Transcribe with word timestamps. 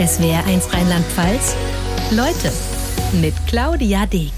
SWR1 0.00 0.72
Rheinland-Pfalz. 0.72 1.54
Leute 2.12 2.50
mit 3.20 3.34
Claudia 3.46 4.06
Deek. 4.06 4.32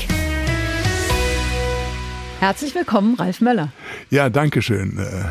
Herzlich 2.41 2.75
willkommen, 2.75 3.15
Ralf 3.15 3.41
Möller. 3.41 3.69
Ja, 4.11 4.29
danke 4.29 4.61
schön. 4.61 4.99
Äh, 4.99 5.25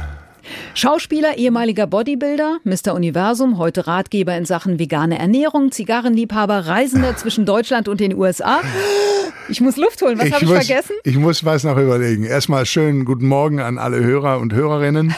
Schauspieler, 0.74 1.38
ehemaliger 1.38 1.86
Bodybuilder, 1.86 2.60
Mr. 2.64 2.94
Universum, 2.94 3.58
heute 3.58 3.88
Ratgeber 3.88 4.38
in 4.38 4.46
Sachen 4.46 4.80
vegane 4.80 5.20
Ernährung, 5.20 5.74
Zigarrenliebhaber, 5.74 6.66
Reisender 6.66 7.18
zwischen 7.18 7.46
Deutschland 7.46 7.90
und 7.90 8.00
den 8.00 8.16
USA. 8.16 8.62
Ich 9.50 9.60
muss 9.60 9.76
Luft 9.76 10.02
holen. 10.02 10.18
Was 10.18 10.32
habe 10.32 10.46
ich 10.46 10.50
vergessen? 10.50 10.96
Ich 11.04 11.18
muss 11.18 11.44
was 11.44 11.66
noch 11.66 11.78
überlegen. 11.78 12.24
Erstmal 12.24 12.66
schönen 12.66 13.04
guten 13.04 13.28
Morgen 13.28 13.60
an 13.60 13.78
alle 13.78 14.02
Hörer 14.02 14.40
und 14.40 14.54
Hörerinnen. 14.54 15.14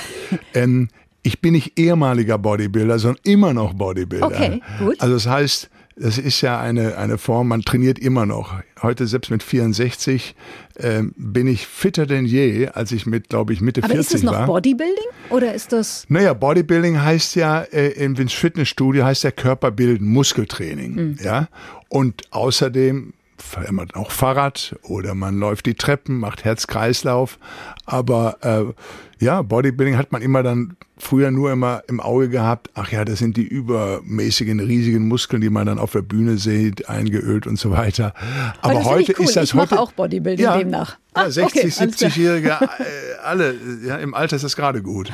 ähm, 0.56 0.90
ich 1.24 1.42
bin 1.42 1.54
nicht 1.54 1.80
ehemaliger 1.80 2.38
Bodybuilder, 2.38 3.00
sondern 3.00 3.22
immer 3.24 3.54
noch 3.54 3.74
Bodybuilder. 3.74 4.28
Okay, 4.28 4.62
gut. 4.80 5.00
Also 5.02 5.14
das 5.16 5.28
heißt, 5.28 5.70
das 5.96 6.18
ist 6.18 6.42
ja 6.42 6.60
eine, 6.60 6.98
eine 6.98 7.18
Form, 7.18 7.50
man 7.50 7.62
trainiert 7.62 8.00
immer 8.00 8.26
noch. 8.26 8.56
Heute, 8.82 9.08
selbst 9.08 9.30
mit 9.30 9.44
64, 9.44 10.36
äh, 10.76 11.04
bin 11.16 11.48
ich 11.48 11.68
fitter 11.68 12.06
denn 12.06 12.26
je, 12.26 12.68
als 12.68 12.92
ich 12.92 13.06
mit, 13.06 13.30
glaube 13.30 13.54
ich, 13.54 13.62
Mitte 13.62 13.84
Aber 13.84 13.94
40 13.94 14.06
ist 14.06 14.14
das 14.14 14.24
noch 14.24 14.40
war. 14.40 14.46
Bodybuilding 14.48 15.06
oder 15.30 15.54
ist 15.54 15.72
das... 15.72 16.06
Naja, 16.10 16.34
Bodybuilding 16.34 17.02
heißt 17.02 17.36
ja, 17.36 17.62
äh, 17.62 17.90
im 17.92 18.16
Fitnessstudio 18.16 19.06
heißt 19.06 19.24
ja 19.24 19.32
Körper 19.32 19.72
bilden, 19.72 20.08
Muskeltraining. 20.08 20.96
Mhm. 20.96 21.18
Ja? 21.24 21.48
Und 21.90 22.24
außerdem 22.32 23.14
fährt 23.38 23.72
man 23.72 23.92
auch 23.92 24.12
Fahrrad 24.12 24.76
oder 24.84 25.14
man 25.16 25.38
läuft 25.38 25.66
die 25.66 25.76
Treppen, 25.76 26.18
macht 26.18 26.44
Herz-Kreislauf. 26.44 27.38
Aber 27.86 28.38
äh, 28.42 28.74
ja, 29.24 29.42
Bodybuilding 29.42 29.98
hat 29.98 30.12
man 30.12 30.22
immer 30.22 30.44
dann 30.44 30.76
früher 30.98 31.32
nur 31.32 31.52
immer 31.52 31.82
im 31.88 32.00
Auge 32.00 32.30
gehabt. 32.30 32.70
Ach 32.76 32.92
ja, 32.92 33.06
das 33.06 33.20
sind 33.20 33.38
die 33.38 33.48
übermäßigen, 33.48 34.60
riesigen 34.60 35.08
Muskeln, 35.08 35.42
die 35.42 35.50
man 35.50 35.66
dann 35.66 35.80
auf 35.80 35.94
der 35.94 36.02
Bühne 36.02 36.38
sieht, 36.38 36.90
eingeölt 36.90 37.48
und 37.48 37.58
so 37.58 37.72
weiter. 37.72 38.14
Aber, 38.62 38.74
finde 38.74 38.90
heute 38.90 39.14
cool. 39.18 39.26
ist 39.26 39.36
das 39.36 39.46
ich 39.46 39.54
mache 39.54 39.72
heute 39.72 39.80
auch 39.80 39.92
Bodybuilding 39.94 40.44
ja, 40.44 40.58
demnach. 40.58 40.92
Ja, 40.92 40.98
Ah, 41.16 41.30
60, 41.30 41.46
okay, 41.46 41.74
alles 41.80 41.96
klar. 41.96 42.10
70-Jährige, 42.10 42.50
äh, 42.50 43.24
alle, 43.24 43.56
ja, 43.86 43.98
im 43.98 44.14
Alter 44.14 44.36
ist 44.36 44.44
das 44.44 44.56
gerade 44.56 44.82
gut. 44.82 45.12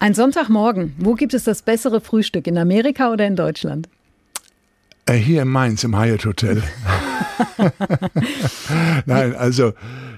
Ein 0.00 0.14
Sonntagmorgen. 0.14 0.94
Wo 0.98 1.14
gibt 1.14 1.32
es 1.32 1.44
das 1.44 1.62
bessere 1.62 2.00
Frühstück? 2.00 2.46
In 2.46 2.58
Amerika 2.58 3.12
oder 3.12 3.26
in 3.26 3.36
Deutschland? 3.36 3.88
Äh, 5.06 5.14
hier 5.14 5.42
in 5.42 5.48
Mainz 5.48 5.84
im 5.84 5.96
Hyatt 5.98 6.24
Hotel. 6.24 6.62
Nein, 9.06 9.34
also 9.36 9.72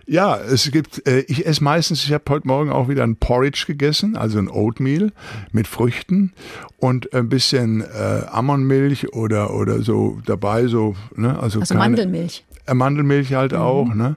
ja, 0.06 0.36
es 0.36 0.70
gibt, 0.70 1.06
äh, 1.06 1.20
ich 1.28 1.46
esse 1.46 1.62
meistens, 1.62 2.04
ich 2.04 2.12
habe 2.12 2.24
heute 2.28 2.46
Morgen 2.46 2.70
auch 2.70 2.88
wieder 2.88 3.04
ein 3.04 3.16
Porridge 3.16 3.64
gegessen, 3.66 4.16
also 4.16 4.38
ein 4.38 4.48
Oatmeal 4.48 5.12
mit 5.52 5.66
Früchten 5.66 6.32
und 6.78 7.12
ein 7.14 7.28
bisschen 7.28 7.80
äh, 7.82 8.22
Ammonmilch 8.30 9.12
oder, 9.14 9.54
oder 9.54 9.82
so 9.82 10.18
dabei, 10.26 10.66
so, 10.66 10.96
ne? 11.14 11.38
Also, 11.38 11.60
Also 11.60 11.74
keine, 11.74 11.86
Mandelmilch. 11.86 12.44
Äh, 12.66 12.74
Mandelmilch 12.74 13.34
halt 13.34 13.54
auch, 13.54 13.86
Mhm. 13.86 14.16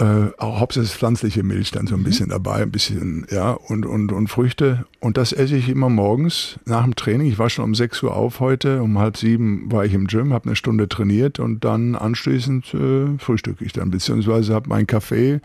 Äh, 0.00 0.30
auch 0.38 0.60
hauptsächlich 0.60 0.94
pflanzliche 0.94 1.42
Milch 1.42 1.72
dann 1.72 1.86
so 1.86 1.94
Mhm. 1.94 2.00
ein 2.00 2.04
bisschen 2.04 2.28
dabei, 2.30 2.62
ein 2.62 2.70
bisschen, 2.70 3.26
ja, 3.30 3.50
und, 3.52 3.84
und, 3.84 4.12
und 4.12 4.28
Früchte. 4.28 4.86
Und 4.98 5.18
das 5.18 5.32
esse 5.32 5.56
ich 5.56 5.68
immer 5.68 5.90
morgens 5.90 6.58
nach 6.64 6.84
dem 6.84 6.94
Training. 6.96 7.26
Ich 7.28 7.38
war 7.38 7.50
schon 7.50 7.66
um 7.66 7.74
6 7.74 8.02
Uhr 8.04 8.16
auf 8.16 8.40
heute, 8.40 8.82
um 8.82 8.98
halb 8.98 9.18
sieben 9.18 9.70
war 9.70 9.84
ich 9.84 9.92
im 9.92 10.06
Gym, 10.06 10.32
habe 10.32 10.46
eine 10.46 10.56
Stunde 10.56 10.88
trainiert 10.88 11.38
und 11.38 11.64
dann 11.66 11.96
anschließend 11.96 12.72
äh, 12.72 13.18
frühstücke 13.18 13.62
ich 13.62 13.74
dann, 13.74 13.90
beziehungsweise 13.90 14.54
habe 14.54 14.70
meinen 14.70 14.86
Kaffee, 14.86 15.40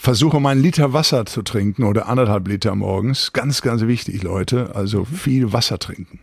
versuche 0.00 0.38
meinen 0.38 0.62
Liter 0.62 0.92
Wasser 0.92 1.26
zu 1.26 1.42
trinken 1.42 1.82
oder 1.82 2.08
anderthalb 2.08 2.46
Liter 2.46 2.76
morgens. 2.76 3.32
Ganz, 3.32 3.60
ganz 3.60 3.82
wichtig, 3.82 4.22
Leute. 4.22 4.76
Also 4.76 5.00
Mhm. 5.00 5.06
viel 5.06 5.52
Wasser 5.52 5.80
trinken. 5.80 6.20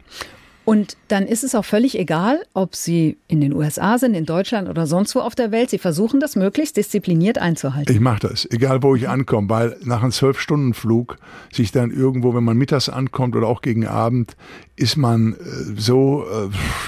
Und 0.72 0.96
dann 1.10 1.26
ist 1.28 1.44
es 1.44 1.54
auch 1.54 1.66
völlig 1.66 2.00
egal, 2.00 2.40
ob 2.54 2.76
Sie 2.76 3.18
in 3.28 3.42
den 3.42 3.54
USA 3.54 3.98
sind, 3.98 4.14
in 4.14 4.26
Deutschland 4.26 4.70
oder 4.70 4.88
sonst 4.88 5.14
wo 5.16 5.20
auf 5.20 5.36
der 5.36 5.52
Welt. 5.52 5.70
Sie 5.70 5.78
versuchen 5.78 6.20
das 6.22 6.36
möglichst 6.38 6.78
diszipliniert 6.78 7.38
einzuhalten. 7.38 7.94
Ich 7.94 8.00
mache 8.00 8.22
das, 8.28 8.48
egal 8.52 8.82
wo 8.82 8.96
ich 8.96 9.10
ankomme, 9.10 9.50
weil 9.50 9.76
nach 9.84 10.02
einem 10.02 10.12
Zwölf-Stunden-Flug 10.14 11.18
sich 11.52 11.72
dann 11.74 11.92
irgendwo, 11.92 12.34
wenn 12.34 12.46
man 12.46 12.56
mittags 12.58 12.88
ankommt 12.88 13.36
oder 13.36 13.48
auch 13.48 13.62
gegen 13.62 13.86
Abend, 13.86 14.38
ist 14.78 14.96
man 14.96 15.34
äh, 15.34 15.38
so 15.76 16.24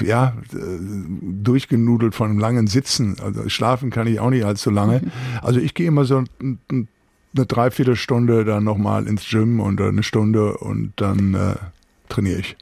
äh, 0.02 0.06
ja 0.08 0.34
äh, 0.54 0.58
durchgenudelt 1.44 2.16
von 2.16 2.30
einem 2.30 2.40
langen 2.40 2.68
Sitzen. 2.68 3.18
Also 3.22 3.50
schlafen 3.50 3.90
kann 3.90 4.08
ich 4.08 4.20
auch 4.20 4.30
nicht 4.30 4.46
allzu 4.46 4.70
lange. 4.70 5.02
Also 5.42 5.60
ich 5.60 5.74
gehe 5.74 5.88
immer 5.88 6.06
so 6.06 6.20
ein- 6.20 6.60
ein- 6.72 6.88
eine 7.36 7.46
Dreiviertelstunde 7.48 8.46
dann 8.46 8.64
nochmal 8.64 9.08
ins 9.08 9.28
Gym 9.28 9.60
und 9.60 9.82
eine 9.82 10.04
Stunde 10.04 10.56
und 10.58 10.94
dann 10.98 11.34
äh, 11.34 11.56
trainiere 12.08 12.40
ich. 12.40 12.56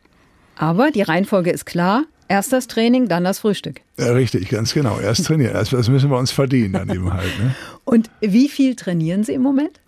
Aber 0.62 0.92
die 0.92 1.02
Reihenfolge 1.02 1.50
ist 1.50 1.66
klar. 1.66 2.04
Erst 2.28 2.54
das 2.54 2.68
Training, 2.68 3.08
dann 3.08 3.24
das 3.24 3.40
Frühstück. 3.40 3.82
Ja, 3.98 4.12
richtig, 4.12 4.48
ganz 4.48 4.76
genau. 4.76 5.00
Erst 5.00 5.26
trainieren. 5.26 5.56
Erst, 5.56 5.74
das 5.74 5.90
müssen 5.90 6.12
wir 6.12 6.18
uns 6.18 6.32
verdienen 6.32 6.74
dann 6.74 6.90
eben 6.90 7.12
halt. 7.12 7.40
Ne? 7.40 7.56
Und 7.84 8.12
wie 8.22 8.48
viel 8.48 8.76
trainieren 8.76 9.24
Sie 9.24 9.34
im 9.34 9.42
Moment? 9.42 9.82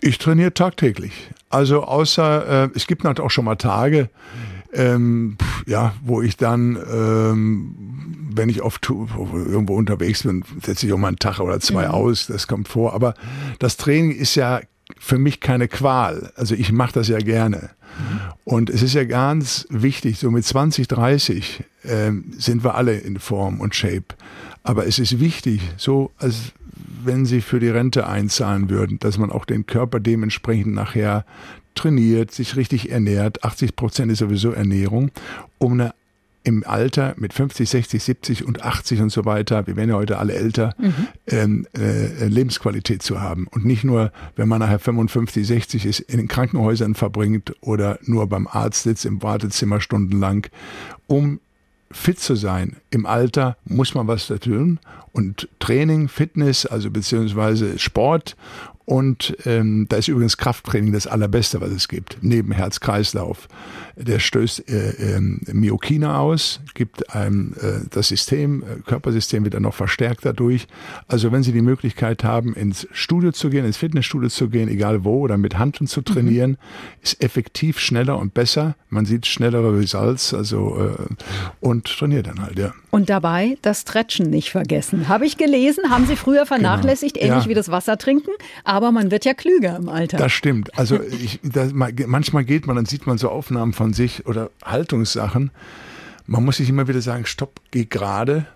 Ich 0.00 0.18
trainiere 0.18 0.54
tagtäglich. 0.54 1.12
Also 1.50 1.82
außer, 1.82 2.66
äh, 2.66 2.70
es 2.76 2.86
gibt 2.86 3.02
natürlich 3.02 3.26
auch 3.26 3.32
schon 3.32 3.44
mal 3.44 3.56
Tage, 3.56 4.10
ähm, 4.72 5.36
ja, 5.66 5.92
wo 6.04 6.22
ich 6.22 6.36
dann, 6.36 6.76
ähm, 6.76 7.74
wenn 8.32 8.48
ich 8.48 8.62
auf 8.62 8.78
Tour, 8.78 9.08
irgendwo 9.34 9.74
unterwegs 9.74 10.22
bin, 10.22 10.44
setze 10.62 10.86
ich 10.86 10.92
auch 10.92 10.98
mal 10.98 11.08
einen 11.08 11.18
Tag 11.18 11.40
oder 11.40 11.58
zwei 11.58 11.88
aus, 11.88 12.28
das 12.28 12.46
kommt 12.46 12.68
vor. 12.68 12.94
Aber 12.94 13.14
das 13.58 13.76
Training 13.76 14.12
ist 14.12 14.36
ja 14.36 14.60
für 14.98 15.18
mich 15.18 15.40
keine 15.40 15.68
Qual. 15.68 16.32
Also 16.36 16.54
ich 16.54 16.72
mache 16.72 16.92
das 16.92 17.08
ja 17.08 17.18
gerne. 17.18 17.70
Und 18.44 18.70
es 18.70 18.82
ist 18.82 18.94
ja 18.94 19.04
ganz 19.04 19.66
wichtig, 19.70 20.18
so 20.18 20.30
mit 20.30 20.44
20, 20.44 20.88
30 20.88 21.64
ähm, 21.84 22.32
sind 22.38 22.64
wir 22.64 22.74
alle 22.74 22.96
in 22.98 23.18
Form 23.18 23.60
und 23.60 23.74
Shape. 23.74 24.14
Aber 24.62 24.86
es 24.86 24.98
ist 24.98 25.20
wichtig, 25.20 25.60
so 25.76 26.10
als 26.18 26.52
wenn 27.04 27.26
sie 27.26 27.40
für 27.40 27.60
die 27.60 27.68
Rente 27.68 28.06
einzahlen 28.06 28.70
würden, 28.70 28.98
dass 29.00 29.18
man 29.18 29.30
auch 29.30 29.44
den 29.44 29.66
Körper 29.66 30.00
dementsprechend 30.00 30.74
nachher 30.74 31.24
trainiert, 31.74 32.30
sich 32.30 32.56
richtig 32.56 32.90
ernährt. 32.90 33.44
80 33.44 33.76
Prozent 33.76 34.12
ist 34.12 34.18
sowieso 34.18 34.52
Ernährung, 34.52 35.10
um 35.58 35.72
eine 35.72 35.94
im 36.44 36.64
Alter 36.66 37.14
mit 37.16 37.32
50, 37.32 37.68
60, 37.68 38.02
70 38.02 38.44
und 38.44 38.62
80 38.62 39.00
und 39.00 39.10
so 39.10 39.24
weiter, 39.24 39.66
wir 39.66 39.76
werden 39.76 39.90
ja 39.90 39.96
heute 39.96 40.18
alle 40.18 40.34
älter, 40.34 40.74
ähm, 41.26 41.66
äh, 41.76 42.26
Lebensqualität 42.26 43.02
zu 43.02 43.20
haben. 43.20 43.46
Und 43.48 43.64
nicht 43.64 43.84
nur, 43.84 44.12
wenn 44.36 44.48
man 44.48 44.60
nachher 44.60 44.78
55, 44.78 45.46
60 45.46 45.86
ist, 45.86 46.00
in 46.00 46.18
den 46.18 46.28
Krankenhäusern 46.28 46.94
verbringt 46.94 47.54
oder 47.60 47.98
nur 48.02 48.28
beim 48.28 48.46
Arzt 48.46 48.82
sitzt 48.82 49.04
im 49.04 49.22
Wartezimmer 49.22 49.80
stundenlang, 49.80 50.46
um 51.06 51.40
fit 51.92 52.18
zu 52.18 52.34
sein 52.34 52.76
im 52.90 53.06
Alter 53.06 53.56
muss 53.64 53.94
man 53.94 54.06
was 54.08 54.26
da 54.26 54.38
tun. 54.38 54.80
Und 55.12 55.48
Training, 55.58 56.08
Fitness, 56.08 56.64
also 56.64 56.90
beziehungsweise 56.90 57.78
Sport 57.78 58.34
und 58.84 59.36
ähm, 59.46 59.86
da 59.88 59.96
ist 59.96 60.08
übrigens 60.08 60.36
Krafttraining 60.36 60.92
das 60.92 61.06
allerbeste, 61.06 61.60
was 61.60 61.70
es 61.70 61.88
gibt, 61.88 62.18
neben 62.20 62.52
Herz-Kreislauf. 62.52 63.48
Der 63.96 64.18
stößt 64.18 64.68
äh, 64.70 65.16
ähm, 65.16 65.40
Myokine 65.52 66.16
aus, 66.16 66.60
gibt 66.74 67.14
einem 67.14 67.52
äh, 67.60 67.86
das 67.90 68.08
System, 68.08 68.62
äh, 68.62 68.80
Körpersystem 68.86 69.44
wird 69.44 69.54
dann 69.54 69.62
noch 69.62 69.74
verstärkt 69.74 70.24
dadurch. 70.24 70.66
Also 71.08 71.30
wenn 71.30 71.42
Sie 71.42 71.52
die 71.52 71.60
Möglichkeit 71.62 72.24
haben, 72.24 72.54
ins 72.54 72.88
Studio 72.92 73.32
zu 73.32 73.50
gehen, 73.50 73.64
ins 73.66 73.76
Fitnessstudio 73.76 74.30
zu 74.30 74.48
gehen, 74.48 74.68
egal 74.68 75.04
wo, 75.04 75.20
oder 75.20 75.36
mit 75.36 75.58
Handeln 75.58 75.86
zu 75.86 76.00
trainieren, 76.00 76.56
ist 77.02 77.22
effektiv 77.22 77.78
schneller 77.78 78.18
und 78.18 78.32
besser. 78.34 78.76
Man 78.88 79.04
sieht 79.04 79.26
schnellere 79.26 79.78
Results, 79.78 80.32
also 80.34 80.78
äh, 80.80 81.14
und 81.60 81.84
trainiert 81.84 82.26
dann 82.26 82.42
halt, 82.42 82.58
ja. 82.58 82.72
Und 82.90 83.08
dabei 83.10 83.56
das 83.62 83.82
Stretchen 83.82 84.28
nicht 84.30 84.50
vergessen. 84.50 85.08
Habe 85.08 85.26
ich 85.26 85.36
gelesen, 85.36 85.90
haben 85.90 86.06
Sie 86.06 86.16
früher 86.16 86.46
vernachlässigt, 86.46 87.14
Genau. 87.14 87.26
ähnlich 87.26 87.44
Ja. 87.44 87.50
wie 87.50 87.54
das 87.54 87.70
Wasser 87.70 87.96
trinken. 87.98 88.30
Aber 88.72 88.90
man 88.90 89.10
wird 89.10 89.26
ja 89.26 89.34
klüger 89.34 89.76
im 89.76 89.90
Alter. 89.90 90.16
Das 90.16 90.32
stimmt. 90.32 90.78
Also 90.78 90.98
ich, 91.22 91.40
das, 91.42 91.74
manchmal 91.74 92.44
geht 92.44 92.66
man, 92.66 92.76
dann 92.76 92.86
sieht 92.86 93.06
man 93.06 93.18
so 93.18 93.28
Aufnahmen 93.28 93.74
von 93.74 93.92
sich 93.92 94.24
oder 94.24 94.48
Haltungssachen. 94.64 95.50
Man 96.26 96.42
muss 96.42 96.56
sich 96.56 96.70
immer 96.70 96.88
wieder 96.88 97.02
sagen, 97.02 97.26
stopp, 97.26 97.60
geh 97.70 97.84
gerade. 97.84 98.46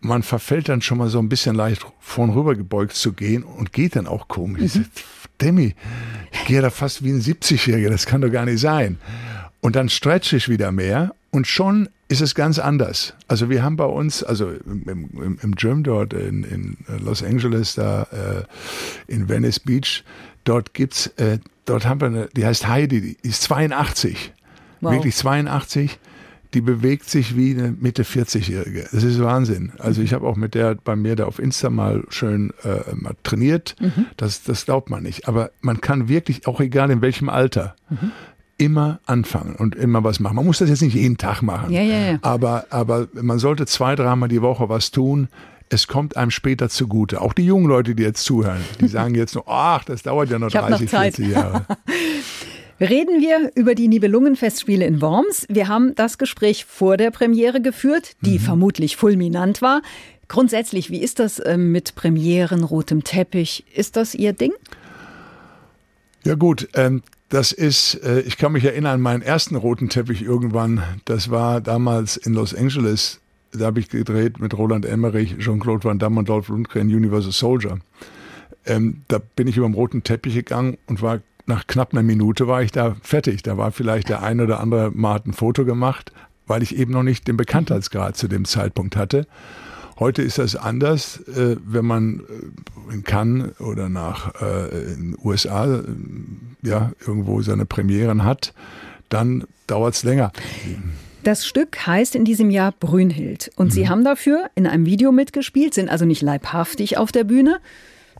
Man 0.00 0.22
verfällt 0.22 0.68
dann 0.68 0.82
schon 0.82 0.98
mal 0.98 1.08
so 1.08 1.18
ein 1.18 1.30
bisschen 1.30 1.56
leicht 1.56 1.86
vorn 1.98 2.28
rüber 2.28 2.54
gebeugt 2.54 2.94
zu 2.94 3.14
gehen 3.14 3.42
und 3.42 3.72
geht 3.72 3.96
dann 3.96 4.06
auch 4.06 4.28
komisch. 4.28 4.62
Ich 4.64 4.72
sag, 4.74 4.84
Demi, 5.40 5.74
ich 6.30 6.44
gehe 6.44 6.60
da 6.60 6.68
fast 6.68 7.02
wie 7.02 7.10
ein 7.10 7.22
70-Jähriger, 7.22 7.88
das 7.88 8.04
kann 8.04 8.20
doch 8.20 8.30
gar 8.30 8.44
nicht 8.44 8.60
sein. 8.60 8.98
Und 9.62 9.76
dann 9.76 9.88
stretch 9.88 10.34
ich 10.34 10.50
wieder 10.50 10.72
mehr 10.72 11.14
und 11.30 11.46
schon 11.46 11.88
ist 12.14 12.20
es 12.20 12.34
ganz 12.36 12.60
anders. 12.60 13.14
Also 13.26 13.50
wir 13.50 13.64
haben 13.64 13.76
bei 13.76 13.86
uns, 13.86 14.22
also 14.22 14.50
im, 14.50 14.88
im, 14.88 15.38
im 15.42 15.54
Gym 15.56 15.82
dort 15.82 16.12
in, 16.12 16.44
in 16.44 16.76
Los 17.04 17.24
Angeles, 17.24 17.74
da 17.74 18.04
äh, 18.04 19.12
in 19.12 19.28
Venice 19.28 19.58
Beach, 19.58 20.04
dort 20.44 20.74
gibt's, 20.74 21.08
äh, 21.16 21.38
dort 21.64 21.86
haben 21.86 22.00
wir 22.00 22.06
eine, 22.06 22.28
die 22.36 22.46
heißt 22.46 22.68
Heidi, 22.68 23.00
die 23.00 23.28
ist 23.28 23.42
82. 23.42 24.32
Wow. 24.80 24.92
Wirklich 24.92 25.16
82. 25.16 25.98
Die 26.52 26.60
bewegt 26.60 27.10
sich 27.10 27.36
wie 27.36 27.50
eine 27.50 27.72
Mitte 27.72 28.04
40-Jährige. 28.04 28.86
Das 28.92 29.02
ist 29.02 29.20
Wahnsinn. 29.20 29.72
Also 29.78 30.00
ich 30.00 30.14
habe 30.14 30.24
auch 30.24 30.36
mit 30.36 30.54
der 30.54 30.76
bei 30.76 30.94
mir 30.94 31.16
da 31.16 31.24
auf 31.24 31.40
Insta 31.40 31.68
mal 31.68 32.04
schön 32.10 32.52
äh, 32.62 32.94
mal 32.94 33.16
trainiert. 33.24 33.74
Das, 34.16 34.44
das 34.44 34.66
glaubt 34.66 34.88
man 34.88 35.02
nicht. 35.02 35.26
Aber 35.26 35.50
man 35.62 35.80
kann 35.80 36.08
wirklich, 36.08 36.46
auch 36.46 36.60
egal 36.60 36.92
in 36.92 37.02
welchem 37.02 37.28
Alter, 37.28 37.74
immer 38.64 39.00
anfangen 39.04 39.56
und 39.56 39.74
immer 39.74 40.04
was 40.04 40.20
machen. 40.20 40.36
Man 40.36 40.46
muss 40.46 40.58
das 40.58 40.70
jetzt 40.70 40.80
nicht 40.80 40.94
jeden 40.94 41.18
Tag 41.18 41.42
machen. 41.42 41.70
Ja, 41.70 41.82
ja, 41.82 42.12
ja. 42.12 42.18
Aber, 42.22 42.64
aber 42.70 43.08
man 43.12 43.38
sollte 43.38 43.66
zwei, 43.66 43.94
dreimal 43.94 44.30
die 44.30 44.40
Woche 44.40 44.68
was 44.70 44.90
tun. 44.90 45.28
Es 45.68 45.86
kommt 45.86 46.16
einem 46.16 46.30
später 46.30 46.70
zugute. 46.70 47.20
Auch 47.20 47.34
die 47.34 47.44
jungen 47.44 47.66
Leute, 47.66 47.94
die 47.94 48.02
jetzt 48.02 48.24
zuhören, 48.24 48.60
die 48.80 48.88
sagen 48.88 49.14
jetzt 49.14 49.34
nur, 49.34 49.44
ach, 49.46 49.84
das 49.84 50.02
dauert 50.02 50.30
ja 50.30 50.38
noch 50.38 50.50
30, 50.50 50.92
noch 50.92 51.00
40 51.00 51.28
Jahre. 51.28 51.66
Reden 52.80 53.20
wir 53.20 53.52
über 53.54 53.74
die 53.74 53.86
Nibelungenfestspiele 53.86 54.84
in 54.84 55.00
Worms. 55.00 55.46
Wir 55.48 55.68
haben 55.68 55.94
das 55.94 56.18
Gespräch 56.18 56.64
vor 56.64 56.96
der 56.96 57.10
Premiere 57.10 57.60
geführt, 57.60 58.16
die 58.22 58.38
mhm. 58.38 58.42
vermutlich 58.42 58.96
fulminant 58.96 59.62
war. 59.62 59.82
Grundsätzlich, 60.26 60.90
wie 60.90 61.02
ist 61.02 61.18
das 61.18 61.40
ähm, 61.44 61.70
mit 61.70 61.94
Premieren, 61.94 62.64
rotem 62.64 63.04
Teppich? 63.04 63.64
Ist 63.74 63.96
das 63.96 64.14
Ihr 64.14 64.32
Ding? 64.32 64.52
Ja 66.24 66.34
gut, 66.34 66.68
ähm, 66.74 67.02
das 67.34 67.50
ist, 67.50 67.94
äh, 68.04 68.20
ich 68.20 68.38
kann 68.38 68.52
mich 68.52 68.64
erinnern, 68.64 69.00
meinen 69.00 69.20
ersten 69.20 69.56
roten 69.56 69.88
Teppich 69.88 70.22
irgendwann, 70.22 70.84
das 71.04 71.30
war 71.32 71.60
damals 71.60 72.16
in 72.16 72.32
Los 72.32 72.54
Angeles, 72.54 73.20
da 73.50 73.66
habe 73.66 73.80
ich 73.80 73.88
gedreht 73.88 74.38
mit 74.38 74.56
Roland 74.56 74.86
Emmerich, 74.86 75.36
Jean-Claude 75.38 75.82
Van 75.82 75.98
Damme 75.98 76.20
und 76.20 76.28
Dolph 76.28 76.46
Lundgren, 76.46 76.86
Universal 76.86 77.32
Soldier. 77.32 77.80
Ähm, 78.64 79.02
da 79.08 79.18
bin 79.18 79.48
ich 79.48 79.56
über 79.56 79.66
den 79.66 79.74
roten 79.74 80.04
Teppich 80.04 80.34
gegangen 80.34 80.78
und 80.86 81.02
war 81.02 81.22
nach 81.46 81.66
knapp 81.66 81.92
einer 81.92 82.04
Minute 82.04 82.46
war 82.46 82.62
ich 82.62 82.70
da 82.70 82.94
fertig. 83.02 83.42
Da 83.42 83.58
war 83.58 83.72
vielleicht 83.72 84.10
der 84.10 84.22
ein 84.22 84.40
oder 84.40 84.60
andere 84.60 84.92
mal 84.92 85.20
ein 85.26 85.32
Foto 85.32 85.64
gemacht, 85.64 86.12
weil 86.46 86.62
ich 86.62 86.76
eben 86.76 86.92
noch 86.92 87.02
nicht 87.02 87.26
den 87.26 87.36
Bekanntheitsgrad 87.36 88.16
zu 88.16 88.28
dem 88.28 88.44
Zeitpunkt 88.44 88.94
hatte. 88.96 89.26
Heute 89.98 90.22
ist 90.22 90.38
das 90.38 90.56
anders, 90.56 91.20
äh, 91.28 91.56
wenn 91.64 91.84
man 91.84 92.20
äh, 92.20 92.94
in 92.94 93.04
Cannes 93.04 93.60
oder 93.60 93.88
nach 93.88 94.34
äh, 94.42 94.92
in 94.92 95.12
den 95.12 95.16
USA 95.22 95.66
äh, 95.66 95.82
ja 96.62 96.92
irgendwo 97.06 97.40
seine 97.42 97.64
Premieren 97.64 98.24
hat, 98.24 98.54
dann 99.08 99.44
dauert 99.66 99.94
es 99.94 100.02
länger. 100.02 100.32
Das 101.22 101.46
Stück 101.46 101.86
heißt 101.86 102.16
in 102.16 102.24
diesem 102.24 102.50
Jahr 102.50 102.72
Brünnhild 102.72 103.52
und 103.56 103.68
mhm. 103.68 103.70
Sie 103.70 103.88
haben 103.88 104.04
dafür 104.04 104.50
in 104.56 104.66
einem 104.66 104.84
Video 104.84 105.12
mitgespielt, 105.12 105.74
sind 105.74 105.88
also 105.88 106.04
nicht 106.04 106.22
leibhaftig 106.22 106.98
auf 106.98 107.12
der 107.12 107.24
Bühne, 107.24 107.60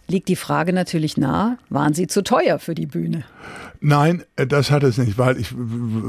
liegt 0.07 0.29
die 0.29 0.37
Frage 0.37 0.73
natürlich 0.73 1.17
nahe, 1.17 1.59
waren 1.71 1.93
Sie 1.93 2.07
zu 2.07 2.23
teuer 2.23 2.61
für 2.61 2.75
die 2.75 2.87
Bühne? 2.87 3.25
Nein, 3.81 4.23
äh, 4.37 4.47
das 4.47 4.71
hat 4.71 4.85
es 4.85 4.97
nicht, 4.97 5.19
weil 5.19 5.39
ich, 5.39 5.53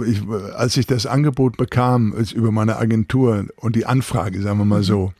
ich 0.07 0.21
als 0.55 0.77
ich 0.77 0.85
das 0.85 1.07
Angebot 1.07 1.57
bekam 1.57 2.13
über 2.13 2.51
meine 2.51 2.77
Agentur 2.77 3.45
und 3.57 3.75
die 3.75 3.87
Anfrage, 3.87 4.41
sagen 4.41 4.59
wir 4.59 4.65
mal 4.65 4.83
so, 4.83 5.11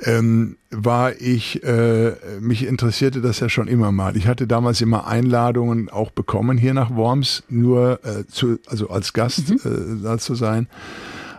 ähm, 0.00 0.56
war 0.70 1.20
ich, 1.20 1.62
äh, 1.64 2.12
mich 2.40 2.66
interessierte 2.66 3.20
das 3.20 3.40
ja 3.40 3.48
schon 3.48 3.68
immer 3.68 3.92
mal. 3.92 4.16
Ich 4.16 4.26
hatte 4.26 4.46
damals 4.46 4.80
immer 4.80 5.06
Einladungen 5.06 5.88
auch 5.88 6.10
bekommen 6.10 6.58
hier 6.58 6.74
nach 6.74 6.94
Worms, 6.94 7.44
nur 7.48 8.00
äh, 8.04 8.26
zu, 8.26 8.58
also 8.66 8.90
als 8.90 9.12
Gast 9.12 9.50
mhm. 9.50 10.00
äh, 10.00 10.02
da 10.02 10.18
zu 10.18 10.34
sein, 10.34 10.68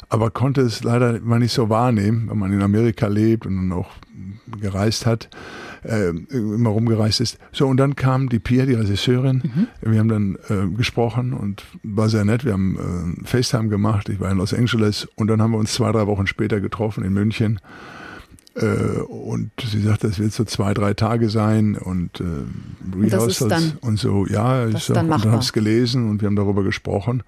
aber 0.09 0.31
konnte 0.31 0.61
es 0.61 0.83
leider 0.83 1.17
immer 1.17 1.39
nicht 1.39 1.53
so 1.53 1.69
wahrnehmen, 1.69 2.29
wenn 2.29 2.37
man 2.37 2.53
in 2.53 2.61
Amerika 2.61 3.07
lebt 3.07 3.45
und 3.45 3.71
auch 3.71 3.89
gereist 4.61 5.05
hat 5.05 5.29
äh, 5.83 6.09
immer 6.31 6.69
rumgereist 6.69 7.21
ist. 7.21 7.37
So, 7.51 7.67
und 7.67 7.77
dann 7.77 7.95
kam 7.95 8.29
die 8.29 8.39
Pia, 8.39 8.65
die 8.65 8.73
Regisseurin. 8.73 9.43
Mhm. 9.43 9.91
Wir 9.91 9.99
haben 9.99 10.09
dann 10.09 10.37
äh, 10.49 10.67
gesprochen 10.75 11.33
und 11.33 11.63
war 11.83 12.09
sehr 12.09 12.25
nett. 12.25 12.45
Wir 12.45 12.53
haben 12.53 13.17
äh, 13.23 13.25
FaceTime 13.25 13.69
gemacht. 13.69 14.09
Ich 14.09 14.19
war 14.19 14.31
in 14.31 14.37
Los 14.37 14.53
Angeles 14.53 15.07
und 15.15 15.27
dann 15.27 15.41
haben 15.41 15.51
wir 15.51 15.57
uns 15.57 15.73
zwei, 15.73 15.91
drei 15.91 16.07
Wochen 16.07 16.27
später 16.27 16.59
getroffen 16.59 17.03
in 17.03 17.13
München. 17.13 17.59
Äh, 18.57 19.01
und 19.01 19.51
sie 19.63 19.81
sagte, 19.81 20.07
es 20.07 20.19
wird 20.19 20.33
so 20.33 20.43
zwei, 20.43 20.73
drei 20.73 20.93
Tage 20.93 21.29
sein 21.29 21.75
und 21.75 22.19
äh, 22.19 22.23
Rehearsals 22.97 23.75
und 23.81 23.99
so. 23.99 24.25
Ja, 24.27 24.67
ich 24.67 24.83
sag, 24.83 25.03
und 25.03 25.09
dann 25.09 25.31
habe 25.31 25.37
es 25.37 25.53
gelesen 25.53 26.09
und 26.09 26.21
wir 26.21 26.27
haben 26.27 26.35
darüber 26.35 26.63
gesprochen. 26.63 27.23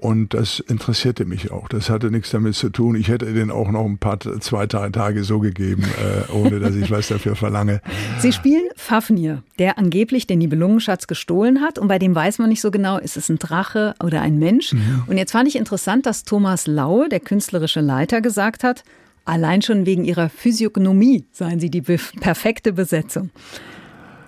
Und 0.00 0.32
das 0.32 0.60
interessierte 0.60 1.24
mich 1.24 1.50
auch. 1.50 1.68
Das 1.68 1.90
hatte 1.90 2.12
nichts 2.12 2.30
damit 2.30 2.54
zu 2.54 2.70
tun. 2.70 2.94
Ich 2.94 3.08
hätte 3.08 3.32
den 3.32 3.50
auch 3.50 3.68
noch 3.68 3.84
ein 3.84 3.98
paar, 3.98 4.20
zwei, 4.20 4.64
drei 4.68 4.90
Tage 4.90 5.24
so 5.24 5.40
gegeben, 5.40 5.82
äh, 5.82 6.32
ohne 6.32 6.60
dass 6.60 6.76
ich 6.76 6.88
was 6.92 7.08
dafür 7.08 7.34
verlange. 7.34 7.80
Sie 8.20 8.32
spielen 8.32 8.62
Fafnir, 8.76 9.42
der 9.58 9.76
angeblich 9.76 10.28
den 10.28 10.38
Nibelungenschatz 10.38 11.08
gestohlen 11.08 11.62
hat. 11.62 11.80
Und 11.80 11.88
bei 11.88 11.98
dem 11.98 12.14
weiß 12.14 12.38
man 12.38 12.48
nicht 12.48 12.60
so 12.60 12.70
genau, 12.70 12.98
ist 12.98 13.16
es 13.16 13.28
ein 13.28 13.40
Drache 13.40 13.96
oder 14.00 14.22
ein 14.22 14.38
Mensch. 14.38 14.72
Mhm. 14.72 15.02
Und 15.08 15.18
jetzt 15.18 15.32
fand 15.32 15.48
ich 15.48 15.56
interessant, 15.56 16.06
dass 16.06 16.22
Thomas 16.22 16.68
Laue, 16.68 17.08
der 17.08 17.18
künstlerische 17.18 17.80
Leiter, 17.80 18.20
gesagt 18.20 18.62
hat, 18.62 18.84
allein 19.28 19.62
schon 19.62 19.86
wegen 19.86 20.04
ihrer 20.04 20.28
Physiognomie 20.28 21.26
seien 21.32 21.60
sie 21.60 21.70
die 21.70 21.82
perfekte 21.82 22.72
Besetzung. 22.72 23.30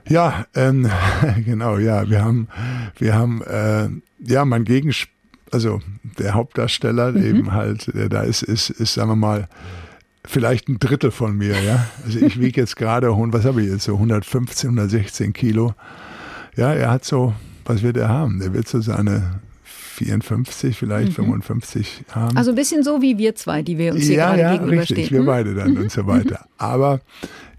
Ja, 0.08 0.47
ähm, 0.55 0.91
genau, 1.44 1.79
ja. 1.79 2.08
Wir 2.08 2.25
haben, 2.25 2.49
wir 2.99 3.14
haben, 3.14 3.43
äh, 3.43 3.88
ja, 4.20 4.44
mein 4.44 4.64
Gegenspiel 4.64 5.14
also 5.50 5.81
der 6.19 6.35
Hauptdarsteller 6.35 7.12
mhm. 7.12 7.25
eben 7.25 7.52
halt, 7.52 7.93
der 7.94 8.08
da 8.08 8.23
ist, 8.23 8.43
ist, 8.43 8.70
ist, 8.70 8.94
sagen 8.94 9.11
wir 9.11 9.17
mal, 9.17 9.49
vielleicht 10.25 10.69
ein 10.69 10.79
Drittel 10.79 11.11
von 11.11 11.37
mir, 11.37 11.61
ja. 11.61 11.87
Also 12.05 12.20
ich 12.20 12.41
wiege 12.41 12.61
jetzt 12.61 12.76
gerade, 12.76 13.08
was 13.11 13.44
habe 13.44 13.62
ich 13.62 13.70
jetzt, 13.70 13.85
so 13.85 13.94
115, 13.94 14.70
116 14.70 15.32
Kilo. 15.32 15.75
Ja, 16.56 16.73
er 16.73 16.91
hat 16.91 17.05
so, 17.05 17.35
was 17.64 17.82
wird 17.82 17.96
er 17.96 18.08
haben? 18.08 18.41
Der 18.41 18.53
wird 18.53 18.69
so 18.69 18.81
seine 18.81 19.41
54, 20.05 20.76
vielleicht 20.76 21.11
mhm. 21.11 21.25
55 21.25 22.05
haben. 22.11 22.37
Also 22.37 22.52
ein 22.52 22.55
bisschen 22.55 22.82
so 22.82 23.02
wie 23.02 23.19
wir 23.19 23.35
zwei, 23.35 23.62
die 23.62 23.76
wir 23.76 23.93
uns 23.93 24.05
hier 24.05 24.17
ja, 24.17 24.29
gerade 24.29 24.41
ja, 24.41 24.52
gegenüberstehen. 24.52 25.00
Richtig, 25.00 25.12
wir 25.12 25.25
beide 25.25 25.55
dann 25.55 25.73
mhm. 25.73 25.82
und 25.82 25.93
so 25.93 26.06
weiter. 26.06 26.47
Aber 26.56 27.00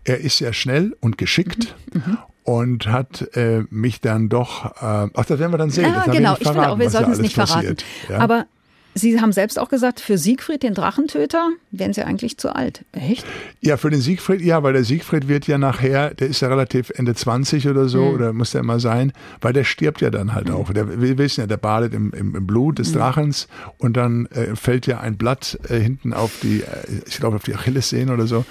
er 0.03 0.19
ist 0.19 0.37
sehr 0.37 0.53
schnell 0.53 0.95
und 0.99 1.17
geschickt 1.17 1.75
mhm. 1.93 2.01
mhm 2.05 2.17
und 2.43 2.87
hat 2.87 3.35
äh, 3.35 3.63
mich 3.69 4.01
dann 4.01 4.27
doch, 4.27 4.65
äh, 4.65 5.09
ach, 5.13 5.25
das 5.27 5.37
werden 5.39 5.53
wir 5.53 5.59
dann 5.59 5.69
sehen. 5.69 5.85
Ja, 5.85 6.05
genau, 6.11 6.35
ich, 6.39 6.47
finde 6.47 6.69
auch, 6.69 6.79
wir 6.79 6.89
sollten 6.89 7.11
es 7.11 7.19
nicht 7.19 7.35
verraten. 7.35 7.77
Ja? 8.09 8.17
Aber 8.17 8.47
Sie 8.93 9.21
haben 9.21 9.31
selbst 9.31 9.57
auch 9.57 9.69
gesagt, 9.69 9.99
für 9.99 10.17
Siegfried, 10.17 10.63
den 10.63 10.73
Drachentöter, 10.73 11.49
wären 11.71 11.93
Sie 11.93 12.03
eigentlich 12.03 12.37
zu 12.37 12.53
alt. 12.55 12.83
Echt? 12.91 13.25
Ja, 13.61 13.77
für 13.77 13.89
den 13.89 14.01
Siegfried, 14.01 14.41
ja, 14.41 14.63
weil 14.63 14.73
der 14.73 14.83
Siegfried 14.83 15.27
wird 15.27 15.47
ja 15.47 15.57
nachher, 15.57 16.13
der 16.13 16.27
ist 16.27 16.41
ja 16.41 16.49
relativ 16.49 16.91
Ende 16.95 17.15
20 17.15 17.67
oder 17.67 17.87
so, 17.87 18.03
mhm. 18.03 18.15
oder 18.15 18.33
muss 18.33 18.51
der 18.51 18.61
immer 18.61 18.79
sein, 18.79 19.13
weil 19.39 19.53
der 19.53 19.63
stirbt 19.63 20.01
ja 20.01 20.09
dann 20.09 20.33
halt 20.33 20.49
mhm. 20.49 20.55
auch. 20.55 20.73
Der, 20.73 21.01
wir 21.01 21.17
wissen 21.17 21.41
ja, 21.41 21.47
der 21.47 21.57
badet 21.57 21.93
im, 21.93 22.11
im, 22.11 22.35
im 22.35 22.47
Blut 22.47 22.79
des 22.79 22.89
mhm. 22.89 22.97
Drachens 22.97 23.47
und 23.77 23.95
dann 23.95 24.25
äh, 24.27 24.55
fällt 24.55 24.87
ja 24.87 24.99
ein 24.99 25.17
Blatt 25.17 25.57
äh, 25.69 25.79
hinten 25.79 26.13
auf 26.13 26.39
die, 26.41 26.61
äh, 26.61 27.01
ich 27.07 27.17
glaube, 27.17 27.37
auf 27.37 27.43
die 27.43 27.55
Achillessehne 27.55 28.11
oder 28.11 28.27
so. 28.27 28.45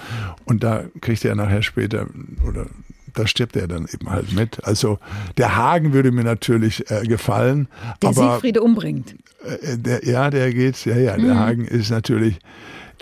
Und 0.45 0.63
da 0.63 0.85
kriegt 1.01 1.23
er 1.23 1.35
nachher 1.35 1.61
später, 1.61 2.07
oder 2.47 2.65
da 3.13 3.27
stirbt 3.27 3.55
er 3.55 3.67
dann 3.67 3.87
eben 3.93 4.09
halt 4.09 4.33
mit. 4.33 4.63
Also 4.63 4.99
der 5.37 5.55
Hagen 5.55 5.93
würde 5.93 6.11
mir 6.11 6.23
natürlich 6.23 6.89
äh, 6.91 7.03
gefallen. 7.05 7.67
Der 8.01 8.09
aber, 8.09 8.33
Siegfriede 8.33 8.61
umbringt. 8.61 9.15
Äh, 9.43 9.77
der, 9.77 10.05
ja, 10.05 10.29
der 10.29 10.53
geht, 10.53 10.83
ja, 10.85 10.97
ja, 10.97 11.17
der 11.17 11.33
mhm. 11.33 11.39
Hagen 11.39 11.65
ist 11.65 11.89
natürlich, 11.89 12.39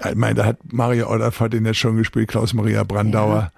ich 0.07 0.15
meine, 0.15 0.35
da 0.35 0.45
hat 0.45 0.57
Maria 0.71 1.07
Olaf 1.07 1.39
hat 1.39 1.53
ihn 1.53 1.65
jetzt 1.65 1.77
schon 1.77 1.97
gespielt, 1.97 2.29
Klaus-Maria 2.29 2.83
Brandauer. 2.83 3.35
Ja. 3.35 3.51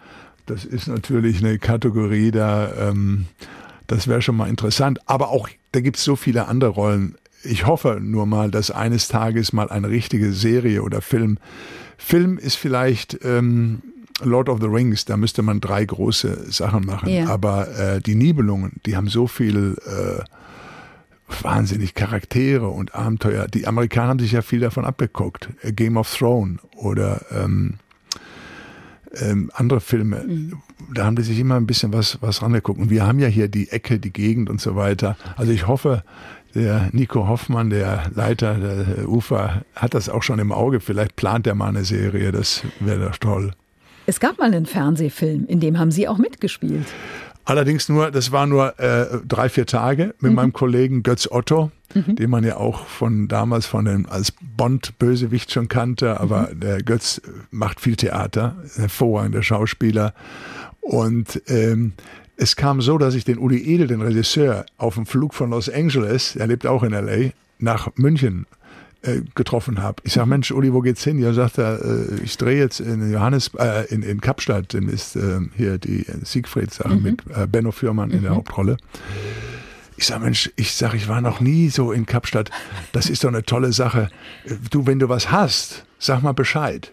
Das 0.45 0.65
ist 0.65 0.87
natürlich 0.87 1.43
eine 1.43 1.59
Kategorie, 1.59 2.31
da, 2.31 2.89
ähm, 2.89 3.27
das 3.87 4.07
wäre 4.07 4.21
schon 4.21 4.35
mal 4.35 4.49
interessant. 4.49 4.99
Aber 5.05 5.29
auch, 5.29 5.49
da 5.71 5.81
gibt 5.81 5.97
es 5.97 6.03
so 6.03 6.15
viele 6.15 6.47
andere 6.47 6.71
Rollen. 6.71 7.15
Ich 7.43 7.65
hoffe 7.65 7.99
nur 8.01 8.25
mal, 8.25 8.51
dass 8.51 8.71
eines 8.71 9.07
Tages 9.07 9.53
mal 9.53 9.69
eine 9.69 9.89
richtige 9.89 10.33
Serie 10.33 10.83
oder 10.83 11.01
Film. 11.01 11.37
Film 11.97 12.37
ist 12.37 12.55
vielleicht 12.55 13.19
ähm, 13.23 13.81
Lord 14.23 14.49
of 14.49 14.59
the 14.61 14.67
Rings, 14.67 15.05
da 15.05 15.17
müsste 15.17 15.41
man 15.41 15.61
drei 15.61 15.85
große 15.85 16.51
Sachen 16.51 16.85
machen. 16.85 17.09
Ja. 17.09 17.27
Aber 17.27 17.67
äh, 17.77 18.01
die 18.01 18.15
Nibelungen, 18.15 18.73
die 18.85 18.95
haben 18.95 19.07
so 19.07 19.27
viel 19.27 19.77
äh, 19.85 20.23
wahnsinnig 21.43 21.95
Charaktere 21.95 22.67
und 22.67 22.95
Abenteuer. 22.95 23.47
Die 23.47 23.67
Amerikaner 23.67 24.09
haben 24.09 24.19
sich 24.19 24.33
ja 24.33 24.41
viel 24.41 24.59
davon 24.59 24.85
abgeguckt. 24.85 25.49
Game 25.75 25.97
of 25.97 26.13
Thrones 26.13 26.59
oder 26.75 27.21
ähm, 27.31 27.75
ähm, 29.19 29.51
andere 29.53 29.81
Filme. 29.81 30.23
Mhm. 30.23 30.53
Da 30.93 31.05
haben 31.05 31.15
die 31.15 31.23
sich 31.23 31.39
immer 31.39 31.55
ein 31.55 31.67
bisschen 31.67 31.93
was, 31.93 32.17
was 32.21 32.41
rangeguckt. 32.41 32.79
Und 32.79 32.89
wir 32.89 33.05
haben 33.05 33.19
ja 33.19 33.27
hier 33.27 33.47
die 33.47 33.69
Ecke, 33.69 33.99
die 33.99 34.13
Gegend 34.13 34.49
und 34.49 34.61
so 34.61 34.75
weiter. 34.75 35.17
Also 35.37 35.51
ich 35.51 35.67
hoffe, 35.67 36.03
der 36.53 36.89
Nico 36.91 37.27
Hoffmann, 37.27 37.69
der 37.69 38.11
Leiter 38.13 38.55
der 38.55 39.09
UFA, 39.09 39.63
hat 39.75 39.93
das 39.93 40.09
auch 40.09 40.23
schon 40.23 40.39
im 40.39 40.51
Auge. 40.51 40.79
Vielleicht 40.79 41.15
plant 41.15 41.47
er 41.47 41.55
mal 41.55 41.69
eine 41.69 41.85
Serie. 41.85 42.31
Das 42.31 42.63
wäre 42.79 43.05
doch 43.05 43.17
toll. 43.17 43.53
Es 44.05 44.19
gab 44.19 44.39
mal 44.39 44.45
einen 44.45 44.65
Fernsehfilm, 44.65 45.45
in 45.47 45.59
dem 45.59 45.77
haben 45.77 45.91
Sie 45.91 46.07
auch 46.07 46.17
mitgespielt. 46.17 46.87
Allerdings 47.43 47.89
nur, 47.89 48.11
das 48.11 48.31
war 48.31 48.45
nur 48.45 48.79
äh, 48.79 49.19
drei, 49.27 49.49
vier 49.49 49.65
Tage 49.65 50.13
mit 50.19 50.31
mhm. 50.31 50.35
meinem 50.35 50.53
Kollegen 50.53 51.03
Götz 51.03 51.27
Otto, 51.29 51.71
mhm. 51.93 52.15
den 52.15 52.29
man 52.29 52.43
ja 52.43 52.57
auch 52.57 52.85
von 52.85 53.27
damals 53.27 53.65
von 53.65 53.85
dem 53.85 54.05
als 54.07 54.33
Bond-Bösewicht 54.57 55.51
schon 55.51 55.67
kannte, 55.67 56.19
aber 56.19 56.49
mhm. 56.53 56.59
der 56.59 56.83
Götz 56.83 57.21
macht 57.49 57.79
viel 57.79 57.95
Theater, 57.95 58.57
hervorragender 58.75 59.43
Schauspieler. 59.43 60.13
Und 60.81 61.41
ähm, 61.47 61.93
es 62.37 62.55
kam 62.55 62.81
so, 62.81 62.97
dass 62.97 63.15
ich 63.15 63.23
den 63.23 63.37
Uli 63.37 63.57
Edel, 63.73 63.87
den 63.87 64.01
Regisseur, 64.01 64.65
auf 64.77 64.95
dem 64.95 65.05
Flug 65.05 65.33
von 65.33 65.49
Los 65.49 65.69
Angeles, 65.69 66.35
er 66.35 66.47
lebt 66.47 66.65
auch 66.65 66.83
in 66.83 66.91
LA, 66.91 67.31
nach 67.59 67.89
München 67.95 68.45
äh, 69.03 69.21
getroffen 69.35 69.81
habe. 69.81 70.01
Ich 70.03 70.13
sage, 70.13 70.27
Mensch, 70.27 70.51
Uli, 70.51 70.73
wo 70.73 70.81
geht's 70.81 71.03
hin? 71.03 71.19
Ja, 71.19 71.33
sagt 71.33 71.57
er, 71.57 71.83
äh, 71.83 72.21
ich 72.23 72.37
drehe 72.37 72.57
jetzt 72.57 72.79
in 72.79 73.11
Johannes, 73.11 73.51
äh, 73.57 73.85
in, 73.93 74.03
in 74.03 74.21
Kapstadt, 74.21 74.73
ist 74.73 75.15
äh, 75.15 75.39
hier 75.55 75.77
die 75.77 76.05
Siegfried-Sache 76.23 76.95
mhm. 76.95 77.03
mit 77.03 77.23
äh, 77.35 77.47
Benno 77.47 77.71
Fürmann 77.71 78.09
mhm. 78.09 78.15
in 78.15 78.21
der 78.21 78.31
mhm. 78.31 78.37
Hauptrolle. 78.37 78.77
Ich 79.97 80.07
sage, 80.07 80.23
Mensch, 80.23 80.51
ich 80.55 80.73
sage, 80.73 80.97
ich 80.97 81.07
war 81.07 81.21
noch 81.21 81.41
nie 81.41 81.69
so 81.69 81.91
in 81.91 82.05
Kapstadt. 82.05 82.49
Das 82.91 83.09
ist 83.09 83.23
doch 83.23 83.29
eine 83.29 83.43
tolle 83.43 83.71
Sache. 83.71 84.09
Du, 84.69 84.87
wenn 84.87 84.99
du 84.99 85.09
was 85.09 85.31
hast, 85.31 85.85
sag 85.99 86.23
mal 86.23 86.33
Bescheid. 86.33 86.91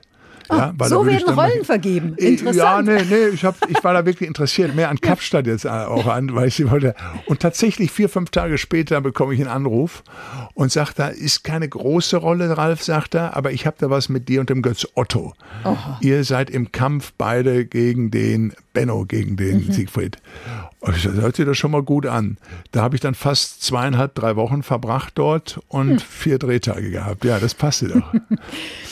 Ja, 0.50 0.74
oh, 0.78 0.84
so 0.84 1.06
werden 1.06 1.34
Rollen 1.34 1.64
vergeben. 1.64 2.14
Interessant. 2.16 2.56
Ja, 2.56 2.82
nee, 2.82 3.02
nee, 3.08 3.26
ich, 3.34 3.44
hab, 3.44 3.56
ich 3.68 3.82
war 3.84 3.92
da 3.92 4.06
wirklich 4.06 4.26
interessiert, 4.26 4.74
mehr 4.74 4.88
an 4.88 5.00
Kapstadt 5.00 5.46
jetzt 5.46 5.66
auch 5.66 6.06
an, 6.06 6.34
weil 6.34 6.48
ich 6.48 6.54
sie 6.54 6.70
wollte. 6.70 6.94
Und 7.26 7.40
tatsächlich 7.40 7.90
vier, 7.90 8.08
fünf 8.08 8.30
Tage 8.30 8.58
später 8.58 9.00
bekomme 9.00 9.34
ich 9.34 9.40
einen 9.40 9.50
Anruf 9.50 10.02
und 10.54 10.72
sagt, 10.72 10.98
da 10.98 11.08
ist 11.08 11.44
keine 11.44 11.68
große 11.68 12.16
Rolle, 12.16 12.56
Ralf, 12.56 12.82
sagt 12.82 13.14
er, 13.14 13.36
aber 13.36 13.52
ich 13.52 13.66
habe 13.66 13.76
da 13.78 13.90
was 13.90 14.08
mit 14.08 14.28
dir 14.28 14.40
und 14.40 14.50
dem 14.50 14.62
Götz 14.62 14.86
Otto. 14.94 15.34
Oh. 15.64 15.76
Ihr 16.00 16.24
seid 16.24 16.50
im 16.50 16.72
Kampf 16.72 17.12
beide 17.18 17.64
gegen 17.66 18.10
den 18.10 18.54
Benno, 18.72 19.04
gegen 19.04 19.36
den 19.36 19.66
mhm. 19.66 19.72
Siegfried. 19.72 20.18
Und 20.80 20.96
ich, 20.96 21.02
das 21.02 21.14
hört 21.14 21.36
sich 21.36 21.44
das 21.44 21.58
schon 21.58 21.72
mal 21.72 21.82
gut 21.82 22.06
an. 22.06 22.38
Da 22.72 22.82
habe 22.82 22.94
ich 22.94 23.00
dann 23.00 23.14
fast 23.14 23.62
zweieinhalb, 23.62 24.14
drei 24.14 24.36
Wochen 24.36 24.62
verbracht 24.62 25.12
dort 25.16 25.60
und 25.68 25.90
hm. 25.90 25.98
vier 25.98 26.38
Drehtage 26.38 26.90
gehabt. 26.90 27.24
Ja, 27.24 27.38
das 27.40 27.54
passte 27.54 27.88
doch. 27.88 28.14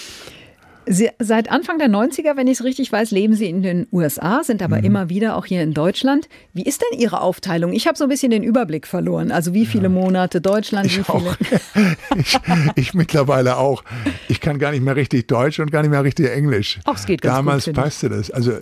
Sie, 0.88 1.10
seit 1.18 1.50
Anfang 1.50 1.78
der 1.78 1.88
90er, 1.88 2.36
wenn 2.36 2.46
ich 2.46 2.60
es 2.60 2.64
richtig 2.64 2.92
weiß, 2.92 3.10
leben 3.10 3.34
Sie 3.34 3.46
in 3.46 3.62
den 3.62 3.88
USA, 3.90 4.44
sind 4.44 4.62
aber 4.62 4.78
mhm. 4.78 4.84
immer 4.84 5.08
wieder 5.08 5.36
auch 5.36 5.44
hier 5.44 5.62
in 5.62 5.74
Deutschland. 5.74 6.28
Wie 6.52 6.62
ist 6.62 6.82
denn 6.82 6.98
Ihre 6.98 7.20
Aufteilung? 7.20 7.72
Ich 7.72 7.88
habe 7.88 7.98
so 7.98 8.04
ein 8.04 8.10
bisschen 8.10 8.30
den 8.30 8.44
Überblick 8.44 8.86
verloren. 8.86 9.32
Also 9.32 9.52
wie 9.52 9.66
viele 9.66 9.84
ja. 9.84 9.88
Monate 9.88 10.40
Deutschland, 10.40 10.86
ich 10.86 10.98
wie 10.98 11.02
viele? 11.02 11.36
ich, 12.16 12.38
ich, 12.76 12.94
mittlerweile 12.94 13.56
auch. 13.56 13.82
Ich 14.28 14.40
kann 14.40 14.58
gar 14.58 14.70
nicht 14.70 14.82
mehr 14.82 14.96
richtig 14.96 15.26
Deutsch 15.26 15.58
und 15.58 15.72
gar 15.72 15.82
nicht 15.82 15.90
mehr 15.90 16.04
richtig 16.04 16.30
Englisch. 16.30 16.78
Ach, 16.84 16.96
es 16.96 17.06
geht 17.06 17.20
ganz 17.20 17.36
Damals 17.36 17.64
gut, 17.64 17.74
passte 17.74 18.08
das. 18.08 18.30
Also 18.30 18.52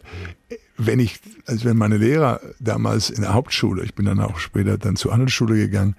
wenn 0.76 0.98
ich, 0.98 1.20
also 1.46 1.66
wenn 1.66 1.76
meine 1.76 1.98
Lehrer 1.98 2.40
damals 2.58 3.10
in 3.10 3.20
der 3.20 3.34
Hauptschule, 3.34 3.84
ich 3.84 3.94
bin 3.94 4.06
dann 4.06 4.20
auch 4.20 4.38
später 4.38 4.78
dann 4.78 4.96
zur 4.96 5.12
Handelsschule 5.12 5.56
gegangen, 5.56 5.94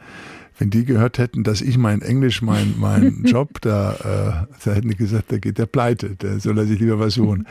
wenn 0.58 0.70
die 0.70 0.86
gehört 0.86 1.18
hätten, 1.18 1.44
dass 1.44 1.62
ich 1.62 1.78
mein 1.78 2.02
Englisch, 2.02 2.42
mein, 2.42 2.76
mein 2.78 3.24
Job, 3.26 3.60
da, 3.62 4.48
äh, 4.48 4.56
da 4.64 4.72
hätten 4.74 4.90
die 4.90 4.96
gesagt, 4.96 5.32
da 5.32 5.38
geht 5.38 5.58
der 5.58 5.66
pleite, 5.66 6.16
da 6.18 6.40
soll 6.40 6.58
er 6.58 6.66
sich 6.66 6.80
lieber 6.80 7.00
was 7.00 7.16
suchen. 7.16 7.48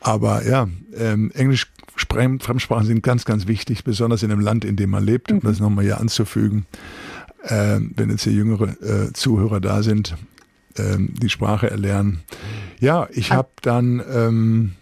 Aber 0.00 0.46
ja, 0.46 0.68
ähm, 0.96 1.30
Englisch, 1.34 1.66
Fremdsprachen 1.94 2.86
sind 2.86 3.02
ganz, 3.02 3.24
ganz 3.24 3.46
wichtig, 3.46 3.84
besonders 3.84 4.22
in 4.22 4.30
einem 4.30 4.40
Land, 4.40 4.64
in 4.64 4.76
dem 4.76 4.90
man 4.90 5.04
lebt, 5.04 5.30
um 5.30 5.40
das 5.40 5.60
nochmal 5.60 5.84
hier 5.84 6.00
anzufügen. 6.00 6.66
Äh, 7.42 7.80
wenn 7.96 8.10
jetzt 8.10 8.24
hier 8.24 8.32
jüngere 8.32 8.70
äh, 8.82 9.12
Zuhörer 9.12 9.60
da 9.60 9.82
sind, 9.82 10.16
äh, 10.76 10.96
die 10.98 11.28
Sprache 11.28 11.70
erlernen. 11.70 12.20
Ja, 12.80 13.08
ich 13.12 13.32
habe 13.32 13.48
dann... 13.62 14.02
Ähm, 14.12 14.72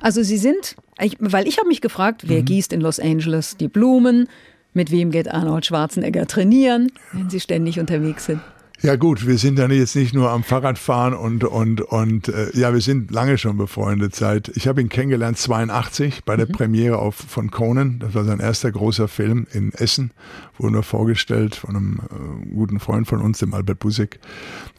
also 0.00 0.22
Sie 0.22 0.38
sind, 0.38 0.76
ich, 1.00 1.16
weil 1.20 1.46
ich 1.46 1.58
habe 1.58 1.68
mich 1.68 1.80
gefragt, 1.80 2.24
wer 2.26 2.40
mhm. 2.40 2.46
gießt 2.46 2.72
in 2.72 2.80
Los 2.80 3.00
Angeles 3.00 3.56
die 3.56 3.68
Blumen? 3.68 4.28
Mit 4.76 4.90
wem 4.90 5.10
geht 5.10 5.32
Arnold 5.32 5.64
Schwarzenegger 5.64 6.26
trainieren, 6.26 6.92
wenn 7.12 7.30
Sie 7.30 7.40
ständig 7.40 7.80
unterwegs 7.80 8.26
sind? 8.26 8.42
Ja 8.82 8.96
gut, 8.96 9.26
wir 9.26 9.38
sind 9.38 9.58
dann 9.58 9.70
jetzt 9.70 9.96
nicht 9.96 10.12
nur 10.12 10.30
am 10.30 10.44
Fahrradfahren 10.44 11.14
und 11.14 11.44
und 11.44 11.80
und 11.80 12.28
äh, 12.28 12.50
ja, 12.52 12.74
wir 12.74 12.82
sind 12.82 13.10
lange 13.10 13.38
schon 13.38 13.56
befreundet 13.56 14.14
seit. 14.14 14.48
Ich 14.54 14.68
habe 14.68 14.82
ihn 14.82 14.90
kennengelernt 14.90 15.38
82 15.38 16.24
bei 16.26 16.36
der 16.36 16.46
mhm. 16.46 16.52
Premiere 16.52 16.98
auf 16.98 17.14
von 17.14 17.50
Conan. 17.50 18.00
Das 18.00 18.14
war 18.14 18.24
sein 18.24 18.38
erster 18.38 18.70
großer 18.70 19.08
Film 19.08 19.46
in 19.50 19.72
Essen, 19.72 20.10
wurde 20.58 20.74
nur 20.74 20.82
vorgestellt 20.82 21.54
von 21.54 21.74
einem 21.74 22.00
äh, 22.10 22.54
guten 22.54 22.78
Freund 22.78 23.06
von 23.06 23.22
uns, 23.22 23.38
dem 23.38 23.54
Albert 23.54 23.78
Busek. 23.78 24.20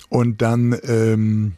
Und 0.09 0.43
dann 0.43 0.77
ähm, 0.83 1.53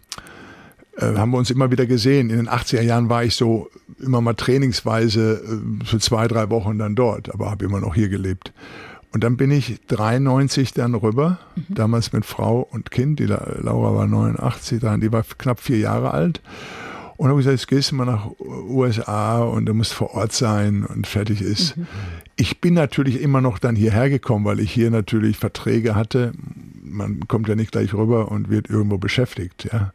äh, 0.99 1.15
haben 1.15 1.31
wir 1.31 1.37
uns 1.37 1.51
immer 1.51 1.71
wieder 1.71 1.85
gesehen. 1.85 2.29
In 2.29 2.37
den 2.37 2.49
80er 2.49 2.81
Jahren 2.81 3.09
war 3.09 3.23
ich 3.23 3.35
so 3.35 3.69
immer 3.99 4.21
mal 4.21 4.33
trainingsweise 4.33 5.41
äh, 5.43 5.85
für 5.85 5.99
zwei, 5.99 6.27
drei 6.27 6.49
Wochen 6.49 6.77
dann 6.77 6.95
dort, 6.95 7.33
aber 7.33 7.49
habe 7.49 7.65
immer 7.65 7.79
noch 7.79 7.95
hier 7.95 8.09
gelebt. 8.09 8.53
Und 9.11 9.23
dann 9.23 9.37
bin 9.37 9.49
ich 9.49 9.79
93 9.87 10.73
dann 10.73 10.93
rüber, 10.93 11.39
mhm. 11.55 11.73
damals 11.73 12.13
mit 12.13 12.25
Frau 12.25 12.67
und 12.69 12.91
Kind. 12.91 13.19
Die 13.19 13.25
Laura 13.25 13.95
war 13.95 14.07
89, 14.07 14.81
die 15.01 15.11
war 15.11 15.23
knapp 15.37 15.59
vier 15.59 15.79
Jahre 15.79 16.11
alt. 16.11 16.41
Und 17.17 17.27
habe 17.27 17.37
gesagt, 17.37 17.59
jetzt 17.59 17.67
gehst 17.67 17.91
du 17.91 17.95
mal 17.95 18.05
nach 18.05 18.29
USA 18.39 19.39
und 19.39 19.65
du 19.65 19.73
musst 19.73 19.93
vor 19.93 20.13
Ort 20.13 20.31
sein 20.31 20.85
und 20.85 21.05
fertig 21.05 21.41
ist. 21.41 21.75
Mhm. 21.75 21.87
Ich 22.37 22.61
bin 22.61 22.73
natürlich 22.75 23.21
immer 23.21 23.41
noch 23.41 23.59
dann 23.59 23.75
hierher 23.75 24.09
gekommen, 24.09 24.45
weil 24.45 24.61
ich 24.61 24.71
hier 24.71 24.89
natürlich 24.91 25.37
Verträge 25.37 25.95
hatte. 25.95 26.31
Man 26.81 27.27
kommt 27.27 27.49
ja 27.49 27.55
nicht 27.55 27.73
gleich 27.73 27.93
rüber 27.93 28.31
und 28.31 28.49
wird 28.49 28.69
irgendwo 28.69 28.97
beschäftigt, 28.97 29.69
ja. 29.71 29.91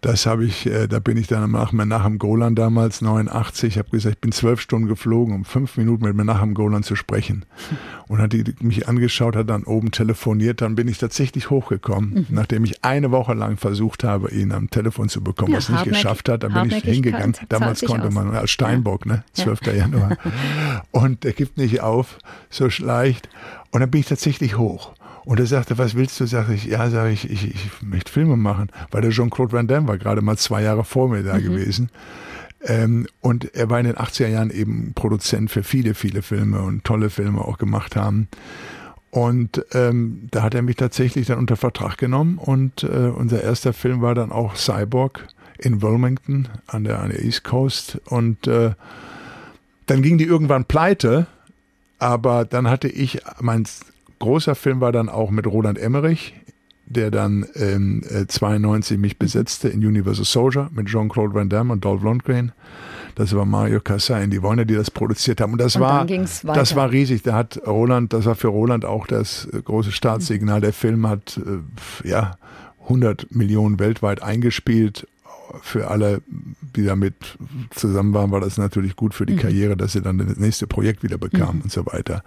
Das 0.00 0.26
habe 0.26 0.44
ich, 0.44 0.66
äh, 0.66 0.86
da 0.86 0.98
bin 0.98 1.16
ich 1.16 1.26
dann 1.26 1.50
nach 1.50 1.72
Menachem 1.72 2.18
Golan 2.18 2.54
damals, 2.54 3.02
89, 3.02 3.74
ich 3.74 3.78
habe 3.78 3.90
gesagt, 3.90 4.16
ich 4.16 4.20
bin 4.20 4.32
zwölf 4.32 4.60
Stunden 4.60 4.88
geflogen, 4.88 5.34
um 5.34 5.44
fünf 5.44 5.76
Minuten 5.76 6.04
mit 6.04 6.14
Menachem 6.14 6.54
Golan 6.54 6.82
zu 6.82 6.96
sprechen. 6.96 7.44
Und 8.08 8.18
hat 8.18 8.32
die 8.32 8.44
mich 8.60 8.88
angeschaut, 8.88 9.34
hat 9.34 9.50
dann 9.50 9.64
oben 9.64 9.90
telefoniert, 9.90 10.60
dann 10.60 10.76
bin 10.76 10.86
ich 10.88 10.98
tatsächlich 10.98 11.50
hochgekommen, 11.50 12.10
mhm. 12.10 12.26
nachdem 12.30 12.64
ich 12.64 12.84
eine 12.84 13.10
Woche 13.10 13.34
lang 13.34 13.56
versucht 13.56 14.04
habe, 14.04 14.30
ihn 14.30 14.52
am 14.52 14.70
Telefon 14.70 15.08
zu 15.08 15.22
bekommen, 15.22 15.52
ja, 15.52 15.58
was 15.58 15.68
nicht 15.68 15.84
geschafft 15.84 16.28
hat. 16.28 16.44
Dann 16.44 16.52
bin 16.52 16.70
ich 16.70 16.84
hingegangen. 16.84 17.34
Damals 17.48 17.82
konnte 17.84 18.10
man 18.10 18.30
als 18.34 18.50
Steinbock, 18.50 19.06
ne? 19.06 19.24
12. 19.32 19.66
Ja. 19.66 19.72
Januar. 19.72 20.16
Und 20.92 21.24
er 21.24 21.32
gibt 21.32 21.56
nicht 21.56 21.80
auf, 21.80 22.18
so 22.50 22.68
leicht. 22.78 23.28
Und 23.70 23.80
dann 23.80 23.90
bin 23.90 24.00
ich 24.00 24.06
tatsächlich 24.06 24.56
hoch. 24.56 24.94
Und 25.26 25.40
er 25.40 25.46
sagte, 25.46 25.76
was 25.76 25.96
willst 25.96 26.20
du? 26.20 26.26
Sag 26.26 26.48
ich, 26.50 26.66
ja, 26.66 26.88
sage 26.88 27.10
ich, 27.10 27.28
ich, 27.28 27.52
ich 27.52 27.82
möchte 27.82 28.12
Filme 28.12 28.36
machen, 28.36 28.70
weil 28.92 29.02
der 29.02 29.10
Jean-Claude 29.10 29.52
Van 29.52 29.66
Damme 29.66 29.88
war 29.88 29.98
gerade 29.98 30.22
mal 30.22 30.38
zwei 30.38 30.62
Jahre 30.62 30.84
vor 30.84 31.08
mir 31.08 31.24
da 31.24 31.34
mhm. 31.34 31.42
gewesen. 31.42 31.90
Ähm, 32.62 33.08
und 33.20 33.52
er 33.56 33.68
war 33.68 33.80
in 33.80 33.86
den 33.86 33.96
80er 33.96 34.28
Jahren 34.28 34.50
eben 34.50 34.92
Produzent 34.94 35.50
für 35.50 35.64
viele, 35.64 35.94
viele 35.94 36.22
Filme 36.22 36.62
und 36.62 36.84
tolle 36.84 37.10
Filme 37.10 37.40
auch 37.40 37.58
gemacht 37.58 37.96
haben. 37.96 38.28
Und 39.10 39.64
ähm, 39.72 40.28
da 40.30 40.44
hat 40.44 40.54
er 40.54 40.62
mich 40.62 40.76
tatsächlich 40.76 41.26
dann 41.26 41.38
unter 41.38 41.56
Vertrag 41.56 41.98
genommen 41.98 42.38
und 42.38 42.84
äh, 42.84 43.10
unser 43.12 43.42
erster 43.42 43.72
Film 43.72 44.02
war 44.02 44.14
dann 44.14 44.30
auch 44.30 44.54
Cyborg 44.54 45.26
in 45.58 45.82
Wilmington 45.82 46.48
an 46.68 46.84
der, 46.84 47.00
an 47.00 47.10
der 47.10 47.24
East 47.24 47.42
Coast. 47.42 48.00
Und 48.04 48.46
äh, 48.46 48.74
dann 49.86 50.02
ging 50.02 50.18
die 50.18 50.24
irgendwann 50.24 50.66
pleite, 50.66 51.26
aber 51.98 52.44
dann 52.44 52.70
hatte 52.70 52.86
ich 52.86 53.22
mein 53.40 53.64
großer 54.18 54.54
Film 54.54 54.80
war 54.80 54.92
dann 54.92 55.08
auch 55.08 55.30
mit 55.30 55.46
Roland 55.46 55.78
Emmerich, 55.78 56.34
der 56.86 57.10
dann 57.10 57.46
ähm, 57.54 58.02
92 58.28 58.98
mich 58.98 59.18
besetzte 59.18 59.68
in 59.68 59.84
Universal 59.84 60.24
Soldier 60.24 60.70
mit 60.72 60.86
Jean-Claude 60.86 61.34
Van 61.34 61.48
Damme 61.48 61.72
und 61.72 61.84
Dolph 61.84 62.02
Lundgren. 62.02 62.52
Das 63.16 63.34
war 63.34 63.46
Mario 63.46 63.80
Cassain, 63.80 64.30
die 64.30 64.42
Wolne, 64.42 64.66
die 64.66 64.74
das 64.74 64.90
produziert 64.90 65.40
haben. 65.40 65.52
Und 65.52 65.60
das 65.60 65.76
und 65.76 65.82
war, 65.82 66.06
das 66.54 66.76
war 66.76 66.90
riesig. 66.92 67.22
Da 67.22 67.32
hat 67.34 67.60
Roland, 67.66 68.12
das 68.12 68.26
war 68.26 68.34
für 68.34 68.48
Roland 68.48 68.84
auch 68.84 69.06
das 69.06 69.48
große 69.64 69.90
Startsignal. 69.90 70.60
Der 70.60 70.74
Film 70.74 71.08
hat, 71.08 71.40
äh, 72.04 72.08
ja, 72.08 72.36
100 72.82 73.34
Millionen 73.34 73.78
weltweit 73.78 74.22
eingespielt. 74.22 75.08
Für 75.62 75.88
alle, 75.88 76.20
die 76.76 76.84
damit 76.84 77.14
zusammen 77.70 78.12
waren, 78.12 78.30
war 78.32 78.40
das 78.40 78.58
natürlich 78.58 78.96
gut 78.96 79.14
für 79.14 79.24
die 79.24 79.34
mhm. 79.34 79.38
Karriere, 79.38 79.76
dass 79.76 79.92
sie 79.92 80.02
dann 80.02 80.18
das 80.18 80.36
nächste 80.36 80.66
Projekt 80.66 81.02
wieder 81.02 81.16
bekamen 81.18 81.56
mhm. 81.56 81.62
und 81.62 81.72
so 81.72 81.86
weiter. 81.86 82.22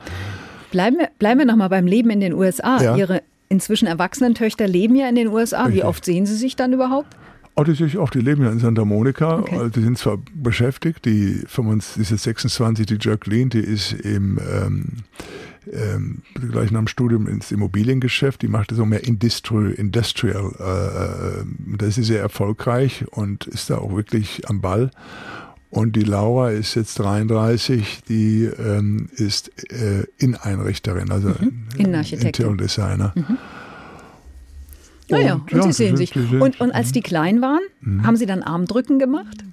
Bleiben 0.71 0.97
wir, 0.97 1.09
bleiben 1.17 1.39
wir 1.39 1.45
nochmal 1.45 1.69
beim 1.69 1.87
Leben 1.87 2.09
in 2.09 2.19
den 2.19 2.33
USA. 2.33 2.81
Ja. 2.81 2.95
Ihre 2.95 3.21
inzwischen 3.49 3.87
erwachsenen 3.87 4.35
Töchter 4.35 4.67
leben 4.67 4.95
ja 4.95 5.09
in 5.09 5.15
den 5.15 5.27
USA. 5.27 5.63
Richtig. 5.63 5.81
Wie 5.81 5.85
oft 5.85 6.05
sehen 6.05 6.25
Sie 6.25 6.35
sich 6.35 6.55
dann 6.55 6.73
überhaupt? 6.73 7.15
Oh, 7.55 7.65
oft. 7.97 8.13
Die 8.13 8.21
leben 8.21 8.43
ja 8.43 8.51
in 8.51 8.59
Santa 8.59 8.85
Monica. 8.85 9.39
Okay. 9.39 9.57
Also 9.57 9.69
die 9.69 9.81
sind 9.81 9.97
zwar 9.97 10.17
beschäftigt. 10.33 11.03
Die, 11.03 11.43
25, 11.45 11.95
die 11.95 12.01
ist 12.01 12.11
jetzt 12.11 12.23
26, 12.23 12.85
die 12.85 12.97
Jacqueline, 13.01 13.49
die 13.49 13.59
ist 13.59 13.91
im 13.91 14.39
ähm, 14.39 14.85
ähm, 15.71 16.21
gleich 16.33 16.71
nach 16.71 16.79
dem 16.79 16.87
Studium 16.87 17.27
ins 17.27 17.51
Immobiliengeschäft. 17.51 18.41
Die 18.41 18.47
macht 18.47 18.71
so 18.71 18.85
mehr 18.85 19.03
Industrial. 19.03 19.71
Industrial 19.71 20.51
äh, 20.57 21.41
äh, 21.41 21.77
da 21.77 21.85
ist 21.85 21.95
sie 21.95 22.03
sehr 22.03 22.21
erfolgreich 22.21 23.05
und 23.11 23.45
ist 23.47 23.69
da 23.69 23.79
auch 23.79 23.93
wirklich 23.93 24.47
am 24.47 24.61
Ball. 24.61 24.89
Und 25.71 25.95
die 25.95 26.03
Laura 26.03 26.49
ist 26.49 26.75
jetzt 26.75 26.97
33, 26.97 28.01
die 28.09 28.45
ähm, 28.45 29.09
ist 29.15 29.51
äh, 29.71 30.05
Inneneinrichterin, 30.17 31.11
also 31.11 31.29
mhm. 31.29 31.67
Innenarchitektin. 31.77 32.57
Designer. 32.57 33.13
Mhm. 33.15 33.37
Naja, 35.09 35.33
und, 35.35 35.53
und 35.53 35.59
ja, 35.59 35.63
Sie 35.63 35.71
sehen 35.71 35.97
sich. 35.97 36.15
Und, 36.15 36.59
und 36.59 36.71
als 36.71 36.91
die 36.91 37.01
klein 37.01 37.41
waren, 37.41 37.61
mhm. 37.81 38.05
haben 38.05 38.15
Sie 38.15 38.25
dann 38.25 38.41
Armdrücken 38.41 38.99
gemacht? 38.99 39.43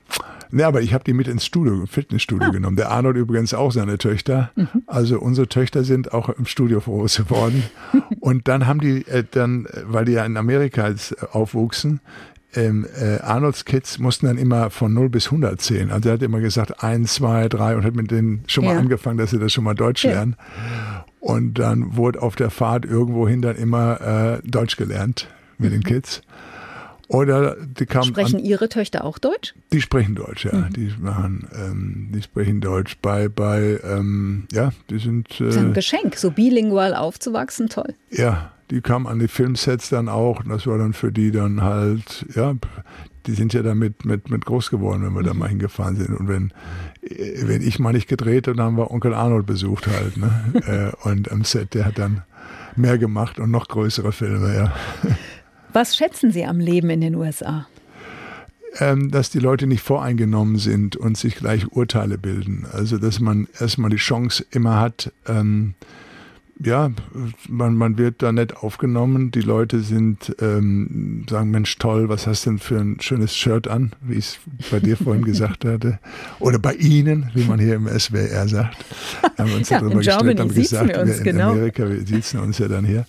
Ne, 0.51 0.65
aber 0.65 0.81
ich 0.81 0.95
habe 0.95 1.05
die 1.05 1.13
mit 1.13 1.29
ins 1.29 1.45
Studio, 1.45 1.87
Fitnessstudio 1.87 2.49
ah. 2.49 2.51
genommen. 2.51 2.77
Der 2.77 2.91
Arnold 2.91 3.17
übrigens 3.17 3.53
auch 3.53 3.73
seine 3.73 3.99
Töchter. 3.99 4.53
Mhm. 4.55 4.69
Also 4.87 5.19
unsere 5.19 5.49
Töchter 5.49 5.85
sind 5.85 6.13
auch 6.15 6.29
im 6.29 6.47
Studio 6.47 6.81
groß 6.81 7.17
geworden. 7.17 7.65
und 8.21 8.49
dann 8.49 8.67
haben 8.67 8.81
die 8.81 9.07
äh, 9.09 9.25
dann, 9.31 9.67
weil 9.85 10.05
die 10.05 10.13
ja 10.13 10.25
in 10.25 10.37
Amerika 10.37 10.89
jetzt 10.89 11.21
aufwuchsen, 11.35 12.01
ähm, 12.57 12.87
äh, 13.01 13.19
Arnolds 13.21 13.65
Kids 13.65 13.99
mussten 13.99 14.27
dann 14.27 14.39
immer 14.39 14.71
von 14.71 14.93
0 14.93 15.09
bis 15.09 15.27
100 15.27 15.61
zählen. 15.61 15.91
Also 15.91 16.09
er 16.09 16.15
hat 16.15 16.23
immer 16.23 16.41
gesagt 16.41 16.83
1, 16.83 17.15
2, 17.15 17.49
3 17.49 17.77
und 17.77 17.85
hat 17.85 17.95
mit 17.95 18.11
denen 18.11 18.43
schon 18.47 18.65
mal 18.65 18.75
ja. 18.75 18.79
angefangen, 18.79 19.19
dass 19.19 19.31
sie 19.31 19.39
das 19.39 19.53
schon 19.53 19.65
mal 19.65 19.75
Deutsch 19.75 20.05
ja. 20.05 20.13
lernen. 20.13 20.37
Und 21.21 21.59
dann 21.59 21.97
wurde 21.97 22.23
auf 22.23 22.37
der 22.37 22.51
Fahrt 22.51 22.85
irgendwohin 22.85 23.43
dann 23.43 23.57
immer 23.57 24.41
äh, 24.45 24.49
Deutsch 24.49 24.77
gelernt 24.77 25.29
mit 25.59 25.71
mhm. 25.71 25.75
den 25.75 25.83
Kids. 25.85 26.23
Oder 27.09 27.57
die 27.57 27.87
kamen 27.87 28.05
Sprechen 28.05 28.37
an, 28.37 28.45
Ihre 28.45 28.69
Töchter 28.69 29.05
auch 29.05 29.19
Deutsch? 29.19 29.55
Die 29.73 29.81
sprechen 29.81 30.17
Deutsch, 30.17 30.45
ja. 30.45 30.53
Mhm. 30.53 30.73
Die 30.73 30.93
machen, 31.01 31.49
ähm, 31.55 32.09
die 32.13 32.23
sprechen 32.23 32.61
Deutsch. 32.61 32.97
Bei, 33.01 33.29
bei, 33.29 33.79
ähm, 33.85 34.49
ja, 34.53 34.73
die 34.91 34.99
sind. 34.99 35.41
Äh, 35.41 35.45
das 35.45 35.57
ist 35.57 35.61
ein 35.61 35.73
Geschenk, 35.73 36.17
so 36.17 36.33
bilingual 36.33 36.95
aufzuwachsen, 36.95 37.69
toll. 37.69 37.95
Ja, 38.11 38.51
die 38.71 38.81
kamen 38.81 39.07
an 39.07 39.19
die 39.19 39.29
Filmsets 39.29 39.89
dann 39.89 40.09
auch. 40.09 40.43
Das 40.43 40.67
war 40.67 40.79
dann 40.79 40.93
für 40.93 41.13
die 41.13 41.31
dann 41.31 41.63
halt, 41.63 42.27
ja, 42.35 42.55
die 43.27 43.33
sind 43.33 43.53
ja 43.53 43.63
damit 43.63 44.05
mit, 44.05 44.31
mit 44.31 44.45
groß 44.45 44.71
geworden, 44.71 45.03
wenn 45.05 45.15
wir 45.15 45.23
mhm. 45.23 45.27
da 45.27 45.35
mal 45.35 45.49
hingefahren 45.49 45.97
sind. 45.97 46.11
Und 46.19 46.29
wenn, 46.29 46.53
wenn 47.03 47.63
ich 47.63 47.79
mal 47.79 47.93
nicht 47.93 48.09
gedreht 48.09 48.47
habe, 48.47 48.57
dann 48.57 48.67
haben 48.67 48.77
wir 48.77 48.91
Onkel 48.91 49.15
Arnold 49.15 49.47
besucht 49.47 49.87
halt. 49.87 50.17
Ne? 50.17 50.31
Äh, 50.67 51.09
und 51.09 51.31
am 51.31 51.45
Set, 51.45 51.75
der 51.75 51.85
hat 51.85 51.99
dann 51.99 52.23
mehr 52.75 52.99
gemacht 52.99 53.39
und 53.39 53.51
noch 53.51 53.69
größere 53.69 54.11
Filme, 54.11 54.55
ja. 54.55 54.75
Was 55.73 55.97
schätzen 55.97 56.33
Sie 56.33 56.45
am 56.45 56.59
Leben 56.59 56.91
in 56.91 57.01
den 57.01 57.15
USA? 57.15 57.67
Ähm, 58.79 59.11
dass 59.11 59.31
die 59.31 59.39
Leute 59.39 59.67
nicht 59.67 59.83
voreingenommen 59.83 60.59
sind 60.59 60.97
und 60.97 61.17
sich 61.17 61.37
gleich 61.37 61.71
Urteile 61.73 62.19
bilden. 62.19 62.67
Also, 62.73 62.99
dass 62.99 63.21
man 63.21 63.49
erstmal 63.59 63.91
die 63.91 63.97
Chance 63.97 64.45
immer 64.51 64.81
hat, 64.81 65.13
ähm, 65.27 65.75
ja, 66.59 66.91
man, 67.49 67.77
man 67.77 67.99
wird 67.99 68.23
da 68.23 68.33
nett 68.33 68.57
aufgenommen. 68.57 69.31
Die 69.31 69.43
Leute 69.43 69.81
sind, 69.81 70.35
ähm, 70.41 71.27
sagen, 71.29 71.51
Mensch, 71.51 71.77
toll, 71.77 72.09
was 72.09 72.27
hast 72.27 72.47
du 72.47 72.51
denn 72.51 72.59
für 72.59 72.79
ein 72.79 72.99
schönes 73.01 73.37
Shirt 73.37 73.69
an, 73.69 73.93
wie 74.01 74.15
ich 74.15 74.27
es 74.27 74.39
bei 74.71 74.81
dir 74.81 74.97
vorhin 74.97 75.25
gesagt 75.27 75.65
hatte. 75.65 75.99
Oder 76.39 76.59
bei 76.59 76.75
Ihnen, 76.75 77.31
wie 77.35 77.45
man 77.45 77.59
hier 77.59 77.75
im 77.75 77.87
SWR 77.87 78.49
sagt. 78.49 78.85
Haben 79.37 79.51
wir 79.51 79.57
uns 79.57 79.69
ja, 79.69 79.81
darüber 79.81 79.97
gestritten, 79.97 80.41
haben 80.41 80.55
gesagt, 80.55 80.89
wir, 80.89 81.01
uns, 81.01 81.11
wir 81.11 81.19
in 81.19 81.25
genau. 81.25 81.51
Amerika, 81.51 81.89
wir 81.89 82.07
sitzen 82.07 82.41
uns 82.41 82.59
ja 82.59 82.69
dann 82.69 82.87
hier. 82.87 83.05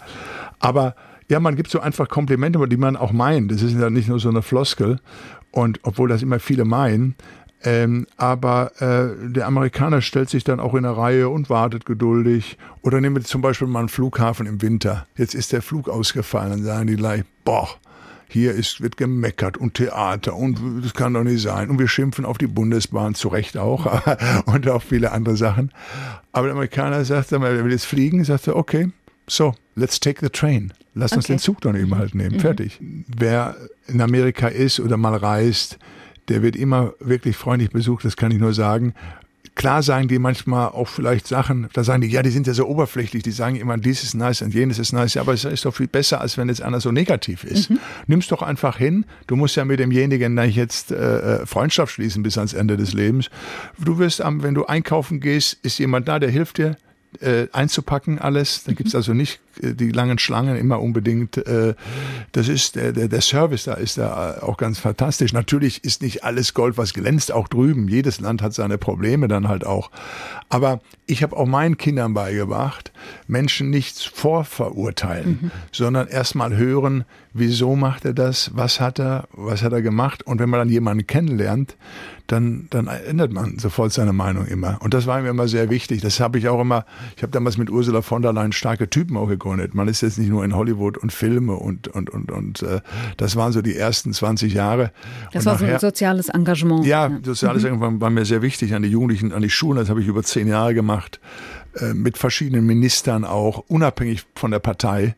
Aber 0.60 0.96
ja, 1.30 1.39
man 1.39 1.56
gibt 1.56 1.70
so 1.70 1.80
einfach 1.80 2.10
Komplimente, 2.10 2.66
die 2.68 2.77
man 2.77 2.98
auch 2.98 3.13
meint. 3.13 3.51
Das 3.51 3.62
ist 3.62 3.77
ja 3.77 3.89
nicht 3.89 4.10
nur 4.10 4.20
so 4.20 4.30
eine 4.30 4.42
Floskel. 4.42 5.00
Und 5.51 5.80
obwohl 5.84 6.10
das 6.10 6.22
immer 6.22 6.39
viele 6.39 6.66
meinen, 6.66 7.16
ähm, 7.64 8.06
aber 8.18 8.72
äh, 8.82 9.32
der 9.32 9.48
Amerikaner 9.48 10.02
stellt 10.02 10.30
sich 10.30 10.44
dann 10.44 10.60
auch 10.60 10.74
in 10.74 10.86
eine 10.86 10.96
Reihe 10.96 11.30
und 11.30 11.50
wartet 11.50 11.86
geduldig. 11.86 12.58
Oder 12.82 13.02
nehmen 13.02 13.16
wir 13.16 13.24
zum 13.24 13.42
Beispiel 13.42 13.68
mal 13.68 13.80
einen 13.80 13.90
Flughafen 13.90 14.46
im 14.46 14.62
Winter. 14.62 15.08
Jetzt 15.16 15.34
ist 15.34 15.52
der 15.52 15.62
Flug 15.62 15.90
ausgefallen. 15.90 16.52
Dann 16.52 16.64
sagen 16.64 16.88
die 16.88 16.96
gleich, 16.96 17.24
boah, 17.44 17.68
hier 18.30 18.54
ist, 18.54 18.82
wird 18.82 18.98
gemeckert 18.98 19.58
und 19.58 19.76
Theater 19.76 20.36
und 20.36 20.60
das 20.84 20.94
kann 20.94 21.14
doch 21.14 21.24
nicht 21.24 21.42
sein. 21.42 21.70
Und 21.70 21.80
wir 21.80 21.88
schimpfen 21.88 22.26
auf 22.26 22.38
die 22.38 22.48
Bundesbahn, 22.48 23.16
zu 23.16 23.30
Recht 23.30 23.58
auch, 23.58 24.02
und 24.46 24.68
auf 24.68 24.84
viele 24.84 25.12
andere 25.12 25.38
Sachen. 25.38 25.72
Aber 26.34 26.48
der 26.48 26.54
Amerikaner 26.54 27.06
sagt, 27.06 27.32
er 27.32 27.42
will 27.42 27.72
jetzt 27.72 27.86
fliegen, 27.86 28.24
sagt 28.24 28.48
er, 28.48 28.56
okay, 28.56 28.90
so, 29.28 29.56
let's 29.76 30.00
take 30.00 30.20
the 30.22 30.30
train. 30.30 30.74
Lass 30.94 31.12
okay. 31.12 31.18
uns 31.18 31.28
den 31.28 31.40
Zug 31.40 31.62
dann 31.62 31.76
eben 31.76 31.96
halt 31.96 32.16
nehmen. 32.16 32.36
Mhm. 32.36 32.40
Fertig. 32.40 32.80
Wer 32.80 33.56
in 33.88 34.02
Amerika 34.02 34.48
ist 34.48 34.80
oder 34.80 34.98
mal 34.98 35.16
reist, 35.16 35.78
der 36.29 36.41
wird 36.41 36.55
immer 36.55 36.93
wirklich 37.00 37.36
freundlich 37.38 37.69
besucht, 37.69 38.05
das 38.05 38.17
kann 38.17 38.31
ich 38.31 38.39
nur 38.39 38.53
sagen. 38.53 38.93
Klar 39.55 39.81
sagen 39.81 40.07
die 40.07 40.19
manchmal 40.19 40.67
auch 40.67 40.88
vielleicht 40.88 41.25
Sachen, 41.25 41.67
da 41.74 41.84
sagen 41.84 42.01
die, 42.01 42.10
ja, 42.10 42.22
die 42.22 42.29
sind 42.29 42.46
ja 42.46 42.53
so 42.53 42.67
oberflächlich, 42.67 43.24
die 43.24 43.31
sagen 43.31 43.55
immer, 43.55 43.75
dies 43.77 44.03
ist 44.03 44.13
nice 44.13 44.43
und 44.43 44.53
jenes 44.53 44.77
ist 44.77 44.93
nice, 44.93 45.15
ja, 45.15 45.22
aber 45.22 45.34
es 45.34 45.46
ist 45.46 45.65
doch 45.65 45.74
viel 45.74 45.88
besser, 45.88 46.22
als 46.22 46.38
wenn 46.38 46.48
jetzt 46.48 46.62
einer 46.62 46.79
so 46.79 46.91
negativ 46.91 47.43
ist. 47.43 47.72
Mhm. 47.72 47.79
Nimm's 48.05 48.27
doch 48.27 48.43
einfach 48.43 48.77
hin, 48.77 49.05
du 49.25 49.36
musst 49.36 49.55
ja 49.55 49.65
mit 49.65 49.79
demjenigen 49.79 50.36
nicht 50.36 50.55
jetzt 50.55 50.91
äh, 50.91 51.41
äh, 51.41 51.46
Freundschaft 51.48 51.93
schließen 51.93 52.22
bis 52.22 52.38
ans 52.38 52.53
Ende 52.53 52.77
des 52.77 52.93
Lebens. 52.93 53.31
Du 53.79 53.98
wirst, 53.98 54.22
wenn 54.24 54.53
du 54.53 54.65
einkaufen 54.65 55.22
gehst, 55.22 55.57
ist 55.63 55.79
jemand 55.79 56.07
da, 56.07 56.19
der 56.19 56.29
hilft 56.29 56.60
dir, 56.60 56.77
äh, 57.21 57.47
einzupacken 57.51 58.19
alles. 58.19 58.63
Da 58.63 58.74
gibt's 58.74 58.95
also 58.95 59.13
nicht 59.13 59.39
äh, 59.62 59.74
die 59.74 59.91
langen 59.91 60.19
Schlangen 60.19 60.55
immer 60.55 60.81
unbedingt. 60.81 61.38
Äh, 61.38 61.75
das 62.31 62.47
ist 62.47 62.75
der, 62.75 62.91
der, 62.91 63.07
der 63.07 63.21
Service 63.21 63.65
da 63.65 63.74
ist 63.74 63.97
da 63.97 64.39
auch 64.41 64.57
ganz 64.57 64.79
fantastisch. 64.79 65.33
Natürlich 65.33 65.83
ist 65.83 66.01
nicht 66.01 66.24
alles 66.24 66.53
Gold, 66.53 66.77
was 66.77 66.93
glänzt, 66.93 67.31
auch 67.31 67.47
drüben. 67.47 67.88
Jedes 67.88 68.19
Land 68.19 68.41
hat 68.41 68.53
seine 68.53 68.77
Probleme 68.77 69.27
dann 69.27 69.47
halt 69.47 69.65
auch. 69.65 69.91
Aber 70.50 70.79
ich 71.05 71.24
habe 71.24 71.36
auch 71.36 71.45
meinen 71.45 71.77
Kindern 71.77 72.13
beigebracht, 72.13 72.91
Menschen 73.27 73.69
nicht 73.69 73.97
vorverurteilen, 74.00 75.39
mhm. 75.41 75.51
sondern 75.71 76.07
erstmal 76.07 76.55
hören, 76.55 77.05
wieso 77.33 77.75
macht 77.75 78.05
er 78.05 78.13
das, 78.13 78.51
was 78.55 78.79
hat 78.79 79.00
er, 79.00 79.27
was 79.31 79.62
hat 79.63 79.74
er 79.74 79.81
gemacht. 79.81 80.24
Und 80.24 80.39
wenn 80.39 80.50
man 80.50 80.59
dann 80.59 80.69
jemanden 80.69 81.07
kennenlernt, 81.07 81.75
dann, 82.27 82.67
dann 82.69 82.88
ändert 82.88 83.32
man 83.32 83.58
sofort 83.58 83.93
seine 83.93 84.13
Meinung 84.13 84.45
immer. 84.45 84.78
Und 84.82 84.93
das 84.93 85.08
war 85.08 85.21
mir 85.21 85.30
immer 85.30 85.47
sehr 85.47 85.69
wichtig. 85.69 86.02
Das 86.02 86.19
habe 86.19 86.38
ich 86.38 86.47
auch 86.49 86.60
immer, 86.60 86.86
ich 87.15 87.23
habe 87.23 87.32
damals 87.32 87.58
mit 87.58 87.69
Ursula 87.69 88.02
von 88.02 88.21
der 88.21 88.34
Leyen 88.34 88.52
starke 88.52 88.89
Typen 88.89 89.17
auch 89.17 89.28
gegründet. 89.28 89.73
Man 89.73 89.88
ist 89.88 90.02
jetzt 90.02 90.19
nicht 90.19 90.30
nur 90.30 90.43
in 90.43 90.56
Hollywood 90.56 90.97
und 90.97 91.12
Filme 91.12 91.54
und, 91.54 91.88
und, 91.88 92.10
und, 92.10 92.32
und 92.32 92.62
äh, 92.63 92.82
das 93.15 93.36
waren 93.36 93.54
so 93.54 93.62
die 93.62 93.75
ersten 93.75 94.13
20 94.13 94.54
Jahre. 94.54 94.91
Das 95.32 95.45
und 95.45 95.45
war 95.47 95.54
nachher, 95.54 95.67
so 95.80 95.88
ein 95.88 95.91
soziales 95.91 96.30
Engagement. 96.30 96.86
Ja, 96.86 97.10
soziales 97.23 97.63
mhm. 97.63 97.69
Engagement 97.69 98.02
war 98.02 98.10
mir 98.10 98.25
sehr 98.25 98.41
wichtig 98.41 98.75
an 98.75 98.84
die 98.84 98.89
Jugendlichen, 98.89 99.32
an 99.32 99.41
die 99.41 99.49
Schulen. 99.49 99.80
Das 99.80 99.89
habe 99.89 100.02
ich 100.02 100.08
über 100.08 100.21
zehn 100.23 100.47
Jahre 100.47 100.73
gemacht 100.73 101.19
äh, 101.80 101.93
mit 101.93 102.17
verschiedenen 102.17 102.65
Ministern 102.65 103.23
auch, 103.23 103.63
unabhängig 103.67 104.25
von 104.36 104.52
der 104.52 104.60
Partei 104.60 105.15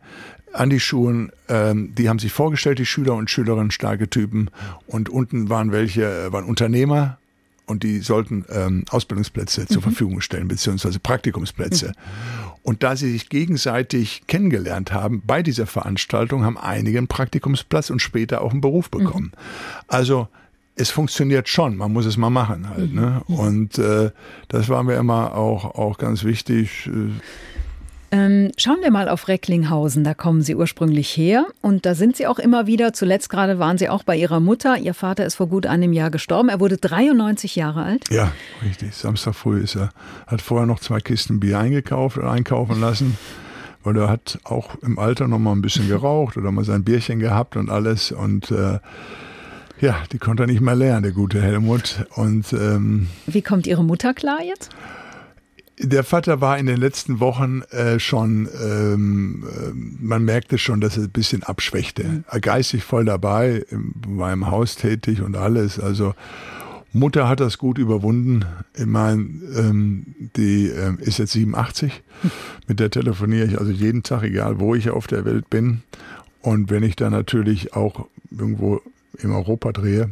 an 0.54 0.70
die 0.70 0.80
Schulen. 0.80 1.32
Ähm, 1.48 1.94
die 1.96 2.10
haben 2.10 2.20
sich 2.20 2.32
vorgestellt, 2.32 2.80
die 2.80 2.86
Schüler 2.86 3.16
und 3.16 3.30
Schülerinnen, 3.30 3.72
starke 3.72 4.10
Typen. 4.10 4.50
Und 4.88 5.10
unten 5.10 5.50
waren 5.50 5.72
welche, 5.72 6.04
äh, 6.04 6.32
waren 6.32 6.46
Unternehmer 6.46 7.18
und 7.70 7.84
die 7.84 8.00
sollten 8.00 8.46
ähm, 8.50 8.84
Ausbildungsplätze 8.90 9.62
mhm. 9.62 9.68
zur 9.68 9.82
Verfügung 9.82 10.22
stellen, 10.22 10.48
beziehungsweise 10.48 11.00
Praktikumsplätze. 11.00 11.90
Mhm. 11.90 12.52
Und 12.64 12.84
da 12.84 12.96
sie 12.96 13.12
sich 13.12 13.30
gegenseitig 13.30 14.24
kennengelernt 14.28 14.92
haben 14.92 15.22
bei 15.26 15.44
dieser 15.44 15.68
Veranstaltung, 15.68 16.44
haben 16.44 16.58
einige 16.58 16.98
einen 16.98 17.08
Praktikumsplatz 17.08 17.90
und 17.90 18.02
später 18.02 18.42
auch 18.42 18.52
einen 18.52 18.62
Beruf 18.62 18.90
bekommen. 18.90 19.32
Mhm. 19.34 19.84
Also 19.88 20.28
es 20.76 20.90
funktioniert 20.90 21.50
schon, 21.50 21.76
man 21.76 21.92
muss 21.92 22.06
es 22.06 22.18
mal 22.18 22.30
machen 22.30 22.70
halt. 22.70 22.94
Ne? 22.94 23.22
Mhm. 23.28 23.36
Und 23.36 23.78
äh, 23.78 24.12
das 24.48 24.70
war 24.70 24.84
mir 24.84 24.96
immer 24.96 25.36
auch, 25.36 25.66
auch 25.76 25.98
ganz 25.98 26.24
wichtig. 26.24 26.88
Äh, 26.88 27.12
ähm, 28.12 28.52
schauen 28.58 28.78
wir 28.82 28.92
mal 28.92 29.08
auf 29.10 29.28
Recklinghausen, 29.28 30.04
da 30.04 30.14
kommen 30.14 30.42
Sie 30.42 30.56
ursprünglich 30.56 31.16
her 31.16 31.46
und 31.62 31.86
da 31.86 31.94
sind 31.94 32.16
Sie 32.16 32.26
auch 32.26 32.40
immer 32.40 32.66
wieder. 32.66 32.94
Zuletzt 32.94 33.30
gerade 33.30 33.60
waren 33.60 33.78
Sie 33.78 33.90
auch 33.90 34.04
bei 34.04 34.16
Ihrer 34.16 34.40
Mutter. 34.40 34.78
Ihr 34.78 34.94
Vater 34.94 35.26
ist 35.26 35.36
vor 35.36 35.48
gut 35.48 35.66
einem 35.66 35.94
Jahr 35.94 36.10
gestorben. 36.10 36.50
Er 36.50 36.60
wurde 36.60 36.78
93 36.78 37.56
Jahre 37.56 37.84
alt. 37.84 38.10
Ja, 38.10 38.32
richtig. 38.64 38.96
Samstag 38.96 39.36
früh 39.36 39.62
ist 39.62 39.76
er. 39.76 39.92
Hat 40.28 40.42
vorher 40.42 40.66
noch 40.66 40.80
zwei 40.80 41.00
Kisten 41.00 41.40
Bier 41.40 41.60
eingekauft 41.60 42.18
oder 42.18 42.32
einkaufen 42.32 42.80
lassen, 42.80 43.18
weil 43.84 43.98
er 43.98 44.10
hat 44.10 44.40
auch 44.44 44.76
im 44.82 44.98
Alter 44.98 45.28
noch 45.28 45.40
mal 45.40 45.52
ein 45.52 45.62
bisschen 45.62 45.88
geraucht 45.88 46.38
oder 46.38 46.52
mal 46.52 46.66
sein 46.66 46.84
Bierchen 46.84 47.20
gehabt 47.20 47.56
und 47.56 47.70
alles 47.70 48.12
und 48.12 48.50
äh, 48.52 48.80
ja, 49.82 49.96
die 50.12 50.18
konnte 50.18 50.44
er 50.44 50.48
nicht 50.48 50.62
mehr 50.62 50.76
lernen, 50.76 51.04
der 51.04 51.12
gute 51.14 51.42
Helmut. 51.42 52.06
Und 52.16 52.52
ähm, 52.54 53.08
wie 53.28 53.42
kommt 53.42 53.66
Ihre 53.66 53.84
Mutter 53.84 54.14
klar 54.14 54.40
jetzt? 54.44 54.72
Der 55.82 56.04
Vater 56.04 56.42
war 56.42 56.58
in 56.58 56.66
den 56.66 56.76
letzten 56.76 57.22
Wochen 57.22 57.62
äh, 57.72 58.00
schon, 58.00 58.50
ähm, 58.62 59.48
äh, 59.50 59.72
man 59.74 60.26
merkte 60.26 60.58
schon, 60.58 60.82
dass 60.82 60.98
er 60.98 61.04
ein 61.04 61.10
bisschen 61.10 61.44
abschwächte. 61.44 62.04
Mhm. 62.04 62.42
Geistig 62.42 62.84
voll 62.84 63.06
dabei, 63.06 63.66
war 64.06 64.34
im 64.34 64.52
Haus 64.52 64.76
tätig 64.76 65.22
und 65.22 65.38
alles. 65.38 65.80
Also 65.80 66.16
Mutter 66.92 67.30
hat 67.30 67.40
das 67.40 67.58
gut 67.58 67.78
überwunden. 67.78 68.44
Ich 68.76 68.88
meine, 68.88 69.22
ähm, 69.56 70.16
die 70.36 70.68
äh, 70.68 70.96
ist 71.00 71.18
jetzt 71.18 71.32
87. 71.32 72.04
Mit 72.68 72.82
der 72.82 72.90
telefoniere 72.90 73.48
ich 73.48 73.58
also 73.58 73.72
jeden 73.72 74.04
Tag, 74.04 74.24
egal 74.24 74.60
wo 74.60 74.76
ich 74.76 74.90
auf 74.90 75.08
der 75.08 75.24
Welt 75.24 75.50
bin. 75.50 75.84
Und 76.42 76.70
wenn 76.70 76.84
ich 76.84 76.98
dann 76.98 77.14
natürlich 77.14 77.74
auch 77.74 78.08
irgendwo 78.32 78.82
in 79.18 79.32
Europa 79.32 79.72
drehe, 79.72 80.10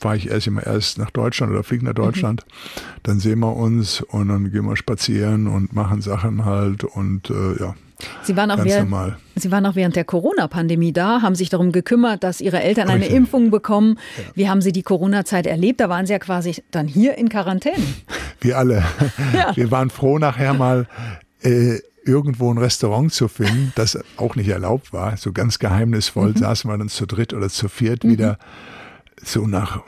fahre 0.00 0.16
ich 0.16 0.30
erst 0.30 0.46
immer 0.46 0.66
erst 0.66 0.98
nach 0.98 1.10
Deutschland 1.10 1.52
oder 1.52 1.62
fliege 1.62 1.84
nach 1.84 1.92
mhm. 1.92 2.02
Deutschland. 2.02 2.44
Mhm. 2.46 3.00
Dann 3.02 3.20
sehen 3.20 3.40
wir 3.40 3.54
uns 3.54 4.00
und 4.00 4.28
dann 4.28 4.50
gehen 4.50 4.64
wir 4.64 4.76
spazieren 4.76 5.46
und 5.46 5.72
machen 5.74 6.00
Sachen 6.00 6.44
halt 6.44 6.84
und 6.84 7.30
äh, 7.30 7.60
ja. 7.60 7.74
Sie 8.22 8.34
waren, 8.34 8.50
auch 8.50 8.64
während, 8.64 8.90
Sie 9.36 9.50
waren 9.50 9.66
auch 9.66 9.76
während 9.76 9.94
der 9.94 10.04
Corona-Pandemie 10.04 10.94
da, 10.94 11.20
haben 11.20 11.34
sich 11.34 11.50
darum 11.50 11.70
gekümmert, 11.70 12.24
dass 12.24 12.40
Ihre 12.40 12.62
Eltern 12.62 12.88
eine 12.88 13.00
Richtig. 13.00 13.16
Impfung 13.16 13.50
bekommen. 13.50 13.98
Ja. 14.16 14.24
Wie 14.34 14.48
haben 14.48 14.62
Sie 14.62 14.72
die 14.72 14.82
Corona-Zeit 14.82 15.46
erlebt? 15.46 15.80
Da 15.80 15.90
waren 15.90 16.06
Sie 16.06 16.12
ja 16.14 16.18
quasi 16.18 16.62
dann 16.70 16.86
hier 16.86 17.18
in 17.18 17.28
Quarantäne. 17.28 17.76
Wir 18.40 18.56
alle. 18.56 18.82
Ja. 19.34 19.54
Wir 19.54 19.70
waren 19.70 19.90
froh, 19.90 20.18
nachher 20.18 20.54
mal 20.54 20.86
äh, 21.42 21.78
irgendwo 22.04 22.50
ein 22.50 22.58
Restaurant 22.58 23.12
zu 23.12 23.28
finden, 23.28 23.72
das 23.76 23.98
auch 24.16 24.34
nicht 24.34 24.48
erlaubt 24.48 24.92
war. 24.92 25.16
So 25.18 25.32
ganz 25.32 25.58
geheimnisvoll 25.58 26.30
mhm. 26.30 26.38
saßen 26.38 26.70
wir 26.70 26.78
dann 26.78 26.88
zu 26.88 27.06
dritt 27.06 27.34
oder 27.34 27.48
zu 27.48 27.68
viert 27.68 28.04
mhm. 28.04 28.10
wieder 28.10 28.38
so 29.22 29.46
nach 29.46 29.82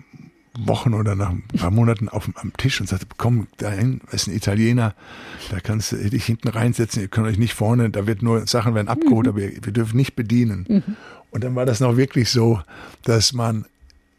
Wochen 0.58 0.92
oder 0.94 1.14
nach 1.14 1.30
ein 1.30 1.44
paar 1.56 1.70
Monaten 1.70 2.08
auf, 2.08 2.28
am 2.34 2.52
Tisch 2.56 2.80
und 2.80 2.86
sagte, 2.86 3.06
komm 3.16 3.46
dahin, 3.56 4.00
ist 4.10 4.26
ein 4.26 4.34
Italiener, 4.34 4.94
da 5.50 5.60
kannst 5.60 5.92
du 5.92 5.96
dich 5.96 6.24
hinten 6.24 6.48
reinsetzen, 6.48 7.02
ihr 7.02 7.08
könnt 7.08 7.26
euch 7.26 7.38
nicht 7.38 7.54
vorne, 7.54 7.90
da 7.90 8.06
wird 8.06 8.22
nur 8.22 8.46
Sachen 8.46 8.74
werden 8.74 8.88
abgeholt, 8.88 9.26
mhm. 9.26 9.30
aber 9.30 9.40
wir, 9.40 9.52
wir, 9.64 9.72
dürfen 9.72 9.96
nicht 9.96 10.14
bedienen. 10.14 10.66
Mhm. 10.68 10.96
Und 11.30 11.44
dann 11.44 11.54
war 11.54 11.64
das 11.64 11.80
noch 11.80 11.96
wirklich 11.96 12.30
so, 12.30 12.60
dass 13.04 13.32
man 13.32 13.64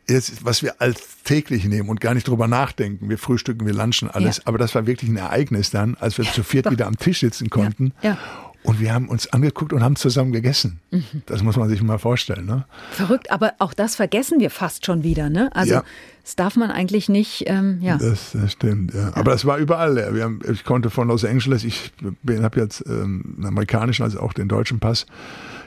jetzt, 0.07 0.43
was 0.43 0.63
wir 0.63 0.81
alltäglich 0.81 1.65
nehmen 1.65 1.89
und 1.89 2.01
gar 2.01 2.13
nicht 2.15 2.27
drüber 2.27 2.47
nachdenken, 2.47 3.09
wir 3.09 3.19
frühstücken, 3.19 3.65
wir 3.65 3.73
lunchen 3.73 4.09
alles, 4.09 4.37
ja. 4.37 4.43
aber 4.45 4.57
das 4.57 4.73
war 4.73 4.87
wirklich 4.87 5.09
ein 5.09 5.17
Ereignis 5.17 5.69
dann, 5.69 5.95
als 5.99 6.17
wir 6.17 6.25
zu 6.25 6.43
viert 6.43 6.69
wieder 6.71 6.87
am 6.87 6.97
Tisch 6.97 7.19
sitzen 7.19 7.49
konnten. 7.49 7.93
Ja. 8.01 8.11
Ja. 8.11 8.17
Und 8.63 8.79
wir 8.79 8.93
haben 8.93 9.09
uns 9.09 9.31
angeguckt 9.31 9.73
und 9.73 9.83
haben 9.83 9.95
zusammen 9.95 10.31
gegessen. 10.31 10.79
Mhm. 10.91 11.03
Das 11.25 11.43
muss 11.43 11.57
man 11.57 11.69
sich 11.69 11.81
mal 11.81 11.99
vorstellen. 11.99 12.45
Ne? 12.45 12.65
Verrückt, 12.91 13.31
aber 13.31 13.53
auch 13.59 13.73
das 13.73 13.95
vergessen 13.95 14.39
wir 14.39 14.49
fast 14.49 14.85
schon 14.85 15.03
wieder. 15.03 15.29
Ne? 15.29 15.53
Also 15.53 15.75
ja. 15.75 15.83
das 16.23 16.35
darf 16.35 16.55
man 16.55 16.71
eigentlich 16.71 17.09
nicht. 17.09 17.43
Ähm, 17.47 17.79
ja. 17.81 17.97
Das, 17.97 18.31
das 18.33 18.53
stimmt. 18.53 18.93
Ja. 18.93 19.11
Aber 19.15 19.31
das 19.31 19.45
war 19.45 19.57
überall. 19.57 20.15
Wir 20.15 20.23
haben, 20.23 20.39
ich 20.49 20.63
konnte 20.63 20.89
von 20.89 21.09
Los 21.09 21.25
Angeles, 21.25 21.63
ich 21.63 21.91
habe 22.27 22.59
jetzt 22.59 22.83
ähm, 22.87 23.35
einen 23.37 23.47
amerikanischen, 23.47 24.03
also 24.03 24.19
auch 24.19 24.33
den 24.33 24.47
deutschen 24.47 24.79
Pass. 24.79 25.05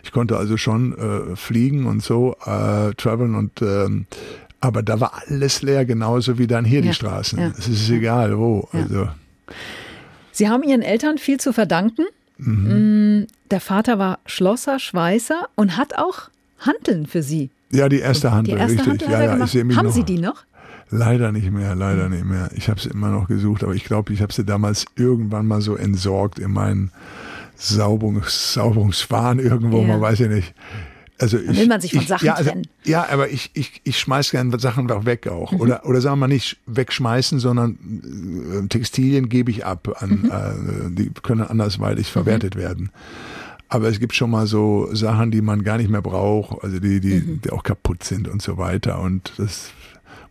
Ich 0.03 0.13
konnte 0.13 0.37
also 0.37 0.57
schon 0.57 0.97
äh, 0.97 1.37
fliegen 1.37 1.87
und 1.87 2.03
so, 2.03 2.37
äh, 2.47 2.95
traveln 2.95 3.35
und 3.35 3.61
ähm, 3.61 4.07
aber 4.61 4.83
da 4.83 5.01
war 5.01 5.23
alles 5.27 5.63
leer, 5.63 5.85
genauso 5.85 6.39
wie 6.39 6.47
dann 6.47 6.65
hier 6.65 6.81
ja. 6.81 6.87
die 6.87 6.95
Straßen. 6.95 7.39
Es 7.59 7.69
ist 7.69 7.91
egal 7.91 8.39
wo. 8.39 8.69
Also. 8.73 9.09
Sie 10.33 10.49
haben 10.49 10.63
Ihren 10.63 10.83
Eltern 10.83 11.19
viel 11.19 11.39
zu 11.39 11.53
verdanken. 11.53 12.07
Mhm. 12.39 13.27
Der 13.51 13.61
Vater 13.61 13.99
war 13.99 14.19
Schlosser, 14.27 14.79
Schweißer 14.79 15.49
und 15.55 15.77
hat 15.77 15.97
auch 15.97 16.31
Handeln 16.59 17.07
für 17.07 17.23
Sie. 17.23 17.51
Ja, 17.71 17.89
die 17.89 18.01
erste 18.01 18.33
Handel, 18.33 18.55
die 18.55 18.61
erste 18.61 18.79
richtig. 18.79 18.93
Handel 18.93 19.11
ja, 19.11 19.23
ja, 19.25 19.31
Haben 19.77 19.87
noch, 19.87 19.93
Sie 19.93 20.05
die 20.05 20.19
noch? 20.19 20.45
Leider 20.91 21.33
nicht 21.33 21.51
mehr, 21.51 21.75
leider 21.75 22.09
nicht 22.09 22.25
mehr. 22.25 22.49
Ich 22.55 22.69
habe 22.69 22.81
sie 22.81 22.91
immer 22.91 23.09
noch 23.09 23.27
gesucht, 23.27 23.65
aber 23.65 23.75
ich 23.75 23.85
glaube, 23.85 24.13
ich 24.13 24.23
habe 24.23 24.33
sie 24.33 24.45
damals 24.45 24.87
irgendwann 24.95 25.47
mal 25.47 25.61
so 25.61 25.75
entsorgt 25.75 26.39
in 26.39 26.53
meinen 26.53 26.93
Sauberungs 27.57 28.53
Sauberungswahn 28.53 29.39
irgendwo, 29.41 29.81
ja. 29.81 29.89
man 29.89 30.01
weiß 30.01 30.21
ja 30.21 30.29
nicht. 30.29 30.55
Also 31.19 31.39
Dann 31.39 31.57
will 31.57 31.67
man 31.67 31.81
sich 31.81 31.93
von 31.93 32.03
ich, 32.03 32.09
Sachen 32.09 32.27
ja, 32.27 32.35
also, 32.35 32.51
trennen. 32.51 32.67
Ja, 32.85 33.09
aber 33.11 33.31
ich, 33.31 33.51
ich, 33.55 33.81
ich 33.85 33.99
schmeiß 33.99 34.31
gerne 34.31 34.59
Sachen 34.59 34.91
auch 34.91 35.07
weg 35.07 35.27
auch. 35.29 35.53
Mhm. 35.53 35.61
Oder, 35.61 35.87
oder 35.87 36.01
sagen 36.01 36.15
wir 36.15 36.27
mal 36.27 36.35
nicht 36.35 36.59
wegschmeißen, 36.67 37.39
sondern 37.39 37.79
äh, 38.65 38.69
Textilien 38.69 39.29
gebe 39.29 39.51
ich 39.51 39.65
ab. 39.65 39.97
An, 40.01 40.11
mhm. 40.23 40.31
äh, 40.31 40.95
die 40.95 41.11
können 41.23 41.43
andersweitig 41.43 42.09
mhm. 42.09 42.13
verwertet 42.13 42.57
werden. 42.57 42.91
Aber 43.69 43.89
es 43.89 43.99
gibt 43.99 44.15
schon 44.15 44.31
mal 44.31 44.47
so 44.47 44.89
Sachen, 44.93 45.31
die 45.31 45.41
man 45.41 45.65
gar 45.65 45.79
nicht 45.79 45.91
mehr 45.91 46.03
braucht, 46.03 46.63
also 46.63 46.79
die, 46.79 47.01
die, 47.01 47.15
mhm. 47.15 47.41
die 47.43 47.51
auch 47.51 47.63
kaputt 47.63 48.05
sind 48.05 48.29
und 48.29 48.43
so 48.43 48.59
weiter. 48.59 49.01
Und 49.01 49.33
das 49.39 49.71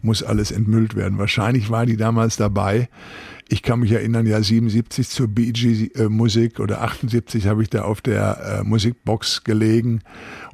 muss 0.06 0.24
alles 0.24 0.52
entmüllt 0.52 0.96
werden. 0.96 1.18
Wahrscheinlich 1.18 1.70
war 1.70 1.86
die 1.86 1.98
damals 1.98 2.38
dabei. 2.38 2.88
Ich 3.48 3.62
kann 3.62 3.80
mich 3.80 3.92
erinnern, 3.92 4.26
ja 4.26 4.42
77 4.42 5.08
zur 5.08 5.28
Bee 5.28 5.52
äh, 5.96 6.04
Musik 6.10 6.60
oder 6.60 6.82
78 6.82 7.48
habe 7.48 7.62
ich 7.62 7.70
da 7.70 7.84
auf 7.84 8.02
der 8.02 8.60
äh, 8.62 8.64
Musikbox 8.64 9.44
gelegen 9.44 10.02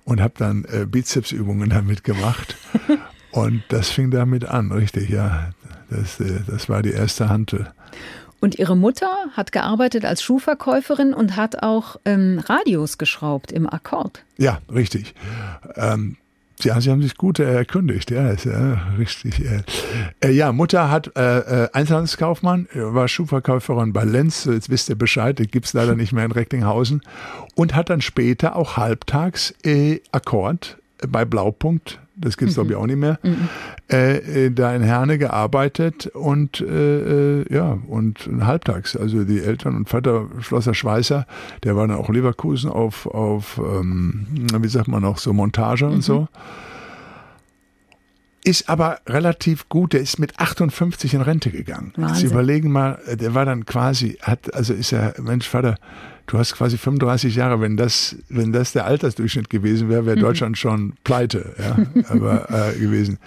und 0.04 0.20
habe 0.20 0.34
dann 0.38 0.66
äh, 0.66 0.86
Bizepsübungen 0.86 1.70
damit 1.70 2.04
gemacht. 2.04 2.58
und 3.32 3.64
das 3.70 3.90
fing 3.90 4.12
damit 4.12 4.46
an, 4.46 4.72
richtig, 4.72 5.10
ja. 5.10 5.52
Das, 5.90 6.20
äh, 6.20 6.40
das 6.48 6.70
war 6.70 6.82
die 6.82 6.92
erste 6.92 7.30
Hantel. 7.30 7.72
Und 8.42 8.58
Ihre 8.58 8.76
Mutter 8.76 9.12
hat 9.34 9.52
gearbeitet 9.52 10.04
als 10.04 10.24
Schuhverkäuferin 10.24 11.14
und 11.14 11.36
hat 11.36 11.62
auch 11.62 11.98
ähm, 12.06 12.40
Radios 12.40 12.98
geschraubt 12.98 13.52
im 13.52 13.70
Akkord. 13.70 14.26
Ja, 14.38 14.60
richtig. 14.74 15.14
Ähm, 15.76 16.18
ja, 16.64 16.82
Sie 16.82 16.92
haben 16.92 17.02
sich 17.02 17.16
gut 17.16 17.40
äh, 17.40 17.54
erkundigt, 17.54 18.12
ja, 18.12 18.30
ist 18.30 18.46
ja 18.46 18.82
richtig. 18.98 19.40
Äh, 19.40 19.64
äh, 20.24 20.32
ja, 20.32 20.52
Mutter 20.52 20.92
hat 20.92 21.16
äh, 21.16 21.64
äh, 21.64 21.70
Einzelhandelskaufmann, 21.74 22.68
war 22.74 23.08
Schuhverkäuferin 23.08 23.94
bei 23.94 24.04
Lenz, 24.04 24.46
jetzt 24.46 24.70
wisst 24.70 24.90
ihr 24.90 24.98
Bescheid, 24.98 25.40
die 25.40 25.48
gibt's 25.48 25.74
leider 25.74 25.96
nicht 25.96 26.12
mehr 26.12 26.26
in 26.26 26.32
Recklinghausen 26.32 27.02
und 27.56 27.76
hat 27.76 27.90
dann 27.90 28.02
später 28.02 28.56
auch 28.56 28.78
halbtags 28.78 29.54
äh, 29.64 30.02
Akkord 30.12 30.78
bei 31.08 31.26
Blaupunkt 31.26 32.01
das 32.16 32.38
gibt 32.38 32.52
es 32.52 32.58
mhm. 32.58 32.62
glaube 32.62 32.72
ich 32.74 32.78
auch 32.78 32.86
nicht 32.86 32.98
mehr, 32.98 33.20
mhm. 33.24 33.50
äh, 33.92 34.46
äh, 34.46 34.52
da 34.52 34.76
in 34.76 34.82
Herne 34.82 35.18
gearbeitet 35.18 36.08
und 36.08 36.62
äh, 36.62 37.42
äh, 37.42 37.54
ja, 37.54 37.78
und 37.88 38.30
halbtags. 38.42 38.96
Also 38.96 39.24
die 39.24 39.42
Eltern 39.42 39.76
und 39.76 39.90
Vater 39.90 40.28
Schlosser 40.40 40.74
Schweißer, 40.74 41.26
der 41.64 41.76
war 41.76 41.88
dann 41.88 41.98
auch 41.98 42.10
Leverkusen 42.10 42.70
auf, 42.70 43.06
auf 43.08 43.60
ähm, 43.60 44.28
wie 44.60 44.68
sagt 44.68 44.88
man 44.88 45.04
auch, 45.06 45.18
so 45.18 45.34
Montage 45.34 45.86
mhm. 45.86 45.94
und 45.94 46.02
so. 46.04 46.28
Ist 48.44 48.70
aber 48.70 49.00
relativ 49.08 49.70
gut, 49.70 49.94
der 49.94 50.02
ist 50.02 50.18
mit 50.18 50.40
58 50.40 51.14
in 51.14 51.22
Rente 51.22 51.52
gegangen. 51.52 51.94
Wahnsinn. 51.96 52.16
Sie 52.28 52.34
überlegen 52.34 52.72
mal, 52.72 53.00
der 53.08 53.36
war 53.36 53.46
dann 53.46 53.68
quasi, 53.68 54.18
hat, 54.20 54.52
also 54.56 54.74
ist 54.74 54.92
er, 54.92 55.14
Mensch, 55.22 55.48
Vater, 55.48 55.76
du 56.28 56.38
hast 56.38 56.54
quasi 56.54 56.78
35 56.78 57.36
Jahre, 57.36 57.62
wenn 57.62 57.78
das, 57.78 58.16
wenn 58.30 58.52
das 58.52 58.74
der 58.74 58.86
Altersdurchschnitt 58.86 59.50
gewesen 59.50 59.90
wäre, 59.90 60.06
wäre 60.06 60.16
mhm. 60.16 60.22
Deutschland 60.22 60.58
schon 60.58 60.94
pleite, 61.04 61.56
ja, 61.60 61.78
aber, 62.10 62.50
äh, 62.50 62.80
gewesen. 62.80 63.20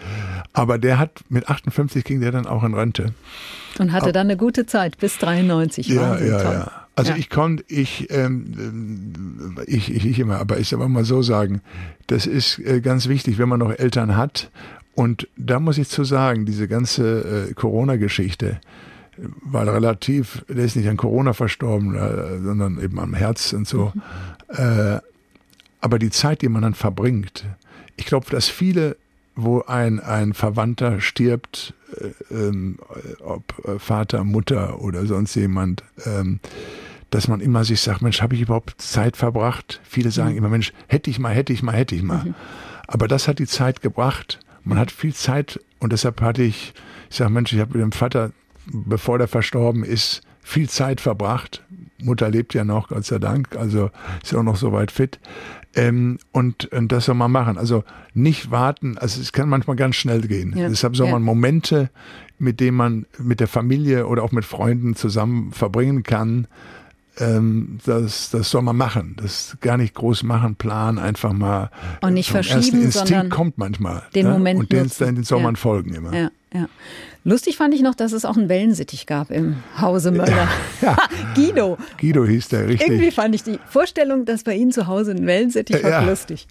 Aber 0.52 0.78
der 0.78 0.98
hat, 0.98 1.20
mit 1.28 1.48
58 1.48 2.04
ging 2.04 2.20
der 2.20 2.33
dann 2.33 2.46
auch 2.46 2.64
in 2.64 2.74
Rente. 2.74 3.12
Und 3.78 3.92
hatte 3.92 4.12
dann 4.12 4.28
eine 4.28 4.37
gute 4.37 4.66
Zeit, 4.66 4.98
bis 4.98 5.18
93. 5.18 5.88
Ja, 5.88 6.11
Wahnsinn, 6.11 6.28
ja, 6.28 6.42
toll. 6.42 6.52
ja. 6.54 6.72
Also 6.96 7.11
ja. 7.11 7.18
ich 7.18 7.28
konnte, 7.28 7.64
ich, 7.66 8.09
ähm, 8.11 9.57
ich, 9.66 9.92
ich, 9.92 10.07
ich 10.07 10.18
immer, 10.20 10.38
aber 10.38 10.59
ich 10.59 10.68
soll 10.68 10.88
mal 10.88 11.04
so 11.04 11.22
sagen, 11.22 11.61
das 12.07 12.26
ist 12.26 12.61
äh, 12.61 12.80
ganz 12.80 13.09
wichtig, 13.09 13.38
wenn 13.38 13.48
man 13.48 13.59
noch 13.59 13.72
Eltern 13.72 14.16
hat. 14.16 14.50
Und 14.94 15.26
da 15.37 15.59
muss 15.59 15.76
ich 15.78 15.88
zu 15.88 16.04
sagen, 16.04 16.46
diese 16.46 16.68
ganze 16.68 17.48
äh, 17.50 17.54
Corona-Geschichte, 17.54 18.61
war 19.42 19.66
relativ, 19.66 20.44
der 20.48 20.64
ist 20.64 20.77
nicht 20.77 20.88
an 20.88 20.96
Corona 20.96 21.33
verstorben, 21.33 21.94
äh, 21.94 22.40
sondern 22.42 22.81
eben 22.81 22.98
am 22.98 23.14
Herz 23.14 23.53
und 23.53 23.66
so. 23.66 23.92
Mhm. 23.94 25.00
Aber 25.81 25.98
die 25.98 26.11
Zeit, 26.11 26.40
die 26.40 26.48
man 26.48 26.62
dann 26.62 26.74
verbringt, 26.74 27.44
ich 27.96 28.07
glaube, 28.07 28.31
dass 28.31 28.48
viele, 28.48 28.96
wo 29.37 29.62
ein, 29.62 30.00
ein 30.00 30.33
Verwandter 30.33 31.00
stirbt, 31.00 31.74
äh, 32.00 32.35
ähm, 32.35 32.79
ob 33.22 33.42
Vater, 33.79 34.24
Mutter 34.24 34.81
oder 34.81 35.07
sonst 35.07 35.35
jemand, 35.35 35.83
ähm, 36.07 36.40
dass 37.11 37.29
man 37.29 37.40
immer 37.40 37.64
sich 37.64 37.81
sagt, 37.81 38.03
Mensch, 38.03 38.22
habe 38.22 38.35
ich 38.35 38.40
überhaupt 38.40 38.81
Zeit 38.81 39.16
verbracht? 39.16 39.81
Viele 39.85 40.11
sagen 40.11 40.33
mhm. 40.33 40.38
immer, 40.38 40.48
Mensch, 40.48 40.72
hätte 40.88 41.11
ich 41.11 41.18
mal, 41.18 41.35
hätte 41.35 41.53
ich 41.53 41.62
mal, 41.62 41.72
hätte 41.72 41.94
ich 41.94 42.03
mal. 42.03 42.24
Mhm. 42.24 42.35
Aber 42.87 43.07
das 43.07 43.29
hat 43.29 43.38
die 43.38 43.46
Zeit 43.46 43.83
gebracht. 43.83 44.40
Man 44.64 44.79
hat 44.79 44.90
viel 44.90 45.14
Zeit 45.14 45.61
und 45.81 45.92
deshalb 45.92 46.22
hatte 46.22 46.42
ich, 46.42 46.72
ich 47.11 47.16
sage, 47.16 47.31
Mensch, 47.31 47.53
ich 47.53 47.61
habe 47.61 47.74
mit 47.74 47.83
dem 47.83 47.92
Vater 47.92 48.33
bevor 48.66 49.18
der 49.18 49.29
verstorben 49.29 49.85
ist, 49.85 50.22
viel 50.42 50.68
Zeit 50.68 51.00
verbracht. 51.00 51.62
Mutter 52.03 52.29
lebt 52.29 52.55
ja 52.55 52.64
noch, 52.64 52.88
Gott 52.88 53.05
sei 53.05 53.18
Dank, 53.18 53.57
also 53.57 53.90
ist 54.22 54.33
ja 54.33 54.38
auch 54.38 54.44
noch 54.44 54.57
so 54.57 54.72
weit 54.72 54.90
fit. 54.90 55.18
Ähm, 55.74 56.18
und, 56.33 56.66
und 56.66 56.92
das 56.92 57.07
soll 57.07 57.14
man 57.14 57.33
machen. 57.33 57.59
Also 57.59 57.83
nicht 58.12 58.50
warten, 58.50 58.98
also 58.98 59.20
es 59.20 59.33
kann 59.33 59.48
manchmal 59.48 59.77
ganz 59.77 59.96
schnell 59.96 60.20
gehen. 60.20 60.55
Ja. 60.57 60.68
Deshalb 60.68 60.96
soll 60.96 61.11
man 61.11 61.22
Momente, 61.22 61.90
mit 62.38 62.61
denen 62.61 62.77
man 62.77 63.07
mit 63.18 63.40
der 63.40 63.48
Familie 63.48 64.07
oder 64.07 64.22
auch 64.22 64.33
mit 64.33 64.44
Freunden 64.44 64.94
zusammen 64.94 65.50
verbringen 65.53 66.03
kann, 66.03 66.46
ähm, 67.18 67.79
das, 67.85 68.31
das 68.31 68.50
soll 68.50 68.62
man 68.62 68.77
machen. 68.77 69.16
Das 69.20 69.57
gar 69.61 69.77
nicht 69.77 69.94
groß 69.94 70.24
machen, 70.24 70.57
planen, 70.57 70.98
einfach 70.98 71.33
mal. 71.33 71.70
Und 72.00 72.14
nicht 72.14 72.31
verschieben, 72.31 72.83
Instinkt 72.83 72.92
sondern 72.92 73.29
kommt 73.31 73.59
manchmal. 73.59 74.03
Den 74.14 74.27
ja? 74.27 74.33
Moment 74.33 74.61
Und 74.61 74.72
den, 74.72 74.88
den 74.88 75.24
soll 75.24 75.38
ja. 75.38 75.44
man 75.44 75.57
folgen 75.57 75.94
immer. 75.94 76.12
Ja, 76.12 76.31
ja. 76.53 76.68
Lustig 77.26 77.56
fand 77.56 77.72
ich 77.72 77.80
noch, 77.80 77.94
dass 77.94 78.12
es 78.12 78.26
auch 78.26 78.37
einen 78.37 78.50
Wellensittich 78.50 79.06
gab 79.06 79.30
im 79.30 79.56
Hause 79.80 80.10
Möller. 80.10 80.48
Ja. 80.82 80.96
Guido. 81.34 81.78
Guido 81.98 82.26
hieß 82.26 82.48
der, 82.48 82.68
richtig. 82.68 82.88
Irgendwie 82.88 83.10
fand 83.10 83.34
ich 83.34 83.42
die 83.42 83.58
Vorstellung, 83.66 84.26
dass 84.26 84.42
bei 84.42 84.54
Ihnen 84.54 84.72
zu 84.72 84.87
Hause 84.87 85.12
ein 85.12 85.26
Wellensittich 85.26 85.82
war, 85.82 86.04
lustig. 86.04 86.46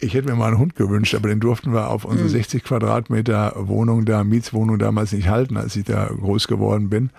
Ich 0.00 0.12
hätte 0.12 0.28
mir 0.28 0.34
mal 0.34 0.48
einen 0.48 0.58
Hund 0.58 0.76
gewünscht, 0.76 1.14
aber 1.14 1.28
den 1.28 1.40
durften 1.40 1.72
wir 1.72 1.88
auf 1.88 2.04
unsere 2.04 2.28
mhm. 2.28 2.32
60 2.32 2.64
Quadratmeter 2.64 3.54
Wohnung 3.56 4.04
da, 4.04 4.24
Mietswohnung 4.24 4.78
damals 4.78 5.12
nicht 5.12 5.28
halten, 5.28 5.56
als 5.56 5.74
ich 5.76 5.84
da 5.84 6.06
groß 6.06 6.48
geworden 6.48 6.90
bin. 6.90 7.10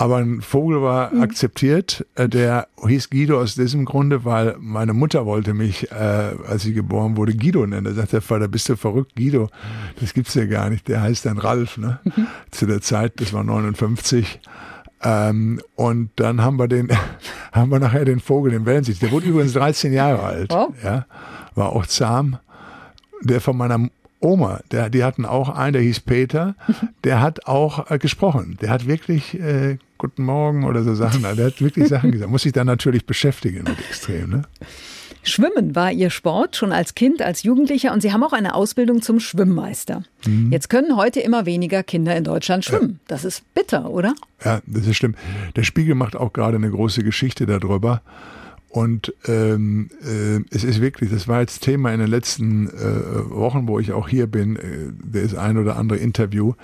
Aber 0.00 0.16
ein 0.16 0.40
Vogel 0.40 0.80
war 0.80 1.12
mhm. 1.12 1.20
akzeptiert. 1.20 2.06
Äh, 2.14 2.26
der 2.26 2.68
hieß 2.86 3.10
Guido 3.10 3.38
aus 3.38 3.54
diesem 3.54 3.84
Grunde, 3.84 4.24
weil 4.24 4.56
meine 4.58 4.94
Mutter 4.94 5.26
wollte 5.26 5.52
mich, 5.52 5.92
äh, 5.92 5.94
als 5.94 6.64
ich 6.64 6.74
geboren 6.74 7.18
wurde, 7.18 7.34
Guido 7.34 7.66
nennen. 7.66 7.84
Da 7.84 7.92
sagt 7.92 8.14
der 8.14 8.22
Vater, 8.22 8.48
bist 8.48 8.70
du 8.70 8.76
verrückt, 8.76 9.14
Guido? 9.14 9.50
Das 10.00 10.14
gibt's 10.14 10.32
ja 10.32 10.46
gar 10.46 10.70
nicht. 10.70 10.88
Der 10.88 11.02
heißt 11.02 11.26
dann 11.26 11.36
Ralf, 11.36 11.76
ne? 11.76 12.00
Mhm. 12.04 12.28
Zu 12.50 12.64
der 12.64 12.80
Zeit, 12.80 13.20
das 13.20 13.34
war 13.34 13.44
59. 13.44 14.40
Ähm, 15.02 15.60
und 15.76 16.08
dann 16.16 16.40
haben 16.40 16.58
wir 16.58 16.66
den, 16.66 16.88
haben 17.52 17.70
wir 17.70 17.78
nachher 17.78 18.06
den 18.06 18.20
Vogel, 18.20 18.52
den 18.52 18.64
Wellensicht. 18.64 19.02
Der 19.02 19.10
wurde 19.10 19.26
übrigens 19.26 19.52
13 19.52 19.92
Jahre 19.92 20.22
alt. 20.22 20.50
Oh. 20.50 20.72
Ja, 20.82 21.04
war 21.54 21.72
auch 21.72 21.84
zahm. 21.84 22.38
Der 23.22 23.42
von 23.42 23.54
meiner 23.54 23.90
Oma, 24.20 24.60
der, 24.70 24.90
die 24.90 25.02
hatten 25.02 25.24
auch 25.24 25.48
einen, 25.48 25.72
der 25.72 25.82
hieß 25.82 26.00
Peter, 26.00 26.54
der 27.04 27.20
hat 27.20 27.46
auch 27.46 27.90
äh, 27.90 27.98
gesprochen. 27.98 28.58
Der 28.60 28.70
hat 28.70 28.86
wirklich 28.86 29.38
äh, 29.40 29.78
Guten 30.00 30.24
Morgen 30.24 30.64
oder 30.64 30.82
so 30.82 30.94
Sachen. 30.94 31.22
Der 31.22 31.46
hat 31.46 31.60
wirklich 31.60 31.88
Sachen 31.88 32.10
gesagt. 32.12 32.30
Muss 32.30 32.42
sich 32.42 32.52
dann 32.52 32.66
natürlich 32.66 33.04
beschäftigen 33.04 33.64
mit 33.64 33.78
extrem. 33.80 34.30
Ne? 34.30 34.42
Schwimmen 35.22 35.76
war 35.76 35.92
Ihr 35.92 36.08
Sport 36.08 36.56
schon 36.56 36.72
als 36.72 36.94
Kind, 36.94 37.20
als 37.20 37.42
Jugendlicher 37.42 37.92
und 37.92 38.00
Sie 38.00 38.10
haben 38.10 38.24
auch 38.24 38.32
eine 38.32 38.54
Ausbildung 38.54 39.02
zum 39.02 39.20
Schwimmmeister. 39.20 40.02
Mhm. 40.26 40.50
Jetzt 40.50 40.70
können 40.70 40.96
heute 40.96 41.20
immer 41.20 41.44
weniger 41.44 41.82
Kinder 41.82 42.16
in 42.16 42.24
Deutschland 42.24 42.64
schwimmen. 42.64 43.00
Das 43.08 43.26
ist 43.26 43.42
bitter, 43.52 43.90
oder? 43.90 44.14
Ja, 44.42 44.62
das 44.66 44.86
ist 44.86 44.96
schlimm. 44.96 45.14
Der 45.56 45.64
Spiegel 45.64 45.94
macht 45.94 46.16
auch 46.16 46.32
gerade 46.32 46.56
eine 46.56 46.70
große 46.70 47.04
Geschichte 47.04 47.44
darüber. 47.44 48.00
Und 48.70 49.12
ähm, 49.26 49.90
äh, 50.00 50.38
es 50.54 50.62
ist 50.62 50.80
wirklich, 50.80 51.10
das 51.10 51.26
war 51.26 51.40
jetzt 51.40 51.62
Thema 51.62 51.92
in 51.92 51.98
den 51.98 52.08
letzten 52.08 52.68
äh, 52.68 53.30
Wochen, 53.30 53.66
wo 53.66 53.80
ich 53.80 53.92
auch 53.92 54.08
hier 54.08 54.28
bin, 54.28 54.54
äh, 54.54 54.92
das 55.02 55.34
ein 55.34 55.58
oder 55.58 55.76
andere 55.76 55.98
Interview 55.98 56.54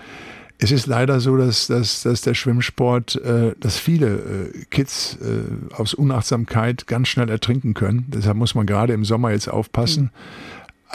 Es 0.58 0.70
ist 0.70 0.86
leider 0.86 1.18
so, 1.18 1.36
dass, 1.36 1.66
dass, 1.66 2.04
dass 2.04 2.20
der 2.22 2.34
Schwimmsport, 2.34 3.16
äh, 3.16 3.54
dass 3.58 3.76
viele 3.78 4.52
äh, 4.54 4.64
Kids 4.70 5.18
äh, 5.20 5.74
aus 5.74 5.94
Unachtsamkeit 5.94 6.86
ganz 6.86 7.08
schnell 7.08 7.28
ertrinken 7.28 7.74
können. 7.74 8.06
Deshalb 8.08 8.36
muss 8.36 8.54
man 8.54 8.66
gerade 8.66 8.92
im 8.92 9.04
Sommer 9.04 9.32
jetzt 9.32 9.48
aufpassen. 9.48 10.12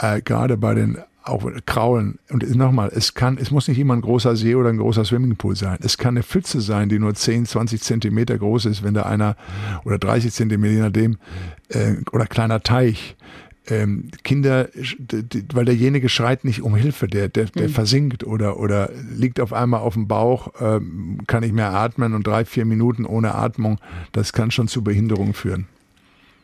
Mhm. 0.00 0.06
Äh, 0.16 0.22
gerade 0.22 0.56
bei 0.56 0.74
den 0.74 0.96
auch 1.24 1.48
Kraulen. 1.66 2.18
Und 2.30 2.54
nochmal, 2.54 2.90
es 2.94 3.14
kann, 3.14 3.38
es 3.38 3.50
muss 3.50 3.68
nicht 3.68 3.78
immer 3.78 3.94
ein 3.94 4.00
großer 4.00 4.36
See 4.36 4.54
oder 4.54 4.68
ein 4.68 4.78
großer 4.78 5.04
Swimmingpool 5.04 5.56
sein. 5.56 5.78
Es 5.82 5.98
kann 5.98 6.14
eine 6.14 6.22
Pfütze 6.22 6.60
sein, 6.60 6.88
die 6.88 6.98
nur 6.98 7.14
10, 7.14 7.46
20 7.46 7.80
Zentimeter 7.80 8.38
groß 8.38 8.66
ist, 8.66 8.82
wenn 8.82 8.94
da 8.94 9.02
einer, 9.02 9.36
oder 9.84 9.98
30 9.98 10.32
Zentimeter, 10.32 10.74
je 10.74 10.80
nachdem, 10.80 11.18
äh, 11.68 11.94
oder 12.12 12.26
kleiner 12.26 12.62
Teich 12.62 13.16
ähm, 13.68 14.10
Kinder, 14.24 14.68
weil 15.52 15.64
derjenige 15.64 16.08
schreit 16.08 16.44
nicht 16.44 16.62
um 16.62 16.74
Hilfe, 16.74 17.06
der, 17.06 17.28
der, 17.28 17.46
der 17.46 17.68
mhm. 17.68 17.72
versinkt 17.72 18.24
oder, 18.24 18.58
oder 18.58 18.90
liegt 19.16 19.40
auf 19.40 19.52
einmal 19.52 19.80
auf 19.80 19.94
dem 19.94 20.08
Bauch, 20.08 20.48
ähm, 20.60 21.18
kann 21.26 21.42
nicht 21.42 21.54
mehr 21.54 21.72
atmen 21.72 22.14
und 22.14 22.26
drei, 22.26 22.44
vier 22.44 22.64
Minuten 22.64 23.06
ohne 23.06 23.34
Atmung, 23.34 23.78
das 24.12 24.32
kann 24.32 24.50
schon 24.50 24.68
zu 24.68 24.82
Behinderungen 24.82 25.34
führen. 25.34 25.66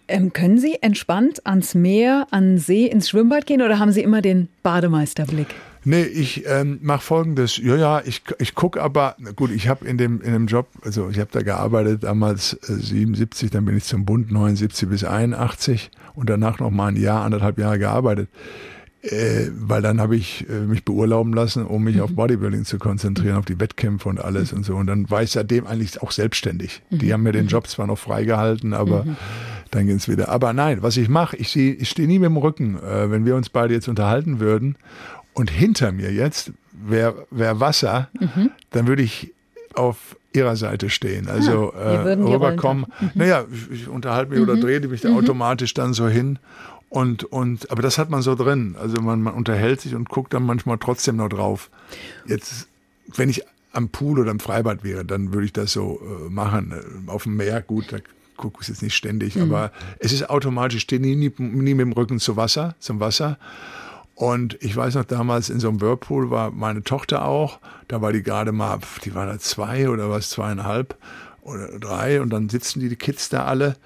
Ähm, 0.09 0.33
können 0.33 0.59
Sie 0.59 0.83
entspannt 0.83 1.47
ans 1.47 1.75
Meer, 1.75 2.27
an 2.31 2.59
See, 2.59 2.87
ins 2.87 3.11
Schwimmbad 3.11 3.47
gehen 3.47 3.63
oder 3.63 3.79
haben 3.79 3.93
Sie 3.93 4.03
immer 4.03 4.23
den 4.23 4.49
Bademeisterblick? 4.63 5.49
Nee, 5.85 6.03
ich 6.03 6.45
ähm, 6.47 6.81
mache 6.83 7.03
folgendes. 7.03 7.57
Ja, 7.59 7.77
ja, 7.77 8.03
ich, 8.05 8.23
ich 8.39 8.55
gucke 8.55 8.83
aber, 8.83 9.17
gut, 9.37 9.51
ich 9.51 9.69
habe 9.69 9.87
in 9.87 9.97
dem, 9.97 10.21
in 10.21 10.33
dem 10.33 10.47
Job, 10.47 10.67
also 10.83 11.09
ich 11.09 11.19
habe 11.19 11.31
da 11.33 11.41
gearbeitet, 11.41 12.05
damals 12.05 12.55
äh, 12.69 12.75
77, 12.75 13.51
dann 13.51 13.65
bin 13.65 13.77
ich 13.77 13.85
zum 13.85 14.05
Bund 14.05 14.33
79 14.33 14.89
bis 14.89 15.05
81 15.05 15.91
und 16.15 16.29
danach 16.29 16.59
noch 16.59 16.71
mal 16.71 16.89
ein 16.89 16.97
Jahr, 16.97 17.25
anderthalb 17.25 17.59
Jahre 17.59 17.79
gearbeitet. 17.79 18.29
Äh, 19.01 19.51
weil 19.53 19.81
dann 19.81 20.01
habe 20.01 20.17
ich 20.17 20.45
äh, 20.51 20.61
mich 20.61 20.85
beurlauben 20.85 21.33
lassen, 21.33 21.65
um 21.65 21.85
mich 21.85 21.97
mhm. 21.97 22.03
auf 22.03 22.13
Bodybuilding 22.15 22.65
zu 22.65 22.79
konzentrieren, 22.79 23.37
auf 23.37 23.45
die 23.45 23.61
Wettkämpfe 23.61 24.09
und 24.09 24.21
alles 24.21 24.51
mhm. 24.51 24.59
und 24.59 24.65
so. 24.65 24.75
Und 24.75 24.89
dann 24.89 25.09
war 25.09 25.23
ich 25.23 25.31
seitdem 25.31 25.69
eigentlich 25.69 26.03
auch 26.03 26.11
selbstständig. 26.11 26.83
Mhm. 26.91 26.99
Die 26.99 27.13
haben 27.13 27.23
mir 27.23 27.31
den 27.31 27.45
mhm. 27.45 27.51
Job 27.51 27.69
zwar 27.69 27.87
noch 27.87 27.99
freigehalten, 27.99 28.75
aber 28.75 29.05
mhm. 29.05 29.17
dann 29.71 29.87
ging 29.87 29.97
es 29.97 30.09
wieder. 30.09 30.31
Aber 30.31 30.53
nein, 30.53 30.83
was 30.83 30.97
ich 30.97 31.09
mache, 31.09 31.37
ich, 31.37 31.57
ich 31.57 31.89
stehe 31.89 32.09
nie 32.09 32.19
mit 32.19 32.27
dem 32.27 32.39
Rücken. 32.39 32.77
Äh, 32.83 33.11
wenn 33.11 33.25
wir 33.25 33.37
uns 33.37 33.51
beide 33.51 33.73
jetzt 33.73 33.87
unterhalten 33.87 34.41
würden 34.41 34.75
und 35.33 35.49
hinter 35.49 35.93
mir 35.93 36.13
jetzt 36.13 36.53
wäre 36.73 37.27
wär 37.31 37.61
Wasser, 37.61 38.09
mhm. 38.19 38.51
dann 38.71 38.89
würde 38.89 39.03
ich 39.03 39.33
auf 39.75 40.17
ihrer 40.33 40.57
Seite 40.57 40.91
stehen. 40.91 41.29
Also 41.29 41.73
ah, 41.73 42.05
äh, 42.05 42.13
rüberkommen. 42.15 42.87
Mhm. 43.01 43.11
Naja, 43.15 43.45
ich, 43.53 43.83
ich 43.83 43.89
unterhalte 43.89 44.33
mich 44.33 44.41
oder 44.41 44.57
drehe 44.57 44.81
mich 44.81 45.03
da 45.03 45.11
automatisch 45.11 45.73
dann 45.75 45.95
so 45.95 46.09
hin. 46.09 46.41
Und, 46.91 47.25
und, 47.25 47.71
aber 47.71 47.83
das 47.83 47.99
hat 47.99 48.11
man 48.11 48.23
so 48.23 48.35
drin. 48.35 48.77
Also 48.81 49.01
man, 49.03 49.21
man 49.21 49.35
unterhält 49.35 49.81
sich 49.81 49.95
und 49.95 50.09
guckt 50.09 50.33
dann 50.33 50.45
manchmal 50.45 50.79
trotzdem 50.79 51.17
noch 51.17 51.29
drauf. 51.29 51.71
Jetzt, 52.27 52.69
wenn 53.15 53.29
ich 53.29 53.43
am 53.73 53.91
Pool 53.91 54.21
oder 54.21 54.31
im 54.31 54.41
Freibad 54.41 54.83
wäre, 54.85 55.05
dann 55.05 55.33
würde 55.33 55.47
ich 55.47 55.53
das 55.53 55.73
so 55.73 56.01
äh, 56.01 56.31
machen. 56.31 57.07
Auf 57.07 57.25
dem 57.25 57.37
Meer, 57.37 57.61
gut, 57.61 57.93
da 57.93 57.99
gucke 58.37 58.63
ich 58.63 58.69
jetzt 58.69 58.83
nicht 58.83 58.95
ständig, 58.95 59.37
mhm. 59.37 59.43
aber 59.43 59.73
es 59.99 60.13
ist 60.13 60.31
automatisch, 60.31 60.77
ich 60.77 60.83
stehe 60.83 61.01
nie, 61.01 61.17
nie, 61.17 61.33
nie 61.39 61.75
mit 61.75 61.87
dem 61.87 61.93
Rücken 61.93 62.21
zu 62.21 62.37
Wasser, 62.37 62.75
zum 62.79 63.01
Wasser. 63.01 63.39
Und 64.15 64.57
ich 64.61 64.75
weiß 64.75 64.95
noch, 64.95 65.05
damals 65.05 65.49
in 65.49 65.61
so 65.61 65.69
einem 65.69 65.81
Whirlpool 65.81 66.31
war 66.31 66.51
meine 66.51 66.83
Tochter 66.83 67.25
auch. 67.25 67.61
Da 67.87 68.03
war 68.03 68.13
die 68.13 68.23
gerade 68.23 68.51
mal, 68.51 68.81
die 69.05 69.15
war 69.15 69.27
da 69.27 69.39
zwei 69.39 69.89
oder 69.89 70.11
was, 70.11 70.31
zweieinhalb 70.31 70.97
oder 71.43 71.79
drei. 71.79 72.21
Und 72.21 72.31
dann 72.31 72.49
sitzen 72.49 72.81
die, 72.81 72.89
die 72.89 72.97
Kids 72.97 73.29
da 73.29 73.45
alle. 73.45 73.77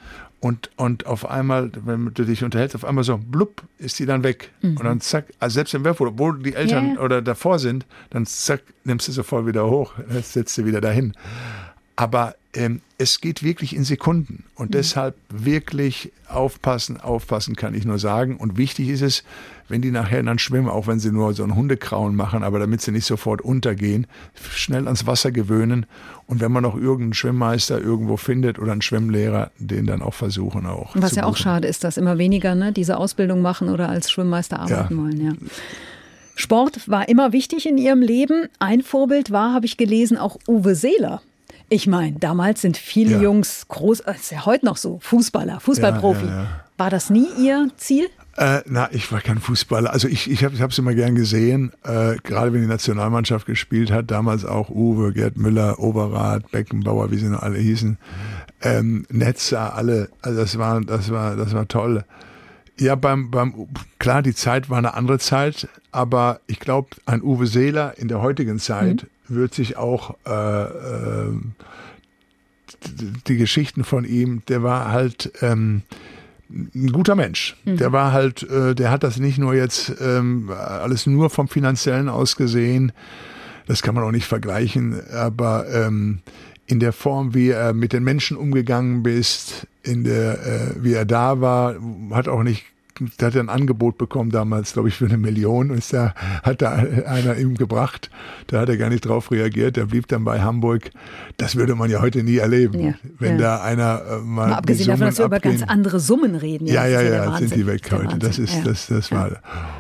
Und, 0.43 0.71
und 0.75 1.07
auf 1.07 1.31
einmal, 1.31 1.71
wenn 1.85 2.13
du 2.15 2.25
dich 2.25 2.43
unterhältst, 2.43 2.75
auf 2.75 2.85
einmal 2.85 3.05
so, 3.05 3.17
blub, 3.17 3.63
ist 3.79 4.01
die 4.01 4.07
dann 4.07 4.25
weg. 4.25 4.51
Mhm. 4.61 4.77
Und 4.77 4.85
dann 4.87 5.01
zack, 5.01 5.27
also 5.39 5.55
selbst 5.55 5.73
im 5.73 5.85
Whirlpool, 5.85 6.09
obwohl 6.09 6.43
die 6.43 6.55
Eltern 6.55 6.95
yeah. 6.95 7.01
oder 7.01 7.23
davor 7.23 7.61
sind, 7.61 7.87
dann 8.11 8.27
zack, 8.27 8.61
nimmst 8.83 9.07
du 9.07 9.13
sofort 9.13 9.47
wieder 9.47 9.71
hoch, 9.71 9.95
setzt 10.23 10.59
du 10.59 10.65
wieder 10.65 10.81
dahin. 10.81 11.13
Aber 11.95 12.35
ähm, 12.55 12.81
es 12.99 13.21
geht 13.21 13.45
wirklich 13.45 13.77
in 13.77 13.85
Sekunden 13.85 14.43
und 14.57 14.71
mhm. 14.71 14.73
deshalb 14.73 15.15
wirklich 15.29 16.11
aufpassen, 16.27 17.01
aufpassen 17.01 17.55
kann 17.55 17.73
ich 17.77 17.85
nur 17.85 18.01
sagen. 18.01 18.37
Und 18.37 18.57
wichtig 18.59 18.89
ist 18.89 19.03
es, 19.03 19.23
wenn 19.69 19.83
die 19.83 19.91
nachher 19.91 20.23
dann 20.23 20.39
schwimmen, 20.39 20.69
auch 20.69 20.87
wenn 20.87 21.01
sie 21.01 21.11
nur 21.11 21.33
so 21.35 21.43
einen 21.43 21.55
Hundekrauen 21.55 22.15
machen, 22.15 22.43
aber 22.43 22.59
damit 22.59 22.81
sie 22.81 22.93
nicht 22.93 23.07
sofort 23.07 23.41
untergehen, 23.41 24.07
schnell 24.55 24.87
ans 24.87 25.07
Wasser 25.07 25.33
gewöhnen 25.33 25.87
und 26.27 26.41
wenn 26.41 26.53
man 26.53 26.63
noch 26.63 26.75
irgendeinen 26.75 27.15
Schwimmmeister 27.15 27.81
irgendwo 27.81 28.17
findet 28.17 28.59
oder 28.59 28.73
einen 28.73 28.83
Schwimmlehrer, 28.83 29.51
den 29.59 29.87
dann 29.87 30.03
auch 30.03 30.15
versuchen 30.15 30.67
auch. 30.67 30.93
Was 30.95 31.15
ja 31.15 31.25
auch 31.25 31.37
schade 31.37 31.69
ist, 31.69 31.85
dass 31.85 31.97
immer 31.97 32.19
weniger 32.19 32.55
ne, 32.55 32.73
diese 32.73 32.97
Ausbildung 32.97 33.43
machen 33.43 33.69
oder 33.69 33.89
als 33.89 34.11
Schwimmmeister 34.11 34.61
arbeiten 34.61 34.97
ja. 34.97 35.03
wollen. 35.03 35.25
Ja. 35.25 35.33
Sport 36.35 36.89
war 36.89 37.09
immer 37.09 37.33
wichtig 37.33 37.67
in 37.67 37.79
ihrem 37.79 38.01
Leben. 38.01 38.49
Ein 38.59 38.83
Vorbild 38.83 39.31
war, 39.31 39.53
habe 39.53 39.67
ich 39.67 39.77
gelesen, 39.77 40.17
auch 40.17 40.39
Uwe 40.49 40.75
Seeler. 40.75 41.23
Ich 41.69 41.87
meine, 41.87 42.19
damals 42.19 42.61
sind 42.61 42.77
viele 42.77 43.13
ja. 43.13 43.23
Jungs 43.23 43.67
groß, 43.69 44.01
ist 44.01 44.31
ja 44.31 44.45
heute 44.45 44.67
noch 44.67 44.77
so, 44.77 44.99
Fußballer, 45.01 45.61
Fußballprofi. 45.61 46.27
Ja, 46.27 46.43
ja, 46.43 46.47
War 46.77 46.91
das 46.91 47.11
nie 47.11 47.29
Ihr 47.39 47.69
Ziel? 47.77 48.09
Äh, 48.37 48.61
na, 48.67 48.89
ich 48.93 49.11
war 49.13 49.21
kein 49.21 49.39
Fußballer. 49.39 49.93
Also 49.93 50.09
ich, 50.09 50.31
ich 50.31 50.45
habe 50.45 50.55
es 50.55 50.79
immer 50.79 50.95
gern 50.95 51.15
gesehen, 51.15 51.73
äh, 51.85 52.17
gerade 52.23 52.53
wenn 52.53 52.63
die 52.63 52.67
Nationalmannschaft 52.67 53.47
gespielt 53.47 53.91
hat, 53.91 54.11
damals 54.11 54.45
auch 54.45 54.71
Uwe, 54.71 55.13
Gerd 55.13 55.37
Müller, 55.37 55.79
Oberrath, 55.79 56.51
Beckenbauer, 56.51 57.11
wie 57.11 57.19
sie 57.19 57.29
noch 57.29 57.43
alle 57.43 57.59
hießen, 57.59 57.99
ähm, 58.63 59.05
Netzer, 59.11 59.75
alle, 59.75 60.09
also 60.23 60.41
das 60.41 60.57
war, 60.57 60.81
das 60.81 61.11
war, 61.11 61.37
das 61.37 61.53
war 61.53 61.69
toll. 61.69 62.05
Ja, 62.79 62.95
beim, 62.95 63.31
beim, 63.31 63.69
klar, 63.99 64.23
die 64.23 64.35
Zeit 64.35 64.71
war 64.71 64.79
eine 64.79 64.95
andere 64.95 65.19
Zeit, 65.19 65.69
aber 65.91 66.41
ich 66.47 66.59
glaube, 66.59 66.89
ein 67.05 67.23
Uwe 67.23 67.47
Seeler 67.47 67.99
in 67.99 68.09
der 68.09 68.23
heutigen 68.23 68.59
Zeit 68.59 69.03
mhm 69.03 69.09
wird 69.35 69.55
sich 69.55 69.77
auch 69.77 70.17
äh, 70.27 70.65
äh, 70.65 71.33
die 73.27 73.37
Geschichten 73.37 73.85
von 73.85 74.05
ihm, 74.05 74.43
der 74.49 74.63
war 74.63 74.91
halt 74.91 75.33
ähm, 75.41 75.83
ein 76.75 76.93
guter 76.93 77.15
Mensch. 77.15 77.57
Mhm. 77.65 77.77
Der 77.77 77.93
war 77.93 78.13
halt, 78.13 78.43
äh, 78.43 78.75
der 78.75 78.91
hat 78.91 79.03
das 79.03 79.19
nicht 79.19 79.39
nur 79.39 79.55
jetzt 79.55 79.93
ähm, 80.01 80.51
alles 80.51 81.07
nur 81.07 81.31
vom 81.31 81.49
Finanziellen 81.49 82.09
aus 82.09 82.37
gesehen, 82.37 82.93
das 83.67 83.83
kann 83.83 83.95
man 83.95 84.05
auch 84.05 84.11
nicht 84.11 84.27
vergleichen, 84.27 85.01
aber 85.11 85.67
ähm, 85.73 86.21
in 86.67 86.81
der 86.81 86.93
Form, 86.93 87.35
wie 87.35 87.51
er 87.51 87.73
mit 87.73 87.93
den 87.93 88.03
Menschen 88.03 88.37
umgegangen 88.37 89.03
bist, 89.03 89.67
in 89.83 90.05
der, 90.05 90.47
äh, 90.47 90.83
wie 90.83 90.95
er 90.95 91.05
da 91.05 91.41
war, 91.41 91.77
hat 92.11 92.29
auch 92.29 92.43
nicht 92.43 92.65
der 93.21 93.29
hat 93.29 93.37
ein 93.37 93.49
Angebot 93.49 93.99
bekommen 93.99 94.31
damals, 94.31 94.73
glaube 94.73 94.89
ich, 94.89 94.95
für 94.95 95.07
eine 95.07 95.19
Million. 95.19 95.71
Ist 95.71 95.93
da, 95.93 96.15
hat 96.43 96.63
da 96.63 96.73
einer 96.73 97.37
ihm 97.37 97.57
gebracht. 97.57 98.11
Da 98.47 98.61
hat 98.61 98.69
er 98.69 98.77
gar 98.77 98.89
nicht 98.89 99.07
drauf 99.07 99.31
reagiert. 99.31 99.77
Der 99.77 99.87
blieb 99.87 100.09
dann 100.09 100.25
bei 100.25 100.41
Hamburg. 100.41 100.91
Das 101.37 101.57
würde 101.57 101.75
man 101.75 101.91
ja 101.91 102.01
heute 102.01 102.23
nie 102.23 102.37
erleben. 102.37 102.81
Ja, 102.81 102.95
wenn 103.19 103.39
ja. 103.39 103.57
da 103.57 103.63
einer 103.63 104.03
äh, 104.09 104.19
mal. 104.19 104.49
mal 104.49 104.53
abgesehen 104.55 104.89
davon, 104.89 105.07
dass 105.07 105.19
wir 105.19 105.27
über 105.27 105.41
ganz 105.41 105.63
andere 105.63 106.01
Summen 106.01 106.35
reden. 106.35 106.67
Ja, 106.67 106.87
ja, 106.87 107.01
ja, 107.03 107.25
ja 107.25 107.39
sind 107.39 107.55
die 107.55 107.67
weg 107.67 107.83
heute. 107.91 108.19
Das 108.19 108.39
ist, 108.39 108.67
das, 108.67 108.87
das 108.87 109.11
war. 109.11 109.31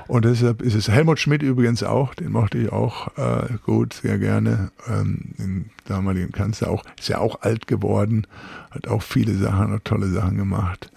Und 0.08 0.24
deshalb 0.24 0.62
ist 0.62 0.74
es 0.74 0.88
Helmut 0.88 1.18
Schmidt 1.18 1.42
übrigens 1.42 1.82
auch. 1.82 2.14
Den 2.14 2.32
mochte 2.32 2.58
ich 2.58 2.72
auch 2.72 3.08
äh, 3.16 3.54
gut, 3.64 3.94
sehr 3.94 4.18
gerne. 4.18 4.70
Ähm, 4.88 5.18
den 5.38 5.70
damaligen 5.86 6.32
Kanzler 6.32 6.70
auch. 6.70 6.84
Ist 6.98 7.08
ja 7.08 7.18
auch 7.18 7.42
alt 7.42 7.66
geworden. 7.66 8.26
Hat 8.70 8.88
auch 8.88 9.02
viele 9.02 9.34
Sachen, 9.34 9.78
tolle 9.84 10.08
Sachen 10.08 10.36
gemacht. 10.38 10.90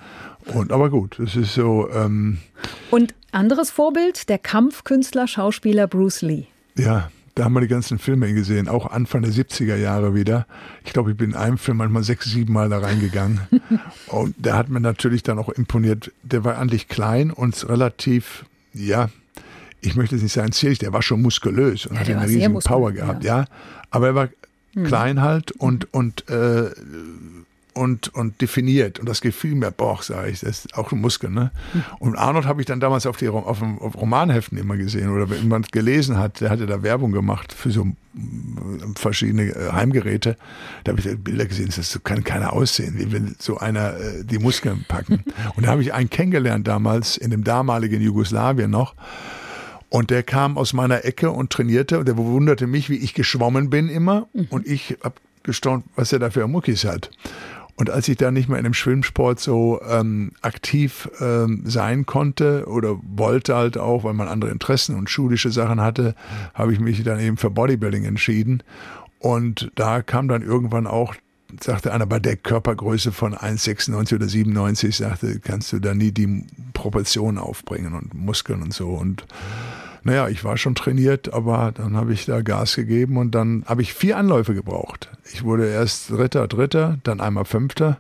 Und, 0.54 0.72
aber 0.72 0.90
gut, 0.90 1.20
es 1.20 1.36
ist 1.36 1.54
so. 1.54 1.90
Ähm, 1.92 2.38
Und 2.92 3.14
anderes 3.32 3.72
Vorbild, 3.72 4.30
der 4.30 4.38
Kampfkünstler, 4.38 5.28
Schauspieler 5.28 5.88
Bruce 5.88 6.22
Lee. 6.22 6.46
Ja, 6.78 7.10
da 7.36 7.44
haben 7.44 7.54
wir 7.54 7.62
die 7.62 7.68
ganzen 7.68 8.00
Filme 8.00 8.34
gesehen, 8.34 8.70
auch 8.70 8.90
Anfang 8.90 9.22
der 9.22 9.32
70er 9.32 9.76
Jahre 9.76 10.16
wieder. 10.16 10.48
Ich 10.86 10.94
glaube, 10.94 11.12
ich 11.12 11.18
bin 11.18 11.32
in 11.32 11.36
einem 11.36 11.58
Film 11.58 11.78
manchmal 11.78 12.04
sechs, 12.04 12.26
sieben 12.26 12.54
Mal 12.54 12.70
da 12.70 12.80
reingegangen. 12.80 13.42
und 14.08 14.36
der 14.38 14.56
hat 14.56 14.70
mir 14.70 14.80
natürlich 14.80 15.22
dann 15.22 15.38
auch 15.38 15.50
imponiert. 15.50 16.12
Der 16.24 16.46
war 16.46 16.58
eigentlich 16.58 16.88
klein 16.88 17.32
und 17.32 17.68
relativ, 17.68 18.46
ja, 18.74 19.10
ich 19.82 19.96
möchte 19.96 20.16
es 20.16 20.22
nicht 20.22 20.32
sagen 20.32 20.54
zierlich, 20.54 20.80
der 20.80 20.94
war 20.94 21.02
schon 21.02 21.22
muskulös 21.22 21.86
und 21.86 21.96
ja, 21.96 22.02
hatte 22.02 22.18
eine 22.18 22.28
riesige 22.28 22.60
Power 22.60 22.94
gehabt, 22.94 23.24
ja. 23.26 23.40
ja. 23.40 23.46
Aber 23.92 24.08
er 24.08 24.16
war 24.16 24.30
hm. 24.74 24.86
klein 24.86 25.22
halt 25.22 25.52
und, 25.52 25.94
und 25.94 26.30
äh, 26.30 26.70
und, 27.76 28.14
und 28.16 28.42
definiert. 28.42 29.00
Und 29.00 29.08
das 29.08 29.22
gefiel 29.22 29.54
mir, 29.54 29.70
boah, 29.70 30.02
sage 30.02 30.32
ich, 30.32 30.40
das 30.40 30.66
ist 30.66 30.78
auch 30.78 30.92
ein 30.92 31.02
Muskel. 31.02 31.30
Ne? 31.30 31.52
Und 32.00 32.16
Arnold 32.16 32.46
habe 32.46 32.62
ich 32.62 32.66
dann 32.66 32.80
damals 32.80 33.06
auf, 33.06 33.18
die, 33.18 33.28
auf, 33.28 33.62
auf 33.62 33.96
Romanheften 33.98 34.58
immer 34.58 34.78
gesehen 34.78 35.10
oder 35.10 35.30
wenn 35.30 35.44
jemand 35.44 35.72
gelesen 35.74 36.18
hat, 36.18 36.40
der 36.40 36.50
hatte 36.50 36.66
da 36.66 36.82
Werbung 36.84 37.12
gemacht 37.12 37.52
für 37.54 37.72
so 37.72 37.88
verschiedene 38.96 39.48
äh, 39.48 39.72
Heimgeräte. 39.74 40.38
Da 40.86 40.94
habe 40.94 41.02
ich 41.02 41.18
Bilder 41.20 41.46
gesehen, 41.46 41.70
das 41.76 42.00
kann 42.06 42.24
keiner 42.24 42.54
aussehen, 42.54 42.98
wie 42.98 43.12
will 43.12 43.36
so 43.40 43.58
einer 43.58 43.98
äh, 43.98 44.24
die 44.24 44.40
Muskeln 44.40 44.86
packen. 44.88 45.26
Und 45.56 45.66
da 45.66 45.72
habe 45.72 45.82
ich 45.82 45.94
einen 45.94 46.10
kennengelernt 46.10 46.68
damals 46.68 47.18
in 47.18 47.30
dem 47.30 47.44
damaligen 47.44 48.02
Jugoslawien 48.02 48.72
noch. 48.72 48.96
Und 49.90 50.12
der 50.12 50.24
kam 50.24 50.58
aus 50.58 50.72
meiner 50.74 51.06
Ecke 51.06 51.32
und 51.32 51.52
trainierte 51.52 52.00
und 52.00 52.08
der 52.08 52.16
bewunderte 52.16 52.68
mich, 52.68 52.90
wie 52.90 52.98
ich 52.98 53.14
geschwommen 53.14 53.70
bin 53.70 53.88
immer. 53.88 54.28
Mhm. 54.34 54.48
Und 54.50 54.68
ich 54.68 54.98
habe 55.04 55.16
gestaunt, 55.44 55.86
was 55.96 56.12
er 56.12 56.20
da 56.20 56.32
für 56.32 56.48
Muckis 56.48 56.84
hat. 56.84 57.12
Und 57.78 57.90
als 57.90 58.08
ich 58.08 58.16
da 58.16 58.32
nicht 58.32 58.48
mehr 58.48 58.58
in 58.58 58.64
dem 58.64 58.74
Schwimmsport 58.74 59.40
so 59.40 59.82
ähm, 59.88 60.32
aktiv 60.42 61.10
ähm, 61.20 61.64
sein 61.66 62.06
konnte 62.06 62.66
oder 62.68 62.98
wollte 63.04 63.56
halt 63.56 63.78
auch, 63.78 64.06
weil 64.06 64.14
man 64.14 64.30
andere 64.30 64.52
Interessen 64.52 64.96
und 64.96 65.10
schulische 65.10 65.52
Sachen 65.52 65.82
hatte, 65.82 66.16
habe 66.54 66.72
ich 66.72 66.80
mich 66.80 67.04
dann 67.04 67.20
eben 67.20 67.36
für 67.36 67.50
Bodybuilding 67.50 68.06
entschieden. 68.06 68.64
Und 69.20 69.72
da 69.76 70.02
kam 70.02 70.30
dann 70.30 70.42
irgendwann 70.42 70.88
auch 70.88 71.16
sagte 71.62 71.94
einer 71.94 72.06
bei 72.06 72.20
der 72.20 72.36
Körpergröße 72.38 73.12
von 73.12 73.36
1,96 73.36 74.16
oder 74.16 74.28
97, 74.28 74.96
sagte, 74.96 75.40
kannst 75.40 75.72
du 75.74 75.80
da 75.80 75.94
nie 75.94 76.12
die 76.12 76.46
Proportionen 76.74 77.38
aufbringen 77.38 77.94
und 77.94 78.14
Muskeln 78.14 78.62
und 78.62 78.74
so. 78.74 78.90
Und 78.90 79.26
naja, 80.06 80.30
ich 80.30 80.44
war 80.44 80.56
schon 80.56 80.76
trainiert, 80.76 81.34
aber 81.34 81.72
dann 81.74 81.98
habe 81.98 82.14
ich 82.14 82.26
da 82.26 82.42
Gas 82.42 82.76
gegeben 82.76 83.18
und 83.18 83.34
dann 83.34 83.64
habe 83.66 83.82
ich 83.82 83.94
vier 83.94 84.18
Anläufe 84.18 84.54
gebraucht. 84.54 85.10
Ich 85.34 85.44
wurde 85.44 85.68
erst 85.68 86.12
Dritter, 86.12 86.48
Dritter, 86.48 87.00
dann 87.04 87.20
einmal 87.20 87.46
Fünfter 87.46 87.98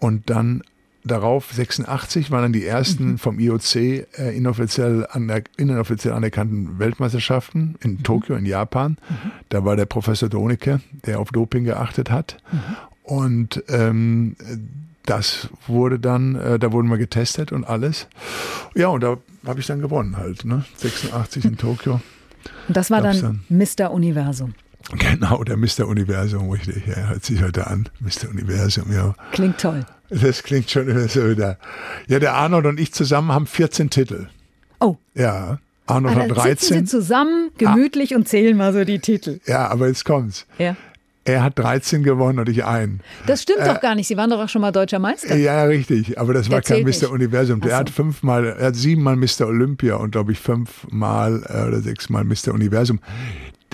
und 0.00 0.28
dann 0.28 0.62
darauf 1.04 1.52
86 1.52 2.32
waren 2.32 2.42
dann 2.42 2.52
die 2.52 2.66
ersten 2.66 3.12
mhm. 3.12 3.18
vom 3.18 3.38
IOC 3.38 3.76
äh, 3.76 4.36
inoffiziell, 4.36 5.06
aner 5.08 5.42
inoffiziell 5.56 6.12
anerkannten 6.12 6.80
Weltmeisterschaften 6.80 7.76
in 7.84 7.92
mhm. 7.92 8.02
Tokio, 8.02 8.34
in 8.34 8.44
Japan. 8.44 8.98
Mhm. 9.08 9.30
Da 9.48 9.64
war 9.64 9.76
der 9.76 9.86
Professor 9.86 10.28
Donike, 10.28 10.80
der 11.06 11.20
auf 11.20 11.30
Doping 11.30 11.62
geachtet 11.62 12.10
hat. 12.10 12.38
Mhm. 12.50 12.58
Und 13.04 13.64
ähm, 13.68 14.34
das 15.06 15.48
wurde 15.66 15.98
dann, 15.98 16.36
äh, 16.36 16.58
da 16.58 16.72
wurden 16.72 16.88
wir 16.88 16.98
getestet 16.98 17.52
und 17.52 17.64
alles. 17.64 18.08
Ja, 18.74 18.88
und 18.88 19.02
da 19.02 19.16
habe 19.46 19.60
ich 19.60 19.66
dann 19.66 19.80
gewonnen 19.80 20.16
halt, 20.16 20.44
ne? 20.44 20.64
86 20.76 21.44
in 21.44 21.56
Tokio. 21.56 22.00
Und 22.68 22.76
das 22.76 22.90
war 22.90 23.00
dann, 23.00 23.20
dann 23.20 23.40
Mr. 23.48 23.90
Universum. 23.90 24.54
Genau, 24.98 25.42
der 25.42 25.56
Mr. 25.56 25.86
Universum, 25.86 26.50
richtig. 26.50 26.86
Er 26.86 27.08
hört 27.08 27.24
sich 27.24 27.42
heute 27.42 27.66
an. 27.66 27.88
Mr. 28.00 28.30
Universum, 28.30 28.92
ja. 28.92 29.14
Klingt 29.32 29.58
toll. 29.58 29.84
Das 30.10 30.44
klingt 30.44 30.70
schon 30.70 30.88
immer 30.88 31.08
so 31.08 31.28
wieder. 31.28 31.58
Ja, 32.06 32.20
der 32.20 32.34
Arnold 32.34 32.66
und 32.66 32.78
ich 32.78 32.92
zusammen 32.92 33.32
haben 33.32 33.46
14 33.46 33.90
Titel. 33.90 34.28
Oh. 34.78 34.96
Ja. 35.14 35.58
Arnold 35.86 36.16
hat 36.16 36.30
13. 36.30 36.56
Sitzen 36.56 36.74
Sie 36.74 36.84
zusammen, 36.84 37.50
gemütlich 37.58 38.14
ah. 38.14 38.18
und 38.18 38.28
zählen 38.28 38.56
mal 38.56 38.72
so 38.72 38.84
die 38.84 39.00
Titel. 39.00 39.40
Ja, 39.46 39.68
aber 39.68 39.88
jetzt 39.88 40.04
kommt's. 40.04 40.46
Ja. 40.58 40.76
Er 41.26 41.42
hat 41.42 41.58
13 41.58 42.02
gewonnen 42.02 42.38
und 42.38 42.48
ich 42.48 42.64
einen. 42.64 43.00
Das 43.26 43.42
stimmt 43.42 43.60
äh, 43.60 43.66
doch 43.66 43.80
gar 43.80 43.94
nicht. 43.94 44.06
Sie 44.06 44.16
waren 44.16 44.30
doch 44.30 44.40
auch 44.40 44.48
schon 44.48 44.62
mal 44.62 44.72
deutscher 44.72 44.98
Meister. 44.98 45.36
Ja, 45.36 45.64
richtig. 45.64 46.18
Aber 46.18 46.32
das 46.32 46.48
Der 46.48 46.54
war 46.56 46.62
kein 46.62 46.82
Mr. 46.82 46.86
Nicht. 46.86 47.06
Universum. 47.08 47.60
Der 47.60 47.70
so. 47.72 47.76
hat 47.76 47.90
fünfmal, 47.90 48.46
er 48.46 48.66
hat 48.66 48.76
siebenmal 48.76 49.16
Mr. 49.16 49.46
Olympia 49.46 49.96
und 49.96 50.12
glaube 50.12 50.32
ich 50.32 50.38
fünfmal 50.38 51.42
äh, 51.48 51.66
oder 51.68 51.80
sechsmal 51.80 52.24
Mr. 52.24 52.54
Universum. 52.54 53.00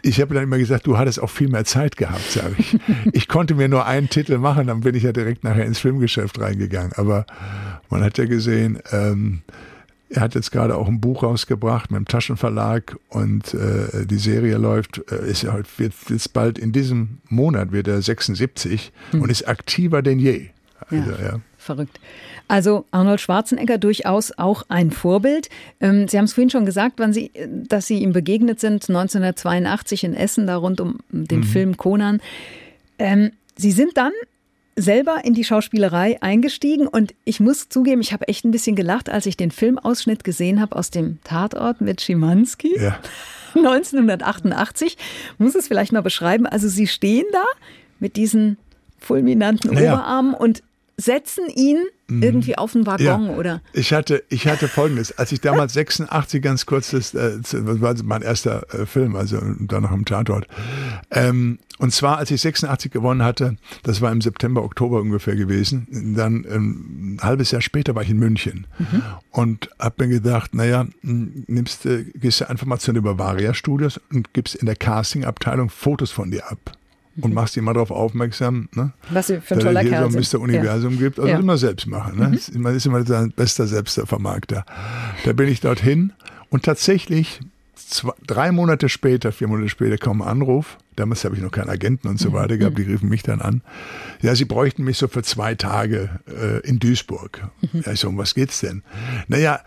Ich 0.04 0.20
habe 0.20 0.34
dann 0.34 0.44
immer 0.44 0.58
gesagt, 0.58 0.86
du 0.86 0.98
hattest 0.98 1.22
auch 1.22 1.30
viel 1.30 1.48
mehr 1.48 1.64
Zeit 1.64 1.96
gehabt, 1.96 2.32
sage 2.32 2.56
ich. 2.58 2.78
ich 3.12 3.28
konnte 3.28 3.54
mir 3.54 3.68
nur 3.68 3.86
einen 3.86 4.08
Titel 4.08 4.38
machen, 4.38 4.66
dann 4.66 4.80
bin 4.80 4.94
ich 4.94 5.04
ja 5.04 5.12
direkt 5.12 5.44
nachher 5.44 5.64
ins 5.64 5.78
Filmgeschäft 5.78 6.40
reingegangen. 6.40 6.92
Aber 6.96 7.24
man 7.88 8.02
hat 8.02 8.18
ja 8.18 8.24
gesehen, 8.24 8.80
ähm, 8.90 9.42
er 10.12 10.20
hat 10.20 10.34
jetzt 10.34 10.52
gerade 10.52 10.76
auch 10.76 10.88
ein 10.88 11.00
Buch 11.00 11.22
rausgebracht 11.22 11.90
mit 11.90 11.98
dem 11.98 12.06
Taschenverlag 12.06 12.96
und 13.08 13.54
äh, 13.54 14.06
die 14.06 14.18
Serie 14.18 14.58
läuft, 14.58 15.00
äh, 15.10 15.30
ist 15.30 15.42
ja 15.42 15.52
heute, 15.52 15.68
wird 15.78 15.94
jetzt 16.08 16.32
bald 16.32 16.58
in 16.58 16.72
diesem 16.72 17.18
Monat 17.28 17.72
wird 17.72 17.88
er 17.88 18.02
76 18.02 18.92
hm. 19.10 19.22
und 19.22 19.30
ist 19.30 19.48
aktiver 19.48 20.02
denn 20.02 20.18
je. 20.18 20.48
Also, 20.90 21.10
ja, 21.10 21.22
ja. 21.22 21.40
Verrückt. 21.56 22.00
Also 22.48 22.84
Arnold 22.90 23.20
Schwarzenegger 23.20 23.78
durchaus 23.78 24.36
auch 24.36 24.64
ein 24.68 24.90
Vorbild. 24.90 25.48
Ähm, 25.80 26.08
Sie 26.08 26.18
haben 26.18 26.24
es 26.24 26.34
vorhin 26.34 26.50
schon 26.50 26.66
gesagt, 26.66 26.94
wann 26.98 27.12
Sie, 27.12 27.30
dass 27.68 27.86
Sie 27.86 28.00
ihm 28.00 28.12
begegnet 28.12 28.60
sind, 28.60 28.88
1982 28.88 30.04
in 30.04 30.14
Essen, 30.14 30.46
da 30.46 30.56
rund 30.56 30.80
um 30.80 30.98
den 31.10 31.40
mhm. 31.40 31.44
Film 31.44 31.76
Conan. 31.76 32.20
Ähm, 32.98 33.30
Sie 33.56 33.70
sind 33.70 33.96
dann 33.96 34.12
selber 34.76 35.24
in 35.24 35.34
die 35.34 35.44
Schauspielerei 35.44 36.20
eingestiegen 36.22 36.86
und 36.86 37.14
ich 37.24 37.40
muss 37.40 37.68
zugeben, 37.68 38.00
ich 38.00 38.12
habe 38.12 38.28
echt 38.28 38.44
ein 38.44 38.50
bisschen 38.50 38.76
gelacht, 38.76 39.10
als 39.10 39.26
ich 39.26 39.36
den 39.36 39.50
Filmausschnitt 39.50 40.24
gesehen 40.24 40.60
habe 40.60 40.76
aus 40.76 40.90
dem 40.90 41.18
Tatort 41.24 41.80
mit 41.80 42.00
Schimanski. 42.00 42.80
Ja. 42.80 42.98
1988. 43.54 44.96
Muss 45.38 45.54
es 45.54 45.68
vielleicht 45.68 45.92
mal 45.92 46.00
beschreiben. 46.00 46.46
Also 46.46 46.68
Sie 46.68 46.86
stehen 46.86 47.26
da 47.32 47.44
mit 48.00 48.16
diesen 48.16 48.56
fulminanten 48.98 49.74
naja. 49.74 49.94
Oberarmen 49.94 50.34
und 50.34 50.62
setzen 51.02 51.48
ihn 51.48 51.84
mhm. 52.08 52.22
irgendwie 52.22 52.58
auf 52.58 52.72
den 52.72 52.86
Waggon 52.86 53.26
ja, 53.26 53.36
oder? 53.36 53.60
Ich 53.72 53.92
hatte, 53.92 54.22
ich 54.28 54.46
hatte 54.46 54.68
folgendes, 54.68 55.16
als 55.18 55.32
ich 55.32 55.40
damals 55.40 55.72
86 55.74 56.42
ganz 56.42 56.66
kurz, 56.66 56.90
das, 56.90 57.14
äh, 57.14 57.38
das 57.40 57.54
war 57.80 57.94
mein 58.04 58.22
erster 58.22 58.62
äh, 58.72 58.86
Film, 58.86 59.16
also 59.16 59.40
dann 59.60 59.82
noch 59.82 59.92
im 59.92 60.04
Tatort. 60.04 60.46
Ähm, 61.10 61.58
und 61.78 61.92
zwar, 61.92 62.18
als 62.18 62.30
ich 62.30 62.40
86 62.40 62.92
gewonnen 62.92 63.22
hatte, 63.22 63.56
das 63.82 64.00
war 64.00 64.12
im 64.12 64.20
September, 64.20 64.62
Oktober 64.62 65.00
ungefähr 65.00 65.34
gewesen, 65.34 66.14
dann 66.16 66.46
ähm, 66.48 67.16
ein 67.16 67.22
halbes 67.22 67.50
Jahr 67.50 67.62
später 67.62 67.94
war 67.94 68.02
ich 68.02 68.10
in 68.10 68.18
München 68.18 68.66
mhm. 68.78 69.02
und 69.30 69.70
habe 69.78 70.06
mir 70.06 70.20
gedacht, 70.20 70.54
naja, 70.54 70.86
nimmst, 71.02 71.86
äh, 71.86 72.04
gehst 72.14 72.40
du 72.40 72.48
einfach 72.48 72.66
mal 72.66 72.78
zu 72.78 72.92
den 72.92 73.02
Bavaria 73.02 73.54
Studios 73.54 74.00
und 74.12 74.32
gibst 74.32 74.54
in 74.54 74.66
der 74.66 74.76
Casting-Abteilung 74.76 75.70
Fotos 75.70 76.12
von 76.12 76.30
dir 76.30 76.50
ab 76.50 76.76
und 77.20 77.34
machst 77.34 77.56
mal 77.60 77.74
darauf 77.74 77.90
aufmerksam, 77.90 78.68
ne? 78.74 78.92
was 79.10 79.26
sie 79.26 79.40
für 79.40 79.54
ein 79.54 79.60
toller 79.60 79.84
Kerl 79.84 80.10
so 80.10 80.18
ein 80.18 80.24
Mr. 80.24 80.40
Universum 80.40 80.94
ja. 80.94 81.00
gibt. 81.00 81.18
Also 81.18 81.30
ja. 81.30 81.38
immer 81.38 81.58
selbst 81.58 81.86
machen. 81.86 82.18
Ne? 82.18 82.28
Mhm. 82.28 82.62
Man 82.62 82.74
ist 82.74 82.86
immer 82.86 83.04
sein 83.04 83.32
bester 83.34 83.66
Selbstvermarkter. 83.66 84.64
Da 85.24 85.32
bin 85.32 85.48
ich 85.48 85.60
dorthin 85.60 86.12
und 86.50 86.64
tatsächlich 86.64 87.40
zwei, 87.92 88.12
drei 88.26 88.52
Monate 88.52 88.88
später, 88.88 89.32
vier 89.32 89.48
Monate 89.48 89.68
später 89.68 89.98
kam 89.98 90.22
ein 90.22 90.28
Anruf. 90.28 90.78
Damals 90.96 91.24
habe 91.24 91.36
ich 91.36 91.42
noch 91.42 91.50
keinen 91.50 91.68
Agenten 91.68 92.08
und 92.08 92.18
so 92.18 92.30
mhm. 92.30 92.34
weiter 92.34 92.56
gehabt. 92.56 92.78
Die 92.78 92.82
riefen 92.82 93.08
mich 93.08 93.22
dann 93.22 93.40
an. 93.40 93.62
Ja, 94.20 94.34
sie 94.34 94.44
bräuchten 94.44 94.84
mich 94.84 94.98
so 94.98 95.08
für 95.08 95.22
zwei 95.22 95.54
Tage 95.54 96.20
äh, 96.26 96.66
in 96.66 96.78
Duisburg. 96.78 97.48
Mhm. 97.60 97.82
Ja, 97.84 97.92
ich 97.92 98.00
so, 98.00 98.08
um 98.08 98.18
was 98.18 98.34
geht's 98.34 98.60
denn? 98.60 98.82
Naja, 99.28 99.60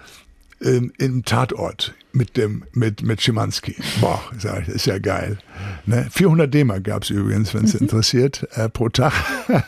ähm, 0.62 0.92
im 0.98 1.26
Tatort 1.26 1.94
mit 2.14 2.38
dem 2.38 2.64
mit 2.72 3.04
mit 3.04 3.22
Schimanski. 3.22 3.76
Boah, 4.00 4.22
sag 4.38 4.64
ich, 4.64 4.70
ist 4.70 4.86
ja 4.86 5.00
geil. 5.00 5.38
Ne? 5.86 6.08
400 6.10 6.54
D-Mark 6.54 6.86
gab 6.86 7.04
es 7.04 7.10
übrigens, 7.10 7.54
wenn 7.54 7.66
es 7.66 7.74
mhm. 7.74 7.82
interessiert, 7.82 8.48
äh, 8.56 8.70
pro 8.70 8.90
Tag. 8.90 9.14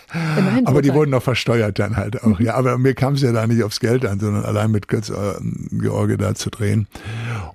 aber 0.65 0.81
die 0.81 0.93
wurden 0.93 1.11
noch 1.11 1.23
versteuert 1.23 1.77
dann 1.79 1.97
halt 1.97 2.23
auch. 2.23 2.39
Mhm. 2.39 2.45
Ja, 2.45 2.55
aber 2.55 2.77
mir 2.77 2.93
kam 2.93 3.15
es 3.15 3.21
ja 3.21 3.31
da 3.31 3.45
nicht 3.45 3.63
aufs 3.63 3.79
Geld 3.79 4.05
an, 4.05 4.19
sondern 4.19 4.45
allein 4.45 4.71
mit 4.71 4.87
Götz 4.87 5.09
äh, 5.09 5.33
George 5.71 6.17
da 6.17 6.35
zu 6.35 6.49
drehen. 6.49 6.87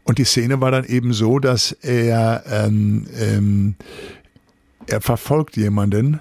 Und 0.04 0.18
die 0.18 0.24
Szene 0.24 0.60
war 0.60 0.70
dann 0.70 0.84
eben 0.84 1.12
so, 1.12 1.38
dass 1.38 1.72
er 1.72 2.44
ähm, 2.50 3.06
ähm, 3.18 3.74
er 4.86 5.00
verfolgt 5.00 5.56
jemanden 5.56 6.20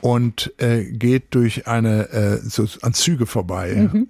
und 0.00 0.52
äh, 0.58 0.84
geht 0.84 1.34
durch 1.34 1.66
eine 1.66 2.08
äh, 2.10 2.36
so 2.38 2.66
an 2.82 2.94
Züge 2.94 3.26
vorbei. 3.26 3.90
Mhm. 3.92 4.08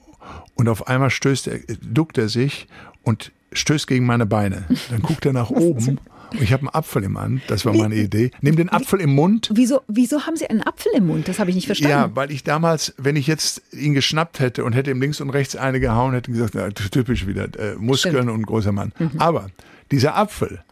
Und 0.60 0.68
auf 0.68 0.88
einmal 0.88 1.08
stößt 1.08 1.46
er, 1.46 1.58
duckt 1.80 2.18
er 2.18 2.28
sich 2.28 2.66
und 3.02 3.32
stößt 3.50 3.86
gegen 3.86 4.04
meine 4.04 4.26
Beine. 4.26 4.66
Dann 4.90 5.00
guckt 5.00 5.24
er 5.24 5.32
nach 5.32 5.48
oben. 5.50 5.98
Ich 6.38 6.52
habe 6.52 6.60
einen 6.60 6.74
Apfel 6.74 7.02
im 7.02 7.12
Mund, 7.12 7.40
das 7.46 7.64
war 7.64 7.72
meine 7.74 7.94
Idee. 7.94 8.30
Nimm 8.42 8.56
den 8.56 8.68
Apfel 8.68 9.00
im 9.00 9.14
Mund. 9.14 9.48
Wieso, 9.54 9.80
wieso 9.88 10.26
haben 10.26 10.36
Sie 10.36 10.46
einen 10.48 10.62
Apfel 10.62 10.92
im 10.94 11.06
Mund? 11.06 11.28
Das 11.28 11.38
habe 11.38 11.48
ich 11.48 11.56
nicht 11.56 11.64
verstanden. 11.64 11.96
Ja, 11.96 12.14
weil 12.14 12.30
ich 12.30 12.44
damals, 12.44 12.92
wenn 12.98 13.16
ich 13.16 13.26
jetzt 13.26 13.62
ihn 13.72 13.94
geschnappt 13.94 14.38
hätte 14.38 14.62
und 14.62 14.74
hätte 14.74 14.90
ihm 14.90 15.00
links 15.00 15.22
und 15.22 15.30
rechts 15.30 15.56
eine 15.56 15.80
gehauen, 15.80 16.12
hätte 16.12 16.30
gesagt, 16.30 16.54
na, 16.54 16.68
typisch 16.68 17.26
wieder, 17.26 17.44
äh, 17.58 17.76
Muskeln 17.76 18.14
Stimmt. 18.14 18.30
und 18.30 18.46
großer 18.46 18.72
Mann. 18.72 18.92
Mhm. 18.98 19.12
Aber 19.16 19.46
dieser 19.90 20.14
Apfel, 20.14 20.62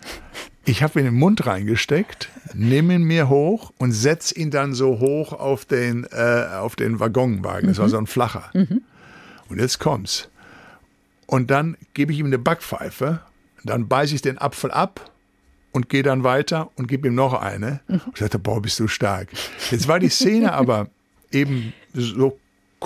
ich 0.66 0.82
habe 0.82 1.00
ihn 1.00 1.06
in 1.06 1.12
den 1.14 1.18
Mund 1.18 1.46
reingesteckt, 1.46 2.28
nehme 2.52 2.94
ihn 2.94 3.04
mir 3.04 3.30
hoch 3.30 3.72
und 3.78 3.92
setze 3.92 4.34
ihn 4.38 4.50
dann 4.50 4.74
so 4.74 5.00
hoch 5.00 5.32
auf 5.32 5.64
den, 5.64 6.06
äh, 6.12 6.44
auf 6.58 6.76
den 6.76 7.00
Waggonwagen. 7.00 7.68
Das 7.68 7.78
mhm. 7.78 7.82
war 7.82 7.88
so 7.88 7.96
ein 7.96 8.06
flacher. 8.06 8.50
Mhm. 8.52 8.82
Und 9.48 9.58
jetzt 9.60 9.78
kommt's. 9.78 10.28
Und 11.26 11.50
dann 11.50 11.76
gebe 11.94 12.12
ich 12.12 12.18
ihm 12.18 12.26
eine 12.26 12.38
Backpfeife, 12.38 13.20
dann 13.64 13.88
beiße 13.88 14.14
ich 14.14 14.22
den 14.22 14.38
Apfel 14.38 14.70
ab 14.70 15.10
und 15.72 15.88
gehe 15.88 16.02
dann 16.02 16.24
weiter 16.24 16.70
und 16.76 16.88
gebe 16.88 17.08
ihm 17.08 17.14
noch 17.14 17.34
eine. 17.34 17.80
Und 17.88 18.02
ich 18.14 18.20
sagte, 18.20 18.38
boah, 18.38 18.62
bist 18.62 18.80
du 18.80 18.88
stark. 18.88 19.28
Jetzt 19.70 19.88
war 19.88 19.98
die 19.98 20.08
Szene 20.08 20.52
aber 20.52 20.88
eben 21.30 21.72
so 21.92 22.38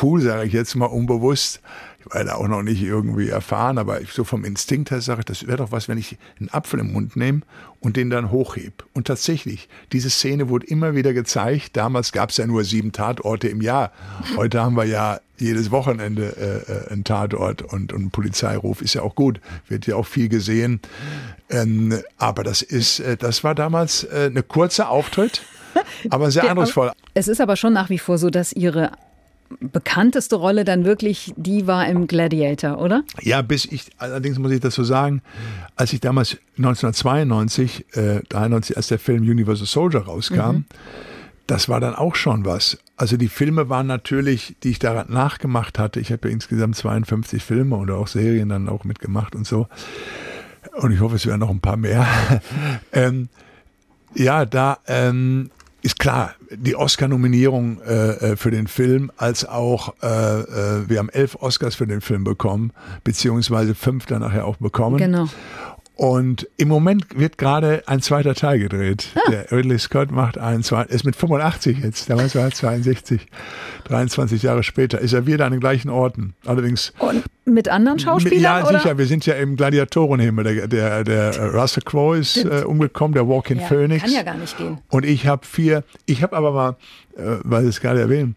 cool, 0.03 0.21
sage 0.21 0.47
ich 0.47 0.53
jetzt 0.53 0.75
mal 0.75 0.87
unbewusst, 0.87 1.61
ich 2.01 2.13
war 2.13 2.25
da 2.25 2.35
auch 2.35 2.49
noch 2.49 2.63
nicht 2.63 2.83
irgendwie 2.83 3.29
erfahren, 3.29 3.79
aber 3.79 4.01
so 4.11 4.25
vom 4.25 4.45
Instinkt 4.45 4.91
her 4.91 5.01
sage 5.01 5.21
ich, 5.21 5.25
das 5.27 5.47
wäre 5.47 5.59
doch 5.59 5.71
was, 5.71 5.89
wenn 5.89 5.99
ich 5.99 6.19
einen 6.41 6.49
Apfel 6.49 6.81
im 6.81 6.93
Mund 6.93 7.15
nehme 7.15 7.43
und 7.81 7.97
den 7.97 8.11
dann 8.11 8.31
hochhebe. 8.31 8.85
Und 8.93 9.07
tatsächlich, 9.07 9.69
diese 9.93 10.11
Szene 10.11 10.49
wurde 10.49 10.67
immer 10.67 10.97
wieder 10.97 11.13
gezeigt. 11.13 11.77
Damals 11.77 12.11
gab 12.11 12.31
es 12.31 12.39
ja 12.39 12.47
nur 12.47 12.65
sieben 12.65 12.91
Tatorte 12.91 13.49
im 13.49 13.61
Jahr. 13.61 13.93
Heute 14.37 14.61
haben 14.61 14.77
wir 14.77 14.85
ja 14.85 15.21
jedes 15.43 15.71
Wochenende 15.71 16.65
äh, 16.69 16.73
äh 16.73 16.93
einen 16.93 17.05
Tatort 17.05 17.63
und, 17.63 17.93
und 17.93 18.07
ein 18.07 18.11
Polizeiruf 18.11 18.83
ist 18.83 18.95
ja 18.95 19.03
auch 19.03 19.15
gut. 19.15 19.41
Wird 19.69 19.87
ja 19.87 19.97
auch 19.97 20.07
viel 20.07 20.29
gesehen. 20.29 20.81
Ähm, 21.51 21.99
aber 22.19 22.45
das 22.45 22.63
ist, 22.63 23.01
äh, 23.01 23.17
das 23.17 23.45
war 23.45 23.55
damals 23.55 24.05
äh, 24.05 24.29
eine 24.31 24.43
kurze 24.43 24.89
Auftritt, 24.89 25.43
aber 26.11 26.31
sehr 26.31 26.49
eindrucksvoll. 26.49 26.93
Es 27.15 27.29
ist 27.29 27.41
aber 27.41 27.57
schon 27.57 27.73
nach 27.73 27.91
wie 27.91 27.99
vor 27.99 28.19
so, 28.19 28.31
dass 28.31 28.53
Ihre 28.53 28.93
bekannteste 29.61 30.37
Rolle 30.37 30.65
dann 30.65 30.85
wirklich 30.85 31.33
die 31.37 31.67
war 31.67 31.87
im 31.87 32.07
Gladiator, 32.07 32.81
oder? 32.81 33.03
Ja, 33.21 33.43
bis 33.43 33.65
ich, 33.65 33.91
allerdings 33.99 34.39
muss 34.39 34.53
ich 34.53 34.61
dazu 34.61 34.85
sagen, 34.85 35.23
als 35.77 35.93
ich 35.93 36.01
damals 36.01 36.39
1992, 36.57 37.87
äh, 37.97 38.21
93, 38.29 38.77
als 38.77 38.89
der 38.89 38.99
Film 38.99 39.23
Universal 39.23 39.67
Soldier 39.67 40.01
rauskam, 40.01 40.53
mhm. 40.53 40.65
Das 41.47 41.69
war 41.69 41.81
dann 41.81 41.95
auch 41.95 42.15
schon 42.15 42.45
was. 42.45 42.79
Also 42.97 43.17
die 43.17 43.29
Filme 43.29 43.69
waren 43.69 43.87
natürlich, 43.87 44.57
die 44.63 44.71
ich 44.71 44.79
daran 44.79 45.13
nachgemacht 45.13 45.79
hatte. 45.79 46.01
Ich 46.01 46.13
habe 46.13 46.29
ja 46.29 46.35
insgesamt 46.35 46.77
52 46.77 47.43
Filme 47.43 47.77
oder 47.77 47.97
auch 47.97 48.07
Serien 48.07 48.49
dann 48.49 48.69
auch 48.69 48.85
mitgemacht 48.85 49.35
und 49.35 49.47
so. 49.47 49.67
Und 50.75 50.93
ich 50.93 51.01
hoffe, 51.01 51.17
es 51.17 51.27
werden 51.27 51.41
noch 51.41 51.51
ein 51.51 51.61
paar 51.61 51.77
mehr. 51.77 52.07
ähm, 52.93 53.29
ja, 54.15 54.45
da 54.45 54.79
ähm, 54.87 55.51
ist 55.83 55.99
klar, 55.99 56.35
die 56.51 56.77
Oscar-Nominierung 56.77 57.81
äh, 57.83 58.33
äh, 58.33 58.37
für 58.37 58.51
den 58.51 58.69
Film, 58.69 59.11
als 59.17 59.45
auch 59.45 59.95
äh, 60.03 60.07
äh, 60.07 60.89
wir 60.89 60.99
haben 60.99 61.09
elf 61.09 61.37
Oscars 61.37 61.75
für 61.75 61.87
den 61.87 62.01
Film 62.01 62.23
bekommen, 62.25 62.73
beziehungsweise 63.03 63.75
fünf 63.75 64.07
dann 64.07 64.21
nachher 64.21 64.47
auch 64.47 64.57
bekommen. 64.57 64.99
Genau. 64.99 65.29
Und 66.03 66.49
im 66.57 66.67
Moment 66.67 67.17
wird 67.17 67.39
gerade 67.39 67.85
ein 67.87 68.03
zweiter 68.03 68.35
Teil 68.35 68.59
gedreht. 68.59 69.11
Ah. 69.15 69.31
Der 69.31 69.53
Ridley 69.53 69.79
Scott 69.79 70.11
macht 70.11 70.37
einen 70.37 70.65
zweiten, 70.65 70.93
ist 70.93 71.05
mit 71.05 71.15
85 71.15 71.79
jetzt, 71.79 72.11
damals 72.11 72.35
war 72.35 72.43
er 72.43 72.51
62, 72.51 73.25
23 73.85 74.43
Jahre 74.43 74.65
später, 74.65 74.99
ist 74.99 75.13
er 75.13 75.29
wieder 75.29 75.47
an 75.47 75.53
den 75.53 75.61
gleichen 75.61 75.91
Orten. 75.91 76.35
Allerdings. 76.45 76.93
Und 76.99 77.23
mit 77.45 77.69
anderen 77.69 78.01
Schauspielern? 78.01 78.43
Ja, 78.43 78.69
oder? 78.69 78.81
sicher. 78.81 78.99
Wir 78.99 79.07
sind 79.07 79.27
ja 79.27 79.35
im 79.35 79.55
Gladiatorenhimmel. 79.55 80.43
Der, 80.43 80.67
der, 80.67 81.05
der 81.05 81.53
Russell 81.53 81.85
Crowe 81.85 82.19
ist 82.19 82.37
äh, 82.37 82.65
umgekommen, 82.67 83.15
der 83.15 83.29
Walking 83.29 83.61
ja, 83.61 83.67
Phoenix. 83.69 84.03
Kann 84.03 84.13
ja 84.13 84.25
gar 84.25 84.37
nicht 84.37 84.59
gehen. 84.59 84.79
Und 84.89 85.05
ich 85.05 85.29
habe 85.29 85.47
vier, 85.47 85.85
ich 86.07 86.25
habe 86.25 86.37
aber 86.37 86.51
mal, 86.51 86.77
äh, 87.17 87.39
weil 87.45 87.63
Sie 87.63 87.69
es 87.69 87.81
gerade 87.81 88.01
erwähnen, 88.01 88.35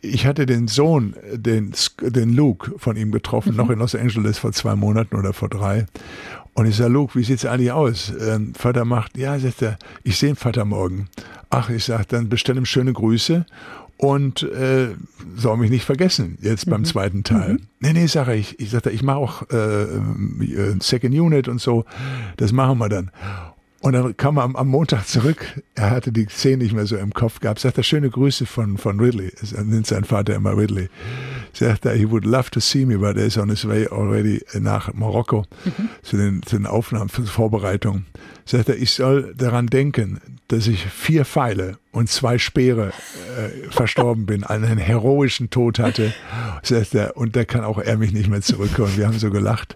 ich 0.00 0.26
hatte 0.26 0.46
den 0.46 0.68
Sohn, 0.68 1.16
den, 1.32 1.72
den 2.00 2.32
Luke 2.34 2.72
von 2.76 2.96
ihm 2.96 3.10
getroffen, 3.10 3.52
mhm. 3.52 3.56
noch 3.56 3.70
in 3.70 3.78
Los 3.78 3.94
Angeles 3.94 4.38
vor 4.38 4.52
zwei 4.52 4.76
Monaten 4.76 5.16
oder 5.16 5.32
vor 5.32 5.48
drei. 5.48 5.86
Und 6.58 6.66
ich 6.66 6.74
sage, 6.74 6.92
Luke, 6.92 7.16
wie 7.16 7.22
sieht's 7.22 7.44
eigentlich 7.44 7.70
aus? 7.70 8.12
Ähm, 8.20 8.52
Vater 8.52 8.84
macht, 8.84 9.16
ja, 9.16 9.38
sagt 9.38 9.62
er, 9.62 9.78
ich 10.02 10.18
sehe 10.18 10.30
den 10.30 10.34
Vater 10.34 10.64
morgen. 10.64 11.08
Ach, 11.50 11.70
ich 11.70 11.84
sage, 11.84 12.06
dann 12.08 12.28
bestell 12.28 12.56
ihm 12.56 12.64
schöne 12.64 12.92
Grüße 12.92 13.46
und 13.96 14.42
äh, 14.42 14.88
soll 15.36 15.56
mich 15.58 15.70
nicht 15.70 15.84
vergessen, 15.84 16.36
jetzt 16.40 16.66
mhm. 16.66 16.70
beim 16.72 16.84
zweiten 16.84 17.22
Teil. 17.22 17.52
Mhm. 17.52 17.60
Nee, 17.78 17.92
nee, 17.92 18.06
sage 18.06 18.34
ich. 18.34 18.58
Ich 18.58 18.70
sagte, 18.70 18.90
ich 18.90 19.04
mache 19.04 19.18
auch 19.18 19.42
äh, 19.52 19.84
äh, 19.84 20.76
Second 20.80 21.14
Unit 21.14 21.46
und 21.46 21.60
so. 21.60 21.84
Das 22.38 22.50
machen 22.50 22.78
wir 22.78 22.88
dann. 22.88 23.12
Und 23.80 23.92
dann 23.92 24.16
kam 24.16 24.38
er 24.38 24.42
am, 24.42 24.56
am, 24.56 24.66
Montag 24.66 25.06
zurück. 25.06 25.62
Er 25.76 25.90
hatte 25.90 26.10
die 26.10 26.26
Szene 26.28 26.64
nicht 26.64 26.74
mehr 26.74 26.86
so 26.86 26.96
im 26.96 27.14
Kopf 27.14 27.38
gehabt. 27.38 27.60
Sagt 27.60 27.78
er, 27.78 27.84
schöne 27.84 28.10
Grüße 28.10 28.46
von, 28.46 28.78
von 28.78 28.98
Ridley. 28.98 29.30
Er 29.54 29.62
nennt 29.62 29.86
sein 29.86 30.02
Vater 30.02 30.34
immer 30.34 30.56
Ridley. 30.56 30.88
Sagt 31.58 31.86
er, 31.86 31.94
he 31.94 32.08
would 32.08 32.24
love 32.24 32.50
to 32.50 32.60
see 32.60 32.86
me, 32.86 32.96
but 32.96 33.16
he's 33.16 33.36
on 33.36 33.48
his 33.48 33.66
way 33.66 33.84
already 33.88 34.44
nach 34.60 34.94
Marokko 34.94 35.44
mhm. 35.64 35.88
zu, 36.02 36.16
den, 36.16 36.40
zu 36.44 36.56
den 36.56 36.66
Aufnahmen, 36.66 37.08
für 37.08 37.24
Vorbereitungen. 37.24 38.06
Sagt 38.44 38.68
er, 38.68 38.76
ich 38.76 38.92
soll 38.92 39.34
daran 39.36 39.66
denken, 39.66 40.20
dass 40.48 40.66
ich 40.68 40.86
vier 40.86 41.24
Pfeile 41.24 41.76
und 41.92 42.08
zwei 42.08 42.38
Speere 42.38 42.88
äh, 43.36 43.70
verstorben 43.70 44.24
bin, 44.24 44.44
einen 44.44 44.78
heroischen 44.78 45.50
Tod 45.50 45.78
hatte. 45.78 46.14
Sagt 46.62 46.94
er, 46.94 47.16
und 47.16 47.36
da 47.36 47.44
kann 47.44 47.64
auch 47.64 47.78
er 47.78 47.98
mich 47.98 48.12
nicht 48.12 48.30
mehr 48.30 48.40
zurückkommen. 48.40 48.96
Wir 48.96 49.06
haben 49.06 49.18
so 49.18 49.30
gelacht. 49.30 49.74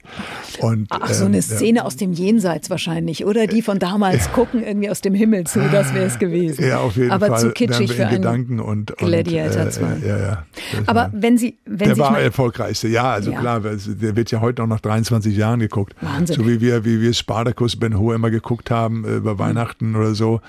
Und, 0.60 0.86
Ach, 0.90 1.12
so 1.12 1.26
eine 1.26 1.36
ähm, 1.36 1.42
Szene 1.42 1.78
ja, 1.78 1.84
aus 1.84 1.96
dem 1.96 2.12
Jenseits 2.12 2.70
wahrscheinlich, 2.70 3.26
oder? 3.26 3.46
Die 3.46 3.60
von 3.60 3.78
damals 3.78 4.26
äh, 4.26 4.30
gucken 4.30 4.62
irgendwie 4.62 4.88
aus 4.88 5.00
dem 5.00 5.14
Himmel 5.14 5.44
zu, 5.44 5.60
das 5.70 5.92
wäre 5.92 6.06
es 6.06 6.18
gewesen. 6.18 6.64
Ja, 6.66 6.78
auf 6.78 6.96
jeden 6.96 7.10
Aber 7.10 7.26
Fall. 7.26 7.40
zu 7.40 7.50
kitschig 7.50 7.92
für 7.92 8.06
einen 8.06 8.22
Gedanken 8.22 8.60
und, 8.60 8.96
Gladiator 8.96 9.68
2. 9.68 9.82
Äh, 9.82 10.08
ja, 10.08 10.18
ja. 10.18 10.44
Aber 10.86 11.10
wenn 11.12 11.36
Sie, 11.36 11.58
der 11.76 11.98
war 11.98 12.20
erfolgreichste, 12.20 12.88
ja, 12.88 13.12
also 13.12 13.32
ja. 13.32 13.40
klar, 13.40 13.60
der 13.60 14.16
wird 14.16 14.30
ja 14.30 14.40
heute 14.40 14.62
noch 14.62 14.68
nach 14.68 14.80
23 14.80 15.36
Jahren 15.36 15.60
geguckt. 15.60 15.94
Wahnsinn. 16.00 16.36
So 16.36 16.46
wie 16.46 16.60
wir, 16.60 16.84
wie 16.84 17.00
wir 17.00 17.12
Spartacus 17.14 17.76
Ben 17.76 17.98
Hur 17.98 18.14
immer 18.14 18.30
geguckt 18.30 18.70
haben 18.70 19.04
äh, 19.04 19.16
über 19.16 19.38
Weihnachten 19.38 19.90
mhm. 19.90 19.96
oder 19.96 20.14
so 20.14 20.40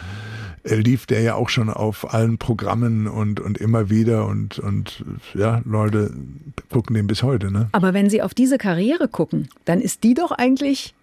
lief 0.65 1.05
der 1.05 1.21
ja 1.21 1.35
auch 1.35 1.49
schon 1.49 1.69
auf 1.69 2.13
allen 2.13 2.37
Programmen 2.37 3.07
und, 3.07 3.39
und 3.39 3.57
immer 3.57 3.89
wieder 3.89 4.27
und, 4.27 4.59
und 4.59 5.03
ja, 5.33 5.61
Leute 5.65 6.13
gucken 6.71 6.95
den 6.95 7.07
bis 7.07 7.23
heute. 7.23 7.51
Ne? 7.51 7.67
Aber 7.73 7.93
wenn 7.93 8.09
Sie 8.09 8.21
auf 8.21 8.33
diese 8.33 8.57
Karriere 8.57 9.07
gucken, 9.07 9.49
dann 9.65 9.81
ist 9.81 10.03
die 10.03 10.13
doch 10.13 10.31
eigentlich 10.31 10.93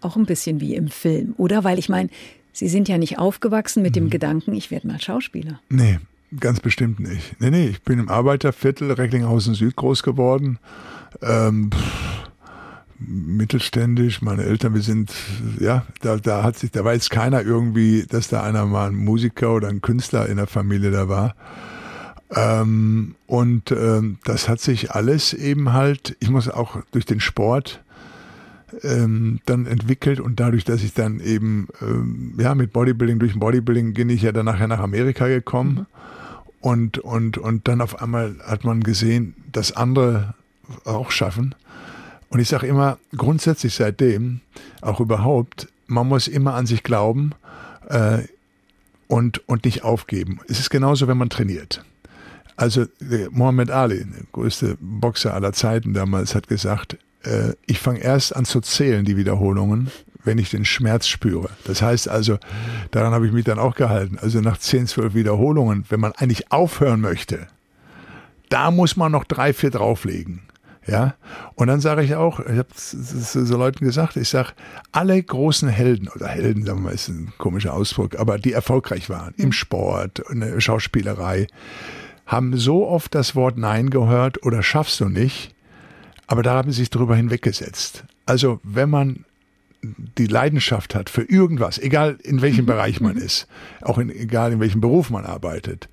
auch 0.00 0.16
ein 0.16 0.26
bisschen 0.26 0.60
wie 0.60 0.76
im 0.76 0.88
Film, 0.88 1.34
oder? 1.38 1.64
Weil 1.64 1.78
ich 1.78 1.88
meine, 1.88 2.08
Sie 2.52 2.68
sind 2.68 2.88
ja 2.88 2.98
nicht 2.98 3.18
aufgewachsen 3.18 3.82
mit 3.82 3.96
dem 3.96 4.04
mhm. 4.04 4.10
Gedanken, 4.10 4.54
ich 4.54 4.70
werde 4.70 4.86
mal 4.86 5.00
Schauspieler. 5.00 5.60
Nee, 5.68 5.98
ganz 6.38 6.60
bestimmt 6.60 7.00
nicht. 7.00 7.40
Nee, 7.40 7.50
nee, 7.50 7.66
ich 7.68 7.82
bin 7.82 7.98
im 7.98 8.08
Arbeiterviertel 8.08 8.92
Recklinghausen 8.92 9.54
Süd 9.54 9.76
groß 9.76 10.02
geworden. 10.02 10.58
Ähm, 11.22 11.70
mittelständisch. 12.98 14.22
Meine 14.22 14.44
Eltern, 14.44 14.74
wir 14.74 14.82
sind, 14.82 15.12
ja, 15.60 15.86
da, 16.00 16.16
da 16.16 16.42
hat 16.42 16.58
sich, 16.58 16.70
da 16.70 16.84
war 16.84 16.94
jetzt 16.94 17.10
keiner 17.10 17.42
irgendwie, 17.42 18.04
dass 18.08 18.28
da 18.28 18.42
einer 18.42 18.66
mal 18.66 18.88
ein 18.88 18.96
Musiker 18.96 19.54
oder 19.54 19.68
ein 19.68 19.80
Künstler 19.80 20.28
in 20.28 20.36
der 20.36 20.46
Familie 20.46 20.90
da 20.90 21.08
war. 21.08 21.34
Ähm, 22.34 23.14
und 23.26 23.70
ähm, 23.70 24.18
das 24.24 24.48
hat 24.48 24.60
sich 24.60 24.90
alles 24.90 25.32
eben 25.32 25.72
halt, 25.72 26.16
ich 26.20 26.28
muss 26.28 26.48
auch 26.48 26.82
durch 26.90 27.06
den 27.06 27.20
Sport 27.20 27.82
ähm, 28.82 29.40
dann 29.46 29.66
entwickelt 29.66 30.20
und 30.20 30.38
dadurch, 30.38 30.64
dass 30.64 30.82
ich 30.82 30.92
dann 30.92 31.20
eben, 31.20 31.68
ähm, 31.80 32.34
ja, 32.38 32.54
mit 32.54 32.72
Bodybuilding, 32.72 33.18
durch 33.18 33.38
Bodybuilding 33.38 33.94
bin 33.94 34.10
ich 34.10 34.22
ja 34.22 34.32
dann 34.32 34.44
nachher 34.44 34.68
nach 34.68 34.80
Amerika 34.80 35.26
gekommen. 35.26 35.74
Mhm. 35.74 35.86
Und, 36.60 36.98
und, 36.98 37.38
und 37.38 37.68
dann 37.68 37.80
auf 37.80 38.00
einmal 38.02 38.36
hat 38.44 38.64
man 38.64 38.82
gesehen, 38.82 39.34
dass 39.52 39.72
andere 39.72 40.34
auch 40.84 41.10
schaffen. 41.10 41.54
Und 42.30 42.40
ich 42.40 42.48
sage 42.48 42.66
immer, 42.66 42.98
grundsätzlich 43.16 43.74
seitdem, 43.74 44.40
auch 44.80 45.00
überhaupt, 45.00 45.68
man 45.86 46.08
muss 46.08 46.28
immer 46.28 46.54
an 46.54 46.66
sich 46.66 46.82
glauben 46.82 47.32
äh, 47.88 48.18
und, 49.06 49.48
und 49.48 49.64
nicht 49.64 49.82
aufgeben. 49.84 50.40
Es 50.48 50.58
ist 50.58 50.70
genauso, 50.70 51.08
wenn 51.08 51.16
man 51.16 51.30
trainiert. 51.30 51.84
Also 52.56 52.86
Muhammad 53.30 53.70
Ali, 53.70 54.04
der 54.04 54.24
größte 54.32 54.76
Boxer 54.80 55.32
aller 55.32 55.52
Zeiten 55.52 55.94
damals, 55.94 56.34
hat 56.34 56.48
gesagt, 56.48 56.98
äh, 57.22 57.52
ich 57.66 57.78
fange 57.78 58.00
erst 58.00 58.34
an 58.34 58.44
zu 58.44 58.60
zählen, 58.60 59.04
die 59.04 59.16
Wiederholungen, 59.16 59.90
wenn 60.28 60.36
ich 60.36 60.50
den 60.50 60.66
Schmerz 60.66 61.08
spüre. 61.08 61.48
Das 61.64 61.80
heißt 61.80 62.06
also, 62.06 62.38
daran 62.90 63.14
habe 63.14 63.26
ich 63.26 63.32
mich 63.32 63.46
dann 63.46 63.58
auch 63.58 63.74
gehalten. 63.74 64.18
Also 64.20 64.42
nach 64.42 64.58
10, 64.58 64.86
12 64.86 65.14
Wiederholungen, 65.14 65.86
wenn 65.88 66.00
man 66.00 66.12
eigentlich 66.12 66.52
aufhören 66.52 67.00
möchte, 67.00 67.46
da 68.50 68.70
muss 68.70 68.94
man 68.94 69.10
noch 69.10 69.24
drei, 69.24 69.54
vier 69.54 69.70
drauflegen. 69.70 70.42
Ja, 70.86 71.14
und 71.54 71.68
dann 71.68 71.80
sage 71.80 72.02
ich 72.02 72.14
auch, 72.14 72.40
ich 72.40 72.58
habe 72.58 72.68
so 72.74 73.56
Leuten 73.56 73.84
gesagt, 73.84 74.16
ich 74.16 74.28
sage, 74.28 74.52
alle 74.92 75.22
großen 75.22 75.68
Helden 75.68 76.08
oder 76.08 76.28
Helden, 76.28 76.64
sagen 76.64 76.80
wir 76.80 76.84
mal, 76.84 76.94
ist 76.94 77.08
ein 77.08 77.32
komischer 77.36 77.74
Ausdruck, 77.74 78.18
aber 78.18 78.38
die 78.38 78.52
erfolgreich 78.52 79.10
waren 79.10 79.34
im 79.36 79.52
Sport, 79.52 80.20
in 80.30 80.40
der 80.40 80.60
Schauspielerei, 80.60 81.46
haben 82.26 82.56
so 82.56 82.86
oft 82.86 83.14
das 83.14 83.34
Wort 83.34 83.58
Nein 83.58 83.90
gehört 83.90 84.42
oder 84.44 84.62
schaffst 84.62 85.00
du 85.00 85.08
nicht, 85.10 85.54
aber 86.26 86.42
da 86.42 86.54
haben 86.54 86.70
sie 86.70 86.80
sich 86.80 86.90
drüber 86.90 87.16
hinweggesetzt. 87.16 88.04
Also 88.24 88.60
wenn 88.62 88.88
man 88.88 89.24
die 89.82 90.26
Leidenschaft 90.26 90.94
hat 90.94 91.10
für 91.10 91.22
irgendwas, 91.22 91.78
egal 91.78 92.18
in 92.22 92.42
welchem 92.42 92.64
mhm. 92.64 92.68
Bereich 92.68 93.00
man 93.00 93.16
mhm. 93.16 93.22
ist, 93.22 93.46
auch 93.80 93.98
in, 93.98 94.10
egal 94.10 94.52
in 94.52 94.60
welchem 94.60 94.80
Beruf 94.80 95.10
man 95.10 95.24
arbeitet, 95.24 95.88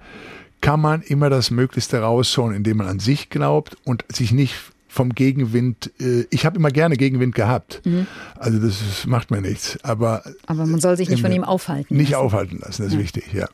kann 0.61 0.79
man 0.79 1.01
immer 1.01 1.29
das 1.29 1.51
Möglichste 1.51 1.99
rausholen, 1.99 2.55
indem 2.55 2.77
man 2.77 2.87
an 2.87 2.99
sich 2.99 3.29
glaubt 3.29 3.77
und 3.83 4.03
sich 4.11 4.31
nicht 4.31 4.55
vom 4.87 5.13
Gegenwind, 5.13 5.91
äh, 5.99 6.25
ich 6.29 6.45
habe 6.45 6.57
immer 6.57 6.71
gerne 6.71 6.95
Gegenwind 6.95 7.35
gehabt. 7.35 7.81
Mhm. 7.85 8.07
Also 8.39 8.59
das 8.59 9.05
macht 9.05 9.29
mir 9.29 9.41
nichts. 9.41 9.77
Aber, 9.83 10.23
aber 10.47 10.65
man 10.65 10.79
soll 10.79 10.95
sich 10.95 11.09
nicht 11.09 11.21
von 11.21 11.31
ihm 11.31 11.43
aufhalten 11.43 11.97
Nicht 11.97 12.11
lassen. 12.11 12.23
aufhalten 12.23 12.59
lassen, 12.59 12.83
das 12.83 12.87
ist 12.87 12.93
ja. 12.93 12.99
wichtig, 12.99 13.33
ja. 13.33 13.47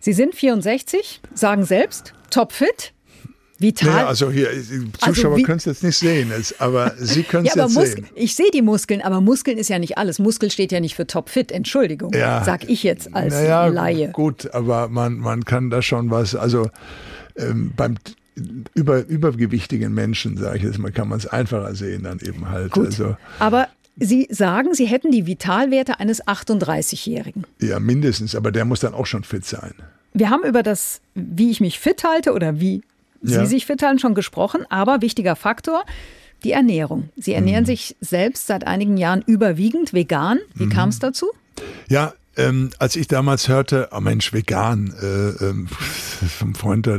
Sie 0.00 0.12
sind 0.12 0.34
64, 0.34 1.20
sagen 1.34 1.64
selbst, 1.64 2.14
topfit. 2.30 2.92
Vital. 3.58 3.90
Naja, 3.90 4.06
also 4.06 4.30
hier, 4.30 4.50
Zuschauer 4.98 5.34
also 5.34 5.44
können 5.44 5.58
es 5.58 5.64
jetzt 5.64 5.82
nicht 5.82 5.96
sehen, 5.96 6.30
aber 6.58 6.92
Sie 6.98 7.22
können 7.24 7.46
es 7.46 7.54
ja, 7.54 7.64
jetzt 7.64 7.74
Mus 7.74 7.92
sehen. 7.92 8.06
Ich 8.14 8.34
sehe 8.34 8.50
die 8.52 8.62
Muskeln, 8.62 9.00
aber 9.00 9.20
Muskeln 9.20 9.56
ist 9.56 9.68
ja 9.68 9.78
nicht 9.78 9.96
alles. 9.96 10.18
Muskel 10.18 10.50
steht 10.50 10.72
ja 10.72 10.80
nicht 10.80 10.94
für 10.94 11.06
topfit, 11.06 11.50
Entschuldigung, 11.52 12.12
ja. 12.12 12.44
sag 12.44 12.68
ich 12.68 12.82
jetzt 12.82 13.14
als 13.14 13.34
naja, 13.34 13.66
Laie. 13.66 14.10
Gut, 14.10 14.52
aber 14.52 14.88
man, 14.88 15.18
man 15.18 15.44
kann 15.44 15.70
da 15.70 15.80
schon 15.80 16.10
was, 16.10 16.34
also 16.34 16.68
ähm, 17.36 17.72
beim 17.76 17.96
über, 18.74 19.06
übergewichtigen 19.06 19.94
Menschen, 19.94 20.36
sage 20.36 20.58
ich 20.58 20.64
jetzt 20.64 20.78
mal, 20.78 20.92
kann 20.92 21.08
man 21.08 21.18
es 21.18 21.26
einfacher 21.26 21.74
sehen 21.74 22.02
dann 22.02 22.20
eben 22.20 22.50
halt. 22.50 22.72
Gut, 22.72 22.86
also, 22.86 23.16
aber 23.38 23.68
Sie 23.98 24.28
sagen, 24.30 24.74
Sie 24.74 24.84
hätten 24.84 25.10
die 25.10 25.26
Vitalwerte 25.26 26.00
eines 26.00 26.22
38-Jährigen. 26.22 27.44
Ja, 27.62 27.80
mindestens, 27.80 28.34
aber 28.34 28.52
der 28.52 28.66
muss 28.66 28.80
dann 28.80 28.92
auch 28.92 29.06
schon 29.06 29.24
fit 29.24 29.46
sein. 29.46 29.72
Wir 30.12 30.28
haben 30.28 30.44
über 30.44 30.62
das, 30.62 31.00
wie 31.14 31.50
ich 31.50 31.60
mich 31.60 31.78
fit 31.78 32.04
halte 32.04 32.34
oder 32.34 32.60
wie 32.60 32.82
Sie 33.22 33.34
ja. 33.34 33.46
sich 33.46 33.66
fit 33.66 33.82
halten, 33.82 33.98
schon 33.98 34.14
gesprochen, 34.14 34.64
aber 34.68 35.02
wichtiger 35.02 35.36
Faktor, 35.36 35.84
die 36.44 36.52
Ernährung. 36.52 37.10
Sie 37.16 37.32
ernähren 37.32 37.64
mhm. 37.64 37.66
sich 37.66 37.96
selbst 38.00 38.46
seit 38.46 38.66
einigen 38.66 38.96
Jahren 38.96 39.22
überwiegend 39.26 39.92
vegan. 39.92 40.38
Wie 40.54 40.66
mhm. 40.66 40.70
kam 40.70 40.88
es 40.90 40.98
dazu? 40.98 41.26
Ja, 41.88 42.12
ähm, 42.36 42.70
als 42.78 42.96
ich 42.96 43.08
damals 43.08 43.48
hörte, 43.48 43.88
oh 43.92 44.00
Mensch, 44.00 44.32
vegan, 44.32 44.92
äh, 45.00 45.44
ähm, 45.44 45.68
vom 46.38 46.54
Freund 46.54 46.86
da, 46.86 46.98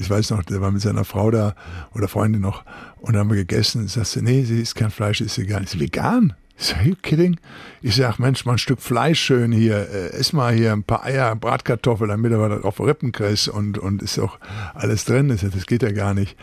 ich 0.00 0.10
weiß 0.10 0.30
noch, 0.30 0.42
der 0.42 0.60
war 0.60 0.72
mit 0.72 0.82
seiner 0.82 1.04
Frau 1.04 1.30
da 1.30 1.54
oder 1.94 2.08
Freundin 2.08 2.40
noch 2.40 2.64
und 3.00 3.16
haben 3.16 3.30
wir 3.30 3.36
gegessen 3.36 3.82
und 3.82 3.90
sagte, 3.90 4.22
nee, 4.22 4.42
sie 4.42 4.60
isst 4.60 4.74
kein 4.74 4.90
Fleisch, 4.90 5.20
ist 5.20 5.38
vegan. 5.38 5.64
Ist 5.64 5.78
vegan? 5.78 6.34
Ich 6.62 6.68
sage, 6.68 6.88
you 6.90 6.94
kidding? 6.94 7.38
Ich 7.80 7.96
sage, 7.96 8.22
Mensch, 8.22 8.44
mal 8.44 8.52
ein 8.52 8.58
Stück 8.58 8.80
Fleisch 8.80 9.20
schön 9.20 9.50
hier, 9.50 9.88
äh, 9.92 10.16
iss 10.16 10.32
mal 10.32 10.54
hier 10.54 10.70
ein 10.72 10.84
paar 10.84 11.02
Eier, 11.04 11.34
Bratkartoffeln, 11.34 12.08
damit 12.08 12.30
du 12.30 12.38
was 12.38 12.60
drauf 12.60 12.78
Rippen 12.78 13.10
kriegst 13.10 13.48
und, 13.48 13.78
und 13.78 14.00
ist 14.00 14.20
auch 14.20 14.38
alles 14.72 15.04
drin. 15.04 15.28
Ich 15.30 15.40
sag, 15.40 15.50
das 15.50 15.66
geht 15.66 15.82
ja 15.82 15.90
gar 15.90 16.14
nicht. 16.14 16.36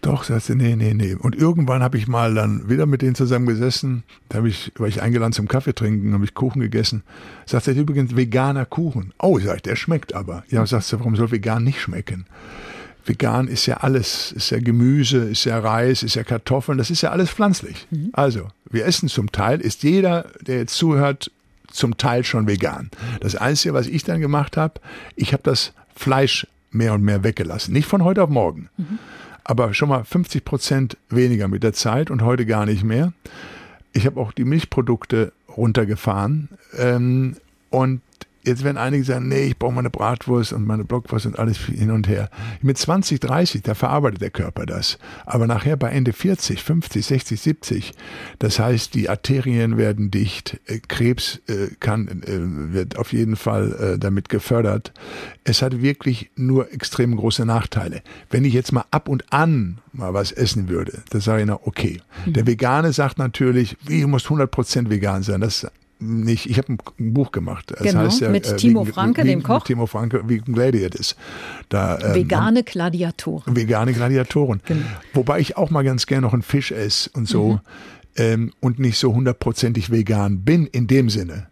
Doch, 0.00 0.24
sagte 0.24 0.44
sie, 0.44 0.54
nee, 0.56 0.74
nee, 0.74 0.92
nee. 0.92 1.14
Und 1.14 1.36
irgendwann 1.36 1.84
habe 1.84 1.96
ich 1.96 2.08
mal 2.08 2.34
dann 2.34 2.68
wieder 2.68 2.86
mit 2.86 3.00
denen 3.00 3.14
zusammen 3.14 3.46
gesessen. 3.46 4.02
Da 4.28 4.38
habe 4.38 4.48
ich, 4.48 4.72
war 4.76 4.88
ich 4.88 5.02
eingeladen 5.02 5.32
zum 5.32 5.46
Kaffee 5.46 5.72
trinken, 5.72 6.12
habe 6.14 6.24
ich 6.24 6.34
Kuchen 6.34 6.60
gegessen. 6.60 7.04
Sagt 7.46 7.68
er 7.68 7.76
übrigens 7.76 8.16
veganer 8.16 8.66
Kuchen. 8.66 9.14
Oh, 9.20 9.38
sag 9.38 9.54
ich, 9.54 9.62
der 9.62 9.76
schmeckt 9.76 10.16
aber. 10.16 10.42
Ja, 10.48 10.66
sagt 10.66 10.82
sie, 10.82 10.98
warum 10.98 11.14
soll 11.14 11.30
vegan 11.30 11.62
nicht 11.62 11.80
schmecken? 11.80 12.26
Vegan 13.06 13.48
ist 13.48 13.66
ja 13.66 13.78
alles, 13.78 14.32
ist 14.32 14.50
ja 14.50 14.58
Gemüse, 14.58 15.18
ist 15.18 15.44
ja 15.44 15.58
Reis, 15.58 16.02
ist 16.02 16.14
ja 16.14 16.24
Kartoffeln, 16.24 16.78
das 16.78 16.90
ist 16.90 17.02
ja 17.02 17.10
alles 17.10 17.30
pflanzlich. 17.30 17.86
Mhm. 17.90 18.10
Also, 18.12 18.48
wir 18.70 18.86
essen 18.86 19.08
zum 19.08 19.30
Teil, 19.32 19.60
ist 19.60 19.82
jeder, 19.82 20.26
der 20.40 20.58
jetzt 20.58 20.74
zuhört, 20.74 21.30
zum 21.70 21.96
Teil 21.96 22.24
schon 22.24 22.46
vegan. 22.46 22.90
Das 23.20 23.34
Einzige, 23.34 23.74
was 23.74 23.86
ich 23.86 24.04
dann 24.04 24.20
gemacht 24.20 24.56
habe, 24.56 24.80
ich 25.16 25.32
habe 25.32 25.42
das 25.42 25.72
Fleisch 25.94 26.46
mehr 26.70 26.94
und 26.94 27.02
mehr 27.02 27.24
weggelassen. 27.24 27.72
Nicht 27.72 27.86
von 27.86 28.04
heute 28.04 28.22
auf 28.22 28.30
morgen. 28.30 28.68
Mhm 28.76 28.98
aber 29.44 29.74
schon 29.74 29.90
mal 29.90 30.04
50 30.04 30.44
Prozent 30.44 30.96
weniger 31.10 31.48
mit 31.48 31.62
der 31.62 31.74
Zeit 31.74 32.10
und 32.10 32.22
heute 32.22 32.46
gar 32.46 32.66
nicht 32.66 32.82
mehr. 32.82 33.12
Ich 33.92 34.06
habe 34.06 34.18
auch 34.18 34.32
die 34.32 34.44
Milchprodukte 34.44 35.32
runtergefahren 35.54 36.48
ähm, 36.76 37.36
und 37.70 38.00
Jetzt 38.44 38.62
werden 38.62 38.76
einige 38.76 39.04
sagen, 39.04 39.28
nee, 39.28 39.44
ich 39.44 39.58
brauche 39.58 39.72
meine 39.72 39.90
Bratwurst 39.90 40.52
und 40.52 40.66
meine 40.66 40.84
Blockwurst 40.84 41.26
und 41.26 41.38
alles 41.38 41.58
hin 41.58 41.90
und 41.90 42.08
her. 42.08 42.28
Mit 42.60 42.76
20, 42.76 43.20
30, 43.20 43.62
da 43.62 43.74
verarbeitet 43.74 44.20
der 44.20 44.30
Körper 44.30 44.66
das. 44.66 44.98
Aber 45.24 45.46
nachher 45.46 45.76
bei 45.76 45.90
Ende 45.90 46.12
40, 46.12 46.62
50, 46.62 47.06
60, 47.06 47.40
70, 47.40 47.92
das 48.38 48.58
heißt, 48.58 48.94
die 48.94 49.08
Arterien 49.08 49.78
werden 49.78 50.10
dicht, 50.10 50.60
äh, 50.66 50.78
Krebs 50.78 51.40
äh, 51.48 51.68
kann, 51.80 52.08
äh, 52.08 52.72
wird 52.74 52.98
auf 52.98 53.12
jeden 53.12 53.36
Fall 53.36 53.96
damit 53.98 54.28
gefördert. 54.28 54.92
Es 55.44 55.62
hat 55.62 55.80
wirklich 55.80 56.30
nur 56.36 56.72
extrem 56.72 57.16
große 57.16 57.44
Nachteile. 57.44 58.02
Wenn 58.30 58.44
ich 58.44 58.52
jetzt 58.52 58.72
mal 58.72 58.84
ab 58.90 59.08
und 59.08 59.32
an 59.32 59.78
mal 59.92 60.14
was 60.14 60.32
essen 60.32 60.68
würde, 60.68 61.02
dann 61.10 61.20
sage 61.20 61.42
ich, 61.42 61.46
na, 61.46 61.58
okay. 61.64 62.00
Der 62.26 62.42
mhm. 62.42 62.48
Vegane 62.48 62.92
sagt 62.92 63.18
natürlich, 63.18 63.76
wie, 63.86 64.00
du 64.02 64.08
musst 64.08 64.26
100% 64.26 64.90
vegan 64.90 65.22
sein. 65.22 65.40
Das 65.40 65.66
nicht, 65.98 66.48
ich 66.48 66.58
habe 66.58 66.76
ein 66.98 67.14
Buch 67.14 67.32
gemacht. 67.32 67.70
Das 67.70 67.82
genau, 67.82 68.00
heißt 68.00 68.20
ja, 68.20 68.28
mit 68.28 68.46
äh, 68.46 68.56
Timo 68.56 68.84
Franke, 68.84 69.22
wie, 69.24 69.28
dem 69.28 69.42
Koch. 69.42 69.60
Mit 69.60 69.64
Timo 69.64 69.86
Franke, 69.86 70.22
wie 70.26 70.38
Gladiators. 70.38 71.16
Da, 71.68 71.98
ähm, 72.00 72.14
vegane 72.14 72.62
Gladiatoren. 72.62 73.56
Vegane 73.56 73.92
Gladiatoren. 73.92 74.60
Genau. 74.64 74.86
Wobei 75.12 75.40
ich 75.40 75.56
auch 75.56 75.70
mal 75.70 75.84
ganz 75.84 76.06
gerne 76.06 76.22
noch 76.22 76.32
einen 76.32 76.42
Fisch 76.42 76.72
esse 76.72 77.10
und 77.14 77.28
so. 77.28 77.54
Mhm. 77.54 77.60
Ähm, 78.16 78.52
und 78.60 78.78
nicht 78.78 78.98
so 78.98 79.12
hundertprozentig 79.12 79.90
vegan 79.90 80.42
bin 80.42 80.66
in 80.66 80.86
dem 80.86 81.10
Sinne. 81.10 81.48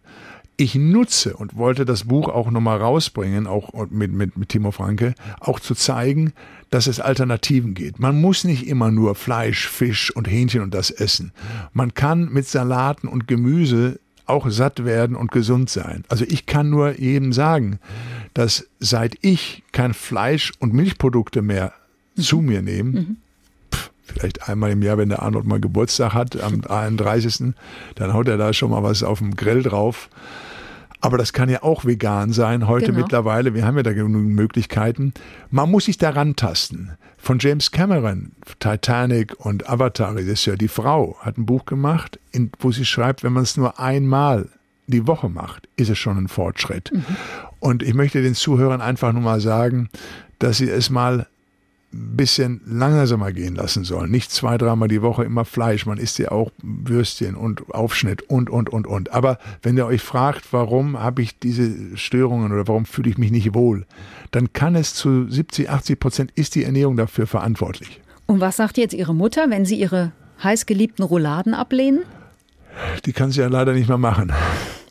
Ich 0.55 0.75
nutze 0.75 1.35
und 1.35 1.57
wollte 1.57 1.83
das 1.83 2.05
Buch 2.05 2.29
auch 2.29 2.51
nochmal 2.51 2.77
rausbringen, 2.77 3.47
auch 3.47 3.73
mit, 3.89 4.13
mit, 4.13 4.37
mit 4.37 4.49
Timo 4.49 4.71
Franke, 4.71 5.15
auch 5.39 5.59
zu 5.59 5.73
zeigen, 5.73 6.33
dass 6.69 6.87
es 6.87 6.99
Alternativen 6.99 7.73
geht. 7.73 7.99
Man 7.99 8.21
muss 8.21 8.43
nicht 8.43 8.67
immer 8.67 8.91
nur 8.91 9.15
Fleisch, 9.15 9.67
Fisch 9.67 10.15
und 10.15 10.29
Hähnchen 10.29 10.61
und 10.61 10.73
das 10.73 10.91
essen. 10.91 11.31
Man 11.73 11.95
kann 11.95 12.31
mit 12.31 12.47
Salaten 12.47 13.07
und 13.07 13.27
Gemüse 13.27 13.99
auch 14.25 14.49
satt 14.49 14.85
werden 14.85 15.15
und 15.15 15.31
gesund 15.31 15.69
sein. 15.69 16.03
Also 16.09 16.25
ich 16.27 16.45
kann 16.45 16.69
nur 16.69 16.99
jedem 16.99 17.33
sagen, 17.33 17.79
dass 18.33 18.67
seit 18.79 19.17
ich 19.21 19.63
kein 19.71 19.93
Fleisch 19.93 20.53
und 20.59 20.73
Milchprodukte 20.73 21.41
mehr 21.41 21.73
mhm. 22.15 22.21
zu 22.21 22.41
mir 22.41 22.61
nehme, 22.61 23.01
mhm. 23.01 23.17
vielleicht 24.03 24.47
einmal 24.47 24.71
im 24.71 24.81
Jahr, 24.81 24.97
wenn 24.97 25.09
der 25.09 25.21
Arnold 25.21 25.45
mal 25.45 25.59
Geburtstag 25.59 26.13
hat, 26.13 26.41
am 26.41 26.63
31., 26.67 27.53
dann 27.95 28.13
haut 28.13 28.27
er 28.27 28.37
da 28.37 28.53
schon 28.53 28.71
mal 28.71 28.83
was 28.83 29.03
auf 29.03 29.19
dem 29.19 29.35
Grill 29.35 29.63
drauf. 29.63 30.09
Aber 31.03 31.17
das 31.17 31.33
kann 31.33 31.49
ja 31.49 31.63
auch 31.63 31.83
vegan 31.83 32.31
sein 32.31 32.65
heute 32.65 32.87
genau. 32.87 32.99
mittlerweile. 32.99 33.53
Wir 33.53 33.65
haben 33.65 33.75
ja 33.75 33.83
da 33.83 33.91
genügend 33.91 34.35
Möglichkeiten. 34.35 35.13
Man 35.51 35.69
muss 35.69 35.83
sich 35.85 35.97
daran 35.97 36.37
tasten. 36.37 36.91
Von 37.17 37.39
James 37.39 37.71
Cameron, 37.71 38.31
Titanic 38.59 39.35
und 39.37 39.69
Avatar, 39.69 40.15
das 40.15 40.23
ist 40.23 40.45
ja 40.45 40.55
die 40.55 40.69
Frau, 40.69 41.17
hat 41.19 41.37
ein 41.37 41.45
Buch 41.45 41.65
gemacht, 41.65 42.19
in, 42.31 42.51
wo 42.57 42.71
sie 42.71 42.85
schreibt, 42.85 43.21
wenn 43.21 43.33
man 43.33 43.43
es 43.43 43.57
nur 43.57 43.81
einmal 43.81 44.47
die 44.87 45.05
Woche 45.05 45.27
macht, 45.27 45.67
ist 45.75 45.89
es 45.89 45.97
schon 45.97 46.17
ein 46.17 46.29
Fortschritt. 46.29 46.89
Mhm. 46.93 47.03
Und 47.59 47.83
ich 47.83 47.93
möchte 47.93 48.21
den 48.21 48.33
Zuhörern 48.33 48.79
einfach 48.79 49.11
nur 49.11 49.23
mal 49.23 49.41
sagen, 49.41 49.89
dass 50.39 50.57
sie 50.57 50.69
es 50.69 50.89
mal 50.89 51.27
bisschen 51.93 52.61
langsamer 52.65 53.31
gehen 53.31 53.55
lassen 53.55 53.83
sollen. 53.83 54.11
Nicht 54.11 54.31
zwei, 54.31 54.57
dreimal 54.57 54.87
die 54.87 55.01
Woche 55.01 55.23
immer 55.23 55.45
Fleisch. 55.45 55.85
Man 55.85 55.97
isst 55.97 56.19
ja 56.19 56.31
auch 56.31 56.51
Würstchen 56.61 57.35
und 57.35 57.73
Aufschnitt 57.73 58.23
und, 58.23 58.49
und, 58.49 58.69
und, 58.69 58.87
und. 58.87 59.13
Aber 59.13 59.37
wenn 59.61 59.77
ihr 59.77 59.85
euch 59.85 60.01
fragt, 60.01 60.51
warum 60.51 60.99
habe 60.99 61.21
ich 61.21 61.39
diese 61.39 61.95
Störungen 61.95 62.51
oder 62.51 62.67
warum 62.67 62.85
fühle 62.85 63.09
ich 63.09 63.17
mich 63.17 63.31
nicht 63.31 63.53
wohl, 63.53 63.85
dann 64.31 64.53
kann 64.53 64.75
es 64.75 64.93
zu 64.93 65.29
70, 65.29 65.69
80 65.69 65.99
Prozent 65.99 66.31
ist 66.35 66.55
die 66.55 66.63
Ernährung 66.63 66.97
dafür 66.97 67.27
verantwortlich. 67.27 68.01
Und 68.25 68.39
was 68.39 68.57
sagt 68.57 68.77
jetzt 68.77 68.93
Ihre 68.93 69.13
Mutter, 69.13 69.49
wenn 69.49 69.65
Sie 69.65 69.79
Ihre 69.79 70.11
heißgeliebten 70.43 71.05
Rouladen 71.05 71.53
ablehnen? 71.53 72.03
Die 73.05 73.13
kann 73.13 73.31
sie 73.31 73.41
ja 73.41 73.47
leider 73.47 73.73
nicht 73.73 73.87
mehr 73.87 73.97
machen. 73.97 74.31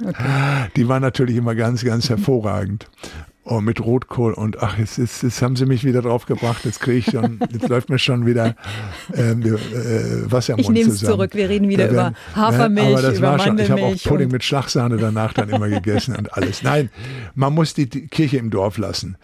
Okay. 0.05 0.69
Die 0.77 0.89
war 0.89 1.01
natürlich 1.01 1.37
immer 1.37 1.55
ganz, 1.55 1.85
ganz 1.85 2.09
hervorragend. 2.09 2.89
Oh, 3.45 3.61
mit 3.61 3.85
Rotkohl 3.85 4.35
und 4.35 4.63
ach, 4.63 4.79
jetzt, 4.79 4.99
jetzt, 4.99 5.25
jetzt 5.25 5.43
haben 5.43 5.57
sie 5.57 5.67
mich 5.67 5.83
wieder 5.83 6.01
drauf 6.01 6.27
gebracht, 6.27 6.65
jetzt 6.65 6.79
kriege 6.79 6.99
ich 6.99 7.07
schon, 7.07 7.41
jetzt 7.51 7.69
läuft 7.69 7.91
mir 7.91 7.99
schon 7.99 8.25
wieder 8.25 8.55
ähm, 9.15 9.43
äh, 9.43 10.31
Wasser 10.31 10.53
im 10.53 10.61
Ich 10.61 10.69
nehme 10.69 10.91
es 10.91 11.01
zurück, 11.01 11.35
wir 11.35 11.49
reden 11.49 11.69
wieder 11.69 11.91
werden, 11.91 12.15
über 12.33 12.41
Hafermilch, 12.41 12.87
aber 12.87 13.03
das 13.03 13.19
über 13.19 13.27
war 13.33 13.39
schon, 13.41 13.59
Ich 13.59 13.69
habe 13.69 13.83
auch 13.83 13.97
Pudding 14.01 14.31
mit 14.31 14.45
Schlagsahne 14.45 14.97
danach 14.97 15.33
dann 15.33 15.49
immer 15.49 15.69
gegessen 15.69 16.15
und 16.15 16.33
alles. 16.35 16.63
Nein, 16.63 16.91
man 17.35 17.53
muss 17.53 17.75
die, 17.75 17.89
die 17.89 18.07
Kirche 18.07 18.37
im 18.37 18.51
Dorf 18.51 18.79
lassen. 18.79 19.17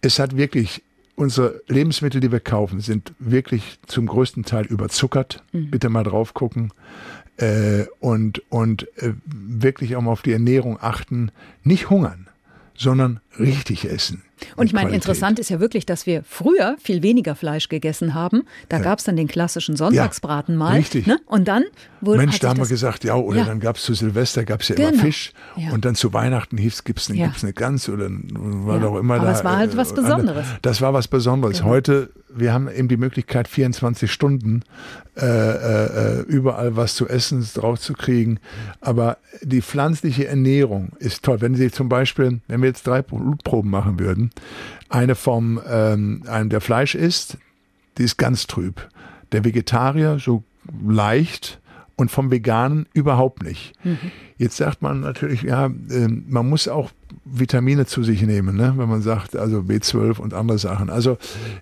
Es 0.00 0.18
hat 0.18 0.36
wirklich 0.36 0.82
unsere 1.14 1.62
Lebensmittel, 1.68 2.20
die 2.20 2.32
wir 2.32 2.40
kaufen, 2.40 2.80
sind 2.80 3.12
wirklich 3.20 3.78
zum 3.86 4.06
größten 4.06 4.44
Teil 4.44 4.66
überzuckert. 4.66 5.44
Mhm. 5.52 5.70
Bitte 5.70 5.88
mal 5.88 6.02
drauf 6.02 6.34
gucken. 6.34 6.72
Äh, 7.36 7.84
und 8.00 8.42
und 8.50 8.88
äh, 8.96 9.12
wirklich 9.24 9.94
auch 9.94 10.02
mal 10.02 10.10
auf 10.10 10.22
die 10.22 10.32
Ernährung 10.32 10.78
achten. 10.80 11.30
Nicht 11.62 11.90
hungern 11.90 12.26
sondern 12.82 13.20
richtig 13.38 13.84
essen. 13.84 14.22
Und 14.56 14.66
ich 14.66 14.72
meine, 14.72 14.88
Qualität. 14.88 15.04
interessant 15.04 15.38
ist 15.38 15.50
ja 15.50 15.60
wirklich, 15.60 15.86
dass 15.86 16.06
wir 16.06 16.22
früher 16.24 16.76
viel 16.82 17.02
weniger 17.02 17.34
Fleisch 17.34 17.68
gegessen 17.68 18.14
haben. 18.14 18.42
Da 18.68 18.78
ja. 18.78 18.82
gab 18.82 18.98
es 18.98 19.04
dann 19.04 19.16
den 19.16 19.28
klassischen 19.28 19.76
Sonntagsbraten 19.76 20.54
ja, 20.54 20.58
mal. 20.58 20.76
Richtig. 20.76 21.06
Ne? 21.06 21.18
Und 21.26 21.48
dann 21.48 21.64
wurde. 22.00 22.18
Mensch, 22.18 22.38
da 22.38 22.50
haben 22.50 22.58
wir 22.58 22.66
gesagt, 22.66 23.04
ja, 23.04 23.16
oder 23.16 23.38
ja. 23.38 23.44
dann 23.44 23.60
gab 23.60 23.76
es 23.76 23.82
zu 23.82 23.94
Silvester 23.94 24.44
gab's 24.44 24.68
ja 24.68 24.74
genau. 24.74 24.90
immer 24.90 25.02
Fisch. 25.02 25.32
Und 25.72 25.84
dann 25.84 25.94
zu 25.94 26.12
Weihnachten 26.12 26.56
gibt 26.56 26.98
es 26.98 27.10
eine, 27.10 27.32
eine 27.40 27.52
Gans 27.52 27.88
oder 27.88 28.08
war 28.10 28.84
auch 28.84 28.98
immer 28.98 29.14
Aber 29.14 29.26
da. 29.26 29.32
es 29.32 29.44
war 29.44 29.56
halt 29.56 29.76
was 29.76 29.92
äh, 29.92 29.96
Besonderes. 29.96 30.46
Das 30.62 30.80
war 30.80 30.92
was 30.92 31.08
Besonderes. 31.08 31.58
Genau. 31.58 31.70
Heute, 31.70 32.10
wir 32.28 32.52
haben 32.52 32.68
eben 32.68 32.88
die 32.88 32.96
Möglichkeit, 32.96 33.48
24 33.48 34.10
Stunden 34.10 34.62
äh, 35.14 35.26
äh, 35.26 36.20
überall 36.22 36.76
was 36.76 36.94
zu 36.94 37.08
essen, 37.08 37.46
drauf 37.54 37.80
zu 37.80 37.92
kriegen. 37.92 38.38
Aber 38.80 39.18
die 39.42 39.62
pflanzliche 39.62 40.26
Ernährung 40.26 40.92
ist 40.98 41.22
toll. 41.22 41.40
Wenn 41.40 41.54
Sie 41.54 41.70
zum 41.70 41.88
Beispiel, 41.88 42.40
wenn 42.48 42.62
wir 42.62 42.68
jetzt 42.68 42.86
drei 42.86 43.02
Blutproben 43.02 43.70
machen 43.70 43.98
würden, 43.98 44.30
eine 44.88 45.14
vom, 45.14 45.60
ähm, 45.68 46.22
einem, 46.26 46.50
der 46.50 46.60
Fleisch 46.60 46.94
isst, 46.94 47.38
die 47.98 48.04
ist 48.04 48.16
ganz 48.16 48.46
trüb. 48.46 48.88
Der 49.32 49.44
Vegetarier 49.44 50.18
so 50.18 50.44
leicht 50.84 51.60
und 51.96 52.10
vom 52.10 52.30
Veganen 52.30 52.86
überhaupt 52.92 53.42
nicht. 53.42 53.72
Mhm. 53.84 53.98
Jetzt 54.36 54.56
sagt 54.56 54.82
man 54.82 55.00
natürlich, 55.00 55.42
ja, 55.42 55.66
äh, 55.66 56.08
man 56.08 56.48
muss 56.48 56.68
auch 56.68 56.90
Vitamine 57.24 57.86
zu 57.86 58.02
sich 58.02 58.22
nehmen, 58.22 58.56
ne? 58.56 58.74
wenn 58.76 58.88
man 58.88 59.00
sagt, 59.00 59.36
also 59.36 59.60
B12 59.60 60.18
und 60.18 60.34
andere 60.34 60.58
Sachen. 60.58 60.90
Also 60.90 61.18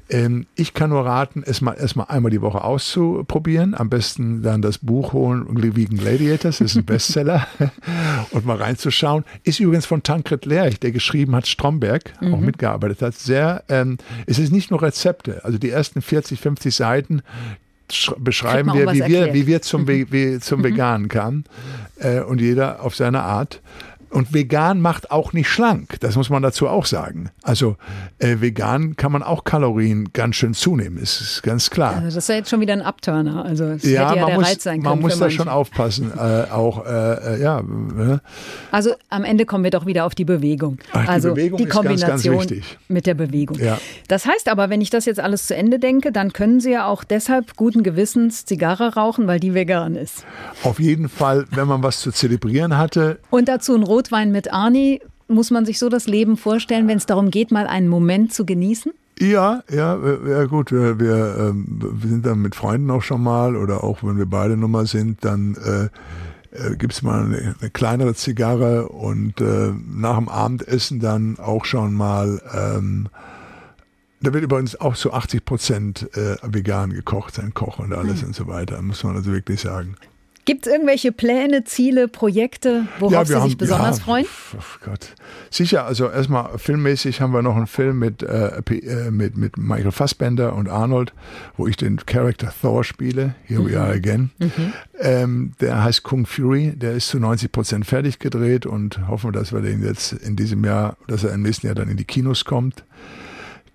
ähm, 0.08 0.46
ich 0.54 0.72
kann 0.72 0.90
nur 0.90 1.04
raten, 1.04 1.42
es 1.44 1.60
mal 1.60 1.74
erstmal 1.74 2.06
einmal 2.08 2.30
die 2.30 2.40
Woche 2.40 2.64
auszuprobieren. 2.64 3.74
Am 3.74 3.90
besten 3.90 4.42
dann 4.42 4.62
das 4.62 4.78
Buch 4.78 5.12
holen, 5.12 5.46
Vegan 5.76 5.98
Gladiators, 5.98 6.58
das 6.58 6.72
ist 6.72 6.76
ein 6.76 6.84
Bestseller, 6.84 7.46
und 8.30 8.46
mal 8.46 8.56
reinzuschauen. 8.56 9.24
Ist 9.44 9.60
übrigens 9.60 9.84
von 9.84 10.02
Tankred 10.02 10.46
Lerch, 10.46 10.80
der 10.80 10.92
geschrieben 10.92 11.36
hat, 11.36 11.46
Stromberg, 11.46 12.12
mhm. 12.22 12.34
auch 12.34 12.40
mitgearbeitet 12.40 13.02
hat. 13.02 13.14
Sehr, 13.14 13.62
ähm, 13.68 13.98
es 14.26 14.38
ist 14.38 14.52
nicht 14.52 14.70
nur 14.70 14.80
Rezepte, 14.80 15.44
also 15.44 15.58
die 15.58 15.70
ersten 15.70 16.00
40, 16.00 16.40
50 16.40 16.74
Seiten, 16.74 17.22
beschreiben 18.18 18.72
wir, 18.72 18.92
wie 18.92 19.04
wir, 19.04 19.34
wie 19.34 19.46
wir 19.46 19.62
zum, 19.62 19.82
mhm. 19.84 20.06
wie, 20.10 20.38
zum 20.38 20.60
mhm. 20.60 20.64
Veganen 20.64 21.08
kamen. 21.08 21.44
Äh, 21.98 22.20
und 22.20 22.40
jeder 22.40 22.82
auf 22.82 22.94
seine 22.96 23.22
Art. 23.22 23.60
Und 24.10 24.34
vegan 24.34 24.80
macht 24.80 25.10
auch 25.10 25.32
nicht 25.32 25.48
schlank, 25.48 26.00
das 26.00 26.16
muss 26.16 26.30
man 26.30 26.42
dazu 26.42 26.68
auch 26.68 26.84
sagen. 26.84 27.30
Also 27.42 27.76
äh, 28.18 28.40
vegan 28.40 28.96
kann 28.96 29.12
man 29.12 29.22
auch 29.22 29.44
Kalorien 29.44 30.12
ganz 30.12 30.36
schön 30.36 30.52
zunehmen, 30.52 30.98
ist 30.98 31.42
ganz 31.44 31.70
klar. 31.70 31.94
Also 31.94 32.06
das 32.06 32.16
ist 32.16 32.28
ja 32.28 32.34
jetzt 32.34 32.50
schon 32.50 32.60
wieder 32.60 32.72
ein 32.72 32.82
Abturner. 32.82 33.44
Also 33.44 33.64
es 33.66 33.84
ja, 33.84 34.08
hätte 34.08 34.18
ja 34.18 34.20
man 34.22 34.26
der 34.26 34.34
muss, 34.40 34.48
Reiz 34.48 34.62
sein 34.64 34.82
können. 34.82 34.94
Man 34.96 35.00
muss 35.00 35.18
da 35.18 35.30
schon 35.30 35.48
aufpassen. 35.48 36.12
Äh, 36.16 36.50
auch 36.50 36.84
äh, 36.84 37.36
äh 37.36 37.40
ja. 37.40 37.62
Ne? 37.62 38.20
Also 38.72 38.94
am 39.10 39.24
Ende 39.24 39.46
kommen 39.46 39.62
wir 39.64 39.70
doch 39.70 39.86
wieder 39.86 40.04
auf 40.06 40.14
die 40.14 40.24
Bewegung. 40.24 40.78
Ach, 40.92 41.02
die 41.02 41.08
also 41.08 41.30
Bewegung 41.30 41.58
die 41.58 41.64
ist 41.64 41.70
ganz, 41.70 41.86
ganz 41.86 42.00
Kombination 42.00 42.40
wichtig. 42.40 42.78
mit 42.88 43.06
der 43.06 43.14
Bewegung. 43.14 43.58
Ja. 43.58 43.78
Das 44.08 44.26
heißt 44.26 44.48
aber, 44.48 44.70
wenn 44.70 44.80
ich 44.80 44.90
das 44.90 45.04
jetzt 45.04 45.20
alles 45.20 45.46
zu 45.46 45.54
Ende 45.54 45.78
denke, 45.78 46.10
dann 46.10 46.32
können 46.32 46.60
Sie 46.60 46.72
ja 46.72 46.86
auch 46.86 47.04
deshalb 47.04 47.56
guten 47.56 47.82
Gewissens 47.82 48.44
Zigarre 48.44 48.94
rauchen, 48.94 49.26
weil 49.26 49.38
die 49.38 49.54
vegan 49.54 49.94
ist. 49.94 50.24
Auf 50.64 50.80
jeden 50.80 51.08
Fall, 51.08 51.46
wenn 51.50 51.68
man 51.68 51.82
was 51.82 52.00
zu 52.00 52.10
zelebrieren 52.10 52.76
hatte, 52.76 53.18
Und 53.30 53.48
dazu 53.48 53.74
ein 53.74 53.82
Rotwein 54.00 54.32
mit 54.32 54.50
Arni. 54.50 55.02
Muss 55.28 55.50
man 55.50 55.66
sich 55.66 55.78
so 55.78 55.90
das 55.90 56.06
Leben 56.06 56.38
vorstellen, 56.38 56.88
wenn 56.88 56.96
es 56.96 57.04
darum 57.04 57.30
geht, 57.30 57.50
mal 57.50 57.66
einen 57.66 57.86
Moment 57.86 58.32
zu 58.32 58.46
genießen? 58.46 58.92
Ja, 59.18 59.62
ja, 59.70 59.98
ja 60.26 60.44
gut, 60.46 60.72
wir, 60.72 60.98
wir, 60.98 61.36
ähm, 61.38 61.66
wir 61.68 62.08
sind 62.08 62.24
dann 62.24 62.40
mit 62.40 62.54
Freunden 62.54 62.90
auch 62.90 63.02
schon 63.02 63.22
mal 63.22 63.54
oder 63.56 63.84
auch 63.84 64.02
wenn 64.02 64.16
wir 64.16 64.24
beide 64.24 64.56
Nummer 64.56 64.86
sind, 64.86 65.22
dann 65.22 65.54
äh, 65.56 65.84
äh, 66.56 66.76
gibt's 66.76 67.02
mal 67.02 67.24
eine, 67.24 67.54
eine 67.60 67.70
kleinere 67.70 68.14
Zigarre 68.14 68.88
und 68.88 69.42
äh, 69.42 69.72
nach 69.94 70.16
dem 70.16 70.30
Abendessen 70.30 70.98
dann 71.00 71.38
auch 71.38 71.66
schon 71.66 71.92
mal, 71.92 72.40
ähm, 72.54 73.10
da 74.22 74.32
wird 74.32 74.44
übrigens 74.44 74.80
auch 74.80 74.96
zu 74.96 75.12
80 75.12 75.44
Prozent 75.44 76.16
äh, 76.16 76.36
vegan 76.42 76.94
gekocht, 76.94 77.34
sein 77.34 77.52
Koch 77.52 77.78
und 77.78 77.92
alles 77.92 78.22
und 78.22 78.34
so 78.34 78.46
weiter, 78.46 78.80
muss 78.80 79.04
man 79.04 79.16
also 79.16 79.30
wirklich 79.30 79.60
sagen. 79.60 79.96
Gibt 80.50 80.66
es 80.66 80.72
irgendwelche 80.72 81.12
Pläne, 81.12 81.62
Ziele, 81.62 82.08
Projekte, 82.08 82.88
worauf 82.98 83.28
Sie 83.28 83.40
sich 83.40 83.56
besonders 83.56 83.98
ja, 83.98 84.04
freuen? 84.04 84.26
Oh 84.58 84.84
Gott. 84.84 85.14
Sicher, 85.48 85.86
also 85.86 86.10
erstmal 86.10 86.58
filmmäßig 86.58 87.20
haben 87.20 87.32
wir 87.32 87.40
noch 87.40 87.54
einen 87.54 87.68
Film 87.68 88.00
mit, 88.00 88.24
äh, 88.24 88.58
äh, 88.58 89.12
mit, 89.12 89.36
mit 89.36 89.56
Michael 89.56 89.92
Fassbender 89.92 90.56
und 90.56 90.68
Arnold, 90.68 91.12
wo 91.56 91.68
ich 91.68 91.76
den 91.76 92.04
Charakter 92.04 92.52
Thor 92.60 92.82
spiele, 92.82 93.36
Here 93.44 93.64
We 93.64 93.78
Are 93.78 93.92
Again. 93.92 94.32
Ähm, 94.98 95.52
der 95.60 95.84
heißt 95.84 96.02
Kung 96.02 96.26
Fury, 96.26 96.72
der 96.74 96.94
ist 96.94 97.10
zu 97.10 97.20
90 97.20 97.52
Prozent 97.52 97.86
fertig 97.86 98.18
gedreht 98.18 98.66
und 98.66 99.06
hoffen, 99.06 99.30
dass 99.30 99.52
wir 99.52 99.60
den 99.60 99.84
jetzt 99.84 100.14
in 100.14 100.34
diesem 100.34 100.64
Jahr, 100.64 100.96
dass 101.06 101.22
er 101.22 101.32
im 101.32 101.42
nächsten 101.42 101.68
Jahr 101.68 101.76
dann 101.76 101.88
in 101.88 101.96
die 101.96 102.04
Kinos 102.04 102.44
kommt. 102.44 102.82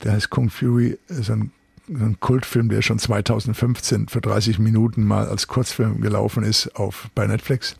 Der 0.03 0.11
heißt 0.11 0.29
Kung 0.29 0.49
Fury, 0.49 0.97
ist 1.07 1.31
ein, 1.31 1.53
ein 1.89 2.17
Kultfilm, 2.19 2.69
der 2.69 2.81
schon 2.81 2.99
2015 2.99 4.07
für 4.07 4.21
30 4.21 4.59
Minuten 4.59 5.05
mal 5.05 5.27
als 5.27 5.47
Kurzfilm 5.47 6.01
gelaufen 6.01 6.43
ist 6.43 6.75
auf, 6.75 7.09
bei 7.15 7.27
Netflix. 7.27 7.75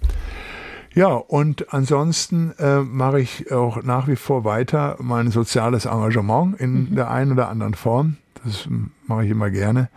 Ja, 0.94 1.08
und 1.08 1.74
ansonsten 1.74 2.54
äh, 2.58 2.80
mache 2.80 3.20
ich 3.20 3.52
auch 3.52 3.84
nach 3.84 4.08
wie 4.08 4.16
vor 4.16 4.46
weiter 4.46 4.96
mein 5.00 5.30
soziales 5.30 5.86
Engagement 5.86 6.58
in 6.60 6.96
der 6.96 7.12
einen 7.12 7.34
oder 7.34 7.50
anderen 7.50 7.74
Form. 7.74 8.16
Das 8.46 8.70
mache 9.06 9.26
ich 9.26 9.32
immer 9.32 9.50
gerne, 9.50 9.90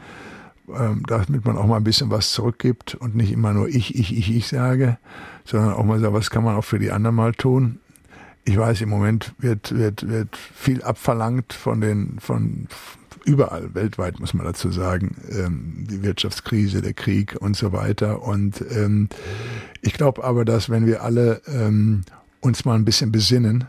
ähm, 0.69 1.05
damit 1.07 1.45
man 1.45 1.57
auch 1.57 1.67
mal 1.67 1.77
ein 1.77 1.85
bisschen 1.85 2.11
was 2.11 2.33
zurückgibt 2.33 2.97
und 2.97 3.15
nicht 3.15 3.31
immer 3.31 3.53
nur 3.53 3.69
ich, 3.69 3.95
ich, 3.95 4.17
ich, 4.17 4.35
ich 4.35 4.49
sage, 4.49 4.99
sondern 5.45 5.75
auch 5.75 5.85
mal 5.85 6.01
sagt, 6.01 6.15
was 6.15 6.31
kann 6.31 6.43
man 6.43 6.57
auch 6.57 6.65
für 6.65 6.81
die 6.81 6.91
anderen 6.91 7.15
mal 7.15 7.33
tun. 7.33 7.79
Ich 8.45 8.57
weiß, 8.57 8.81
im 8.81 8.89
Moment 8.89 9.35
wird, 9.39 9.77
wird, 9.77 10.09
wird 10.09 10.37
viel 10.37 10.83
abverlangt 10.83 11.53
von 11.53 11.81
den, 11.81 12.19
von 12.19 12.67
überall, 13.29 13.75
weltweit 13.75 14.19
muss 14.19 14.35
man 14.35 14.47
dazu 14.47 14.71
sagen, 14.71 15.17
ähm, 15.31 15.87
die 15.89 16.03
Wirtschaftskrise, 16.03 16.81
der 16.81 16.95
Krieg 16.95 17.37
und 17.39 17.57
so 17.57 17.73
weiter. 17.73 18.23
Und 18.23 18.65
ähm, 18.71 19.09
ich 19.83 19.93
glaube 19.93 20.25
aber, 20.25 20.45
dass 20.45 20.71
wenn 20.71 20.87
wir 20.87 21.03
alle 21.03 21.43
ähm, 21.47 22.03
uns 22.41 22.65
mal 22.65 22.75
ein 22.75 22.85
bisschen 22.85 23.13
besinnen 23.13 23.65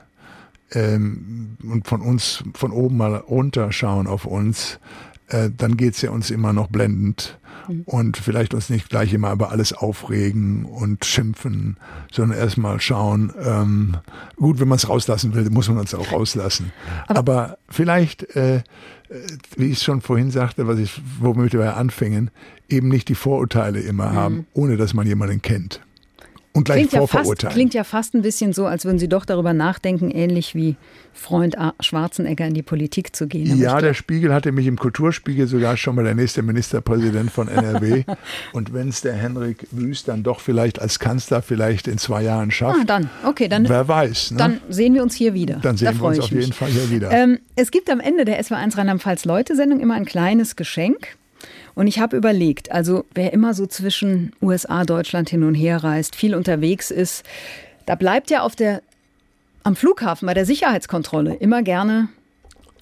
ähm, 0.72 1.58
und 1.64 1.88
von 1.88 2.02
uns, 2.02 2.44
von 2.54 2.72
oben 2.72 2.98
mal 2.98 3.16
runterschauen 3.16 4.08
auf 4.08 4.26
uns, 4.26 4.80
äh, 5.28 5.50
dann 5.56 5.76
geht's 5.78 6.02
ja 6.02 6.12
uns 6.12 6.32
immer 6.32 6.54
noch 6.54 6.68
blendend. 6.68 7.38
Und 7.86 8.18
vielleicht 8.18 8.56
uns 8.56 8.72
nicht 8.72 8.90
gleich 8.90 9.14
immer 9.14 9.32
über 9.32 9.52
alles 9.52 9.74
aufregen 9.74 10.66
und 10.66 11.06
schimpfen, 11.06 11.78
sondern 12.12 12.40
erstmal 12.40 12.82
schauen, 12.82 13.32
ähm, 13.44 13.98
gut, 14.38 14.60
wenn 14.60 14.68
man 14.68 14.78
es 14.78 14.90
rauslassen 14.90 15.36
will, 15.36 15.48
muss 15.52 15.70
man 15.70 15.78
es 15.78 15.94
auch 15.94 16.12
rauslassen. 16.12 16.72
Aber, 17.06 17.60
vielleicht, 17.70 18.36
äh, 18.36 18.58
äh, 18.58 18.62
wie 19.58 19.72
ich 19.72 19.82
schon 19.82 20.02
vorhin 20.02 20.32
sagte, 20.32 20.68
was 20.68 20.80
ich, 20.80 21.02
womit 21.20 21.54
wir 21.54 21.78
anfingen, 21.78 22.32
eben 22.68 22.90
nicht 22.90 23.10
die 23.10 23.16
Vorurteile 23.16 23.80
immer 23.80 24.14
haben, 24.14 24.46
ohne 24.54 24.78
dass 24.78 24.94
man 24.94 25.08
jemanden 25.08 25.42
kennt. 25.42 25.82
Und 26.60 26.66
gleich 26.66 26.78
Klingt 26.78 26.92
ja, 26.94 27.00
fast, 27.00 27.12
vorverurteilen. 27.12 27.54
klingt 27.54 27.74
ja 27.74 27.84
fast 27.84 28.14
ein 28.14 28.22
bisschen 28.22 28.54
so, 28.54 28.66
als 28.66 28.84
würden 28.86 29.00
Sie 29.00 29.08
doch 29.08 29.26
darüber 29.26 29.54
nachdenken, 29.54 30.12
ähnlich 30.12 30.56
wie 30.56 30.76
Freund 31.14 31.56
Schwarzenegger 31.80 32.46
in 32.48 32.54
die 32.54 32.62
Politik 32.62 33.16
zu 33.16 33.28
gehen. 33.28 33.58
Ja, 33.58 33.80
der 33.82 33.94
Spiegel 33.94 34.34
hatte 34.34 34.52
mich 34.52 34.68
im 34.68 34.78
Kulturspiegel 34.78 35.48
sogar 35.48 35.76
schon 35.78 35.96
mal 35.96 36.04
der 36.04 36.16
nächste 36.16 36.42
Ministerpräsident 36.42 37.32
von 37.32 37.48
NRW. 37.48 38.04
Und 38.54 38.74
wenn 38.74 38.90
es 38.90 39.02
der 39.02 39.14
Henrik 39.14 39.68
Wüst 39.72 40.08
dann 40.08 40.24
doch 40.24 40.40
vielleicht 40.40 40.82
als 40.82 41.00
Kanzler 41.00 41.42
vielleicht 41.42 41.88
in 41.88 41.98
zwei 41.98 42.24
Jahren 42.24 42.52
schafft, 42.52 42.80
Ah, 42.82 42.86
dann, 42.86 43.10
okay, 43.26 43.48
dann, 43.48 43.68
wer 43.68 43.88
weiß. 43.88 44.32
Ne? 44.32 44.38
dann 44.38 44.62
sehen 44.70 44.94
wir 44.94 45.02
uns 45.04 45.16
hier 45.16 45.34
wieder. 45.34 45.56
Dann 45.56 45.76
da 45.76 45.78
sehen 45.78 45.88
wir 45.88 45.94
freue 45.96 46.10
uns 46.16 46.20
auf 46.26 46.32
mich. 46.32 46.42
jeden 46.46 46.54
Fall 46.54 46.70
hier 46.70 46.90
wieder. 46.92 47.12
Ähm, 47.12 47.40
es 47.56 47.72
gibt 47.72 47.90
am 47.90 48.00
Ende 48.00 48.26
der 48.26 48.42
SW1 48.44 48.78
Rheinland-Pfalz 48.78 49.26
Leute-Sendung 49.26 49.80
immer 49.80 49.96
ein 49.96 50.06
kleines 50.06 50.56
Geschenk. 50.56 51.16
Und 51.76 51.88
ich 51.88 52.00
habe 52.00 52.18
überlegt, 52.18 52.72
also 52.72 53.06
wer 53.14 53.34
immer 53.34 53.54
so 53.54 53.66
zwischen 53.66 54.34
USA, 54.42 54.84
Deutschland 54.86 55.30
hin 55.30 55.44
und 55.44 55.56
her 55.56 55.84
reist, 55.84 56.16
viel 56.16 56.36
unterwegs 56.36 56.92
ist, 56.92 57.24
da 57.86 57.96
bleibt 57.96 58.30
ja 58.30 58.42
auf 58.42 58.56
der, 58.56 58.82
am 59.64 59.76
Flughafen 59.76 60.26
bei 60.26 60.34
der 60.34 60.46
Sicherheitskontrolle 60.46 61.36
immer 61.36 61.64
gerne 61.64 62.10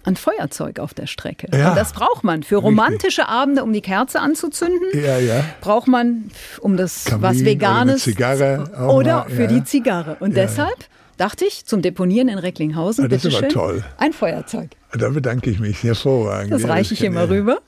ein 0.08 0.16
Feuerzeug 0.16 0.80
auf 0.80 0.94
der 0.94 1.06
Strecke. 1.06 1.48
Ja. 1.56 1.70
Und 1.70 1.76
das 1.76 1.92
braucht 1.92 2.24
man 2.24 2.42
für 2.44 2.56
romantische 2.58 3.28
Abende, 3.28 3.64
um 3.64 3.74
die 3.74 3.82
Kerze 3.82 4.22
anzuzünden. 4.22 4.88
ja, 4.94 5.20
ja. 5.20 5.44
Braucht 5.60 5.88
man, 5.88 6.32
um 6.62 6.78
das 6.78 7.06
Kamin 7.06 7.24
was 7.24 7.38
oder 7.38 7.46
Veganes 7.46 8.08
eine 8.08 8.14
Zigarre 8.14 8.90
oder 8.90 9.26
für 9.30 9.44
ja. 9.44 9.48
die 9.48 9.64
Zigarre. 9.66 10.16
Und 10.20 10.36
Ja, 10.36 10.44
deshalb 10.44 10.78
dachte 11.18 11.46
ich, 11.46 11.66
zum 11.66 11.82
Deponieren 11.82 12.30
in 12.30 12.38
Recklinghausen, 12.38 13.06
Ah, 13.06 13.08
das 13.10 13.26
ist 13.26 13.34
aber 13.34 13.48
bitteschön, 13.48 13.62
toll. 13.62 13.84
ein 13.98 14.14
Feuerzeug. 14.14 14.70
Da 14.98 15.10
bedanke 15.10 15.50
ich 15.50 15.60
mich 15.60 15.84
hervorragend. 15.84 16.54
Das 16.54 16.68
reiche 16.68 16.94
ich 16.94 17.04
immer 17.04 17.30
rüber. 17.30 17.60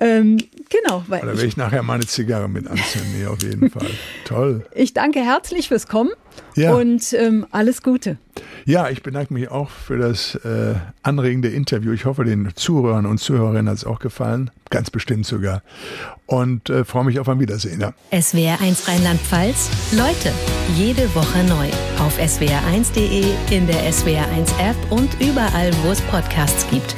Ähm, 0.00 0.38
genau, 0.70 1.04
weil 1.08 1.20
Da 1.20 1.26
werde 1.26 1.40
ich, 1.42 1.48
ich 1.48 1.56
nachher 1.58 1.82
meine 1.82 2.06
Zigarre 2.06 2.48
mit 2.48 2.66
anzünden, 2.66 3.20
ja, 3.20 3.28
auf 3.28 3.42
jeden 3.42 3.70
Fall. 3.70 3.86
Toll. 4.24 4.64
ich 4.74 4.94
danke 4.94 5.20
herzlich 5.20 5.68
fürs 5.68 5.86
Kommen 5.86 6.10
Ja. 6.54 6.72
und 6.74 7.12
ähm, 7.12 7.46
alles 7.50 7.82
Gute. 7.82 8.16
Ja, 8.64 8.88
ich 8.88 9.02
bedanke 9.02 9.34
mich 9.34 9.50
auch 9.50 9.68
für 9.70 9.98
das 9.98 10.36
äh, 10.36 10.74
anregende 11.02 11.48
Interview. 11.48 11.92
Ich 11.92 12.04
hoffe, 12.06 12.24
den 12.24 12.50
Zuhörern 12.54 13.04
und 13.04 13.18
Zuhörerinnen 13.18 13.68
hat 13.68 13.76
es 13.76 13.84
auch 13.84 13.98
gefallen. 13.98 14.50
Ganz 14.70 14.90
bestimmt 14.90 15.26
sogar. 15.26 15.62
Und 16.26 16.70
äh, 16.70 16.84
freue 16.84 17.04
mich 17.04 17.18
auf 17.20 17.28
ein 17.28 17.40
Wiedersehen. 17.40 17.80
Ja. 17.80 17.92
SWR1 18.12 18.88
Rheinland-Pfalz. 18.88 19.68
Leute, 19.92 20.32
jede 20.76 21.12
Woche 21.14 21.42
neu. 21.44 21.66
Auf 22.02 22.18
swr1.de, 22.18 23.24
in 23.50 23.66
der 23.66 23.90
SWR1 23.92 24.48
App 24.60 24.76
und 24.90 25.10
überall, 25.20 25.72
wo 25.82 25.90
es 25.90 26.00
Podcasts 26.02 26.66
gibt. 26.70 26.94